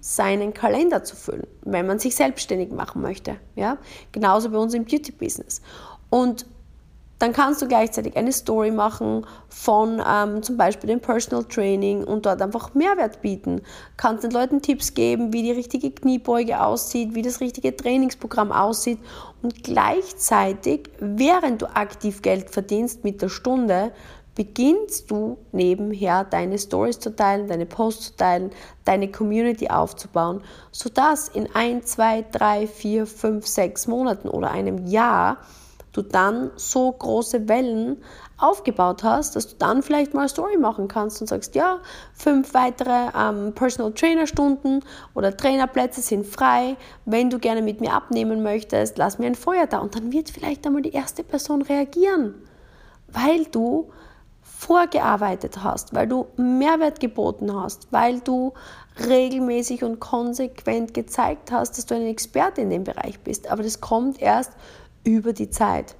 seinen 0.00 0.54
Kalender 0.54 1.04
zu 1.04 1.16
füllen, 1.16 1.46
wenn 1.62 1.86
man 1.86 1.98
sich 1.98 2.16
selbstständig 2.16 2.72
machen 2.72 3.02
möchte. 3.02 3.36
Ja? 3.54 3.78
Genauso 4.12 4.50
bei 4.50 4.58
uns 4.58 4.74
im 4.74 4.84
Beauty-Business. 4.84 5.62
Und 6.10 6.46
dann 7.18 7.32
kannst 7.32 7.62
du 7.62 7.68
gleichzeitig 7.68 8.16
eine 8.16 8.32
Story 8.32 8.70
machen 8.70 9.26
von 9.48 10.02
ähm, 10.06 10.42
zum 10.42 10.58
Beispiel 10.58 10.88
dem 10.88 11.00
Personal 11.00 11.44
Training 11.44 12.04
und 12.04 12.26
dort 12.26 12.42
einfach 12.42 12.74
Mehrwert 12.74 13.22
bieten. 13.22 13.62
Kannst 13.96 14.24
den 14.24 14.32
Leuten 14.32 14.60
Tipps 14.60 14.92
geben, 14.92 15.32
wie 15.32 15.42
die 15.42 15.52
richtige 15.52 15.90
Kniebeuge 15.90 16.60
aussieht, 16.60 17.14
wie 17.14 17.22
das 17.22 17.40
richtige 17.40 17.74
Trainingsprogramm 17.74 18.52
aussieht 18.52 18.98
und 19.42 19.64
gleichzeitig, 19.64 20.90
während 21.00 21.62
du 21.62 21.74
aktiv 21.74 22.20
Geld 22.20 22.50
verdienst 22.50 23.02
mit 23.02 23.22
der 23.22 23.30
Stunde, 23.30 23.92
beginnst 24.36 25.10
du 25.10 25.38
nebenher 25.50 26.22
deine 26.22 26.58
Stories 26.58 27.00
zu 27.00 27.16
teilen, 27.16 27.48
deine 27.48 27.66
Posts 27.66 28.06
zu 28.06 28.16
teilen, 28.16 28.50
deine 28.84 29.10
Community 29.10 29.68
aufzubauen, 29.68 30.42
sodass 30.70 31.28
in 31.28 31.48
ein, 31.54 31.82
zwei, 31.82 32.24
drei, 32.30 32.68
vier, 32.68 33.06
fünf, 33.06 33.46
sechs 33.48 33.88
Monaten 33.88 34.28
oder 34.28 34.52
einem 34.52 34.86
Jahr 34.86 35.38
du 35.96 36.02
dann 36.02 36.50
so 36.56 36.92
große 36.92 37.48
Wellen 37.48 38.02
aufgebaut 38.38 39.02
hast, 39.02 39.34
dass 39.34 39.48
du 39.48 39.56
dann 39.58 39.82
vielleicht 39.82 40.12
mal 40.12 40.28
Story 40.28 40.58
machen 40.58 40.88
kannst 40.88 41.22
und 41.22 41.26
sagst, 41.26 41.54
ja, 41.54 41.78
fünf 42.12 42.52
weitere 42.52 43.08
ähm, 43.18 43.54
Personal 43.54 43.92
Trainer 43.92 44.26
Stunden 44.26 44.80
oder 45.14 45.34
Trainerplätze 45.34 46.02
sind 46.02 46.26
frei. 46.26 46.76
Wenn 47.06 47.30
du 47.30 47.38
gerne 47.38 47.62
mit 47.62 47.80
mir 47.80 47.94
abnehmen 47.94 48.42
möchtest, 48.42 48.98
lass 48.98 49.18
mir 49.18 49.26
ein 49.26 49.34
Feuer 49.34 49.66
da. 49.66 49.78
Und 49.78 49.96
dann 49.96 50.12
wird 50.12 50.28
vielleicht 50.28 50.66
einmal 50.66 50.82
die 50.82 50.92
erste 50.92 51.24
Person 51.24 51.62
reagieren, 51.62 52.34
weil 53.08 53.46
du 53.46 53.90
vorgearbeitet 54.58 55.62
hast, 55.62 55.94
weil 55.94 56.08
du 56.08 56.26
Mehrwert 56.36 56.98
geboten 56.98 57.54
hast, 57.54 57.88
weil 57.90 58.20
du 58.20 58.54
regelmäßig 59.06 59.84
und 59.84 60.00
konsequent 60.00 60.94
gezeigt 60.94 61.52
hast, 61.52 61.76
dass 61.76 61.84
du 61.84 61.94
ein 61.94 62.06
Experte 62.06 62.62
in 62.62 62.70
dem 62.70 62.84
Bereich 62.84 63.20
bist. 63.20 63.50
Aber 63.50 63.62
das 63.62 63.80
kommt 63.82 64.20
erst 64.20 64.52
über 65.04 65.34
die 65.34 65.50
Zeit. 65.50 65.94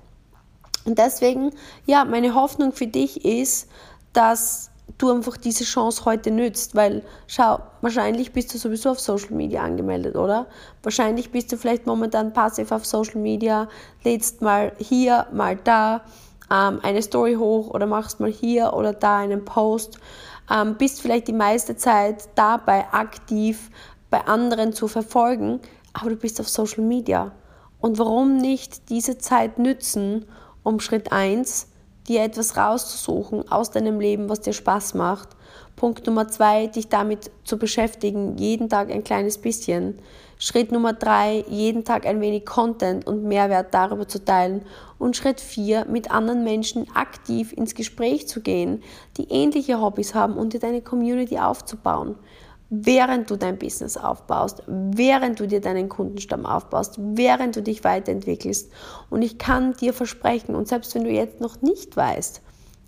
Und 0.86 0.98
deswegen, 0.98 1.50
ja, 1.84 2.04
meine 2.06 2.34
Hoffnung 2.34 2.72
für 2.72 2.86
dich 2.86 3.24
ist, 3.26 3.68
dass 4.14 4.70
du 4.96 5.10
einfach 5.10 5.36
diese 5.36 5.64
Chance 5.64 6.06
heute 6.06 6.30
nützt, 6.30 6.74
weil 6.74 7.02
schau, 7.26 7.58
wahrscheinlich 7.82 8.32
bist 8.32 8.54
du 8.54 8.58
sowieso 8.58 8.90
auf 8.90 9.00
Social 9.00 9.32
Media 9.32 9.62
angemeldet, 9.62 10.16
oder? 10.16 10.46
Wahrscheinlich 10.82 11.30
bist 11.30 11.52
du 11.52 11.58
vielleicht 11.58 11.86
momentan 11.86 12.32
passiv 12.32 12.72
auf 12.72 12.86
Social 12.86 13.20
Media, 13.20 13.68
lädst 14.04 14.40
mal 14.40 14.72
hier, 14.78 15.26
mal 15.32 15.56
da 15.56 16.02
ähm, 16.50 16.80
eine 16.82 17.02
Story 17.02 17.34
hoch 17.34 17.68
oder 17.70 17.86
machst 17.86 18.20
mal 18.20 18.30
hier 18.30 18.72
oder 18.74 18.92
da 18.92 19.18
einen 19.18 19.44
Post, 19.44 19.98
ähm, 20.50 20.76
bist 20.76 21.00
vielleicht 21.00 21.28
die 21.28 21.32
meiste 21.32 21.76
Zeit 21.76 22.28
dabei 22.34 22.86
aktiv 22.92 23.70
bei 24.10 24.26
anderen 24.26 24.72
zu 24.72 24.88
verfolgen, 24.88 25.60
aber 25.92 26.10
du 26.10 26.16
bist 26.16 26.40
auf 26.40 26.48
Social 26.48 26.84
Media. 26.84 27.32
Und 27.80 27.98
warum 27.98 28.38
nicht 28.38 28.88
diese 28.90 29.18
Zeit 29.18 29.58
nützen, 29.58 30.24
um 30.62 30.80
Schritt 30.80 31.12
1, 31.12 31.68
dir 32.08 32.22
etwas 32.22 32.56
rauszusuchen 32.56 33.50
aus 33.50 33.70
deinem 33.70 34.00
Leben, 34.00 34.28
was 34.28 34.40
dir 34.40 34.52
Spaß 34.52 34.94
macht. 34.94 35.35
Punkt 35.76 36.06
Nummer 36.06 36.26
2, 36.26 36.68
dich 36.68 36.88
damit 36.88 37.30
zu 37.44 37.58
beschäftigen, 37.58 38.38
jeden 38.38 38.70
Tag 38.70 38.90
ein 38.90 39.04
kleines 39.04 39.38
bisschen. 39.38 39.98
Schritt 40.38 40.72
Nummer 40.72 40.94
3, 40.94 41.44
jeden 41.48 41.84
Tag 41.84 42.06
ein 42.06 42.20
wenig 42.22 42.46
Content 42.46 43.06
und 43.06 43.24
Mehrwert 43.24 43.74
darüber 43.74 44.08
zu 44.08 44.24
teilen. 44.24 44.62
Und 44.98 45.16
Schritt 45.16 45.40
4, 45.40 45.84
mit 45.84 46.10
anderen 46.10 46.44
Menschen 46.44 46.86
aktiv 46.94 47.52
ins 47.52 47.74
Gespräch 47.74 48.26
zu 48.26 48.40
gehen, 48.40 48.82
die 49.18 49.28
ähnliche 49.30 49.80
Hobbys 49.80 50.14
haben 50.14 50.38
und 50.38 50.54
dir 50.54 50.60
deine 50.60 50.80
Community 50.80 51.38
aufzubauen 51.38 52.16
während 52.68 53.30
du 53.30 53.36
dein 53.36 53.58
Business 53.58 53.96
aufbaust, 53.96 54.62
während 54.66 55.38
du 55.38 55.46
dir 55.46 55.60
deinen 55.60 55.88
Kundenstamm 55.88 56.46
aufbaust, 56.46 56.96
während 56.98 57.54
du 57.56 57.62
dich 57.62 57.84
weiterentwickelst. 57.84 58.72
Und 59.08 59.22
ich 59.22 59.38
kann 59.38 59.74
dir 59.74 59.92
versprechen, 59.92 60.54
und 60.54 60.66
selbst 60.66 60.94
wenn 60.94 61.04
du 61.04 61.10
jetzt 61.10 61.40
noch 61.40 61.62
nicht 61.62 61.96
weißt, 61.96 62.42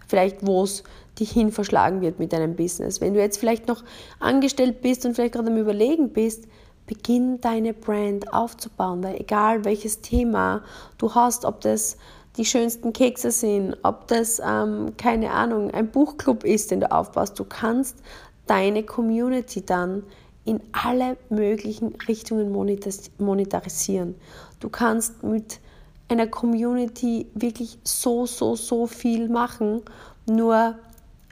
vielleicht 0.07 0.47
wo 0.47 0.65
es 0.65 0.83
dich 1.21 1.31
hin 1.31 1.53
verschlagen 1.53 2.01
wird 2.01 2.19
mit 2.19 2.33
deinem 2.33 2.57
Business, 2.57 3.01
wenn 3.01 3.15
du 3.15 3.21
jetzt 3.21 3.39
vielleicht 3.39 3.69
noch 3.69 3.83
angestellt 4.21 4.81
bist 4.83 5.05
und 5.05 5.15
vielleicht 5.15 5.35
gerade 5.35 5.51
am 5.51 5.57
Überlegen 5.57 6.11
bist, 6.11 6.45
beginn 6.87 7.41
deine 7.41 7.75
Brand 7.75 8.33
aufzubauen, 8.33 9.03
weil 9.03 9.21
egal 9.21 9.65
welches 9.65 10.01
Thema 10.01 10.63
du 10.97 11.15
hast, 11.15 11.45
ob 11.45 11.61
das 11.61 11.97
die 12.37 12.45
schönsten 12.45 12.93
Kekse 12.93 13.31
sind, 13.31 13.77
ob 13.83 14.07
das, 14.09 14.41
ähm, 14.45 14.93
keine 14.97 15.33
Ahnung, 15.33 15.71
ein 15.73 15.91
Buchclub 15.91 16.45
ist, 16.45 16.71
den 16.71 16.81
du 16.81 16.91
aufbaust, 16.91 17.39
du 17.39 17.45
kannst 17.45 17.97
deine 18.47 18.85
Community 18.85 19.65
dann 19.65 20.05
in 20.45 20.61
alle 20.73 21.19
möglichen 21.29 21.95
Richtungen 22.09 22.51
monetarisieren. 22.53 24.15
Du 24.61 24.71
kannst 24.71 25.23
mit 25.23 25.61
einer 26.09 26.27
Community 26.27 27.27
wirklich 27.35 27.79
so, 27.85 28.25
so, 28.25 28.57
so 28.57 28.87
viel 28.87 29.29
machen. 29.29 29.83
Nur 30.27 30.77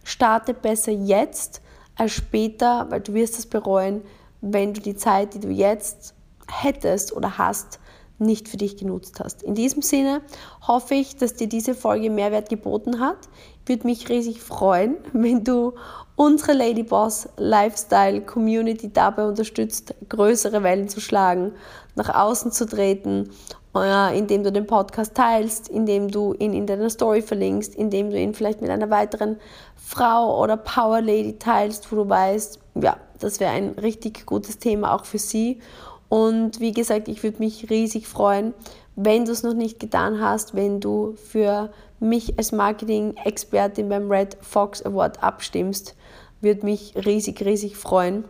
starte 0.06 0.54
besser 0.54 0.92
jetzt 0.92 1.60
als 1.96 2.12
später, 2.12 2.86
weil 2.90 3.00
du 3.00 3.12
wirst 3.12 3.38
es 3.38 3.46
bereuen, 3.46 4.02
wenn 4.40 4.72
du 4.72 4.80
die 4.80 4.94
Zeit, 4.94 5.34
die 5.34 5.40
du 5.40 5.48
jetzt 5.48 6.14
hättest 6.48 7.12
oder 7.12 7.38
hast, 7.38 7.80
nicht 8.18 8.48
für 8.48 8.56
dich 8.56 8.76
genutzt 8.76 9.18
hast. 9.18 9.42
In 9.42 9.56
diesem 9.56 9.82
Sinne 9.82 10.22
hoffe 10.66 10.94
ich, 10.94 11.16
dass 11.16 11.34
dir 11.34 11.48
diese 11.48 11.74
Folge 11.74 12.08
Mehrwert 12.08 12.48
geboten 12.48 13.00
hat. 13.00 13.18
Würde 13.66 13.86
mich 13.86 14.08
riesig 14.08 14.40
freuen, 14.40 14.96
wenn 15.12 15.42
du 15.42 15.74
unsere 16.14 16.52
Ladyboss 16.52 17.28
Lifestyle 17.36 18.20
Community 18.22 18.92
dabei 18.92 19.26
unterstützt, 19.26 19.92
größere 20.08 20.62
Wellen 20.62 20.88
zu 20.88 21.00
schlagen, 21.00 21.52
nach 21.96 22.14
außen 22.14 22.52
zu 22.52 22.66
treten, 22.66 23.30
äh, 23.76 24.18
indem 24.18 24.42
du 24.42 24.52
den 24.52 24.66
Podcast 24.66 25.14
teilst, 25.14 25.68
indem 25.68 26.10
du 26.10 26.34
ihn 26.34 26.52
in 26.54 26.66
deiner 26.66 26.90
Story 26.90 27.22
verlinkst, 27.22 27.74
indem 27.74 28.10
du 28.10 28.18
ihn 28.18 28.34
vielleicht 28.34 28.60
mit 28.60 28.70
einer 28.70 28.90
weiteren 28.90 29.36
Frau 29.76 30.42
oder 30.42 30.56
Power 30.56 31.00
Lady 31.00 31.38
teilst, 31.38 31.90
wo 31.90 31.96
du 31.96 32.08
weißt, 32.08 32.58
ja, 32.82 32.96
das 33.18 33.40
wäre 33.40 33.52
ein 33.52 33.70
richtig 33.70 34.26
gutes 34.26 34.58
Thema 34.58 34.94
auch 34.94 35.04
für 35.04 35.18
sie. 35.18 35.60
Und 36.08 36.60
wie 36.60 36.72
gesagt, 36.72 37.08
ich 37.08 37.22
würde 37.22 37.38
mich 37.38 37.70
riesig 37.70 38.06
freuen, 38.06 38.54
wenn 38.94 39.24
du 39.24 39.32
es 39.32 39.42
noch 39.42 39.54
nicht 39.54 39.78
getan 39.78 40.20
hast, 40.20 40.54
wenn 40.54 40.80
du 40.80 41.14
für 41.16 41.70
mich 42.00 42.38
als 42.38 42.52
Marketing-Expertin 42.52 43.88
beim 43.88 44.10
Red 44.10 44.36
Fox 44.40 44.82
Award 44.82 45.22
abstimmst, 45.22 45.94
würde 46.40 46.64
mich 46.64 46.94
riesig, 46.94 47.44
riesig 47.44 47.76
freuen. 47.76 48.24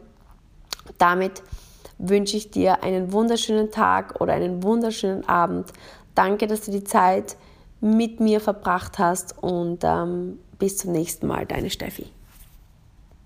Damit 0.99 1.43
wünsche 1.99 2.37
ich 2.37 2.51
dir 2.51 2.83
einen 2.83 3.13
wunderschönen 3.13 3.71
Tag 3.71 4.21
oder 4.21 4.35
einen 4.35 4.63
wunderschönen 4.63 5.29
Abend. 5.29 5.73
Danke, 6.15 6.47
dass 6.47 6.63
du 6.63 6.71
die 6.71 6.85
Zeit 6.85 7.37
mit 7.81 8.21
mir 8.21 8.41
verbracht 8.41 8.99
hast 8.99 9.37
und 9.43 9.85
ähm, 9.85 10.39
bis 10.59 10.79
zum 10.79 10.93
nächsten 10.93 11.27
Mal, 11.27 11.47
deine 11.47 11.71
Steffi. 11.71 12.07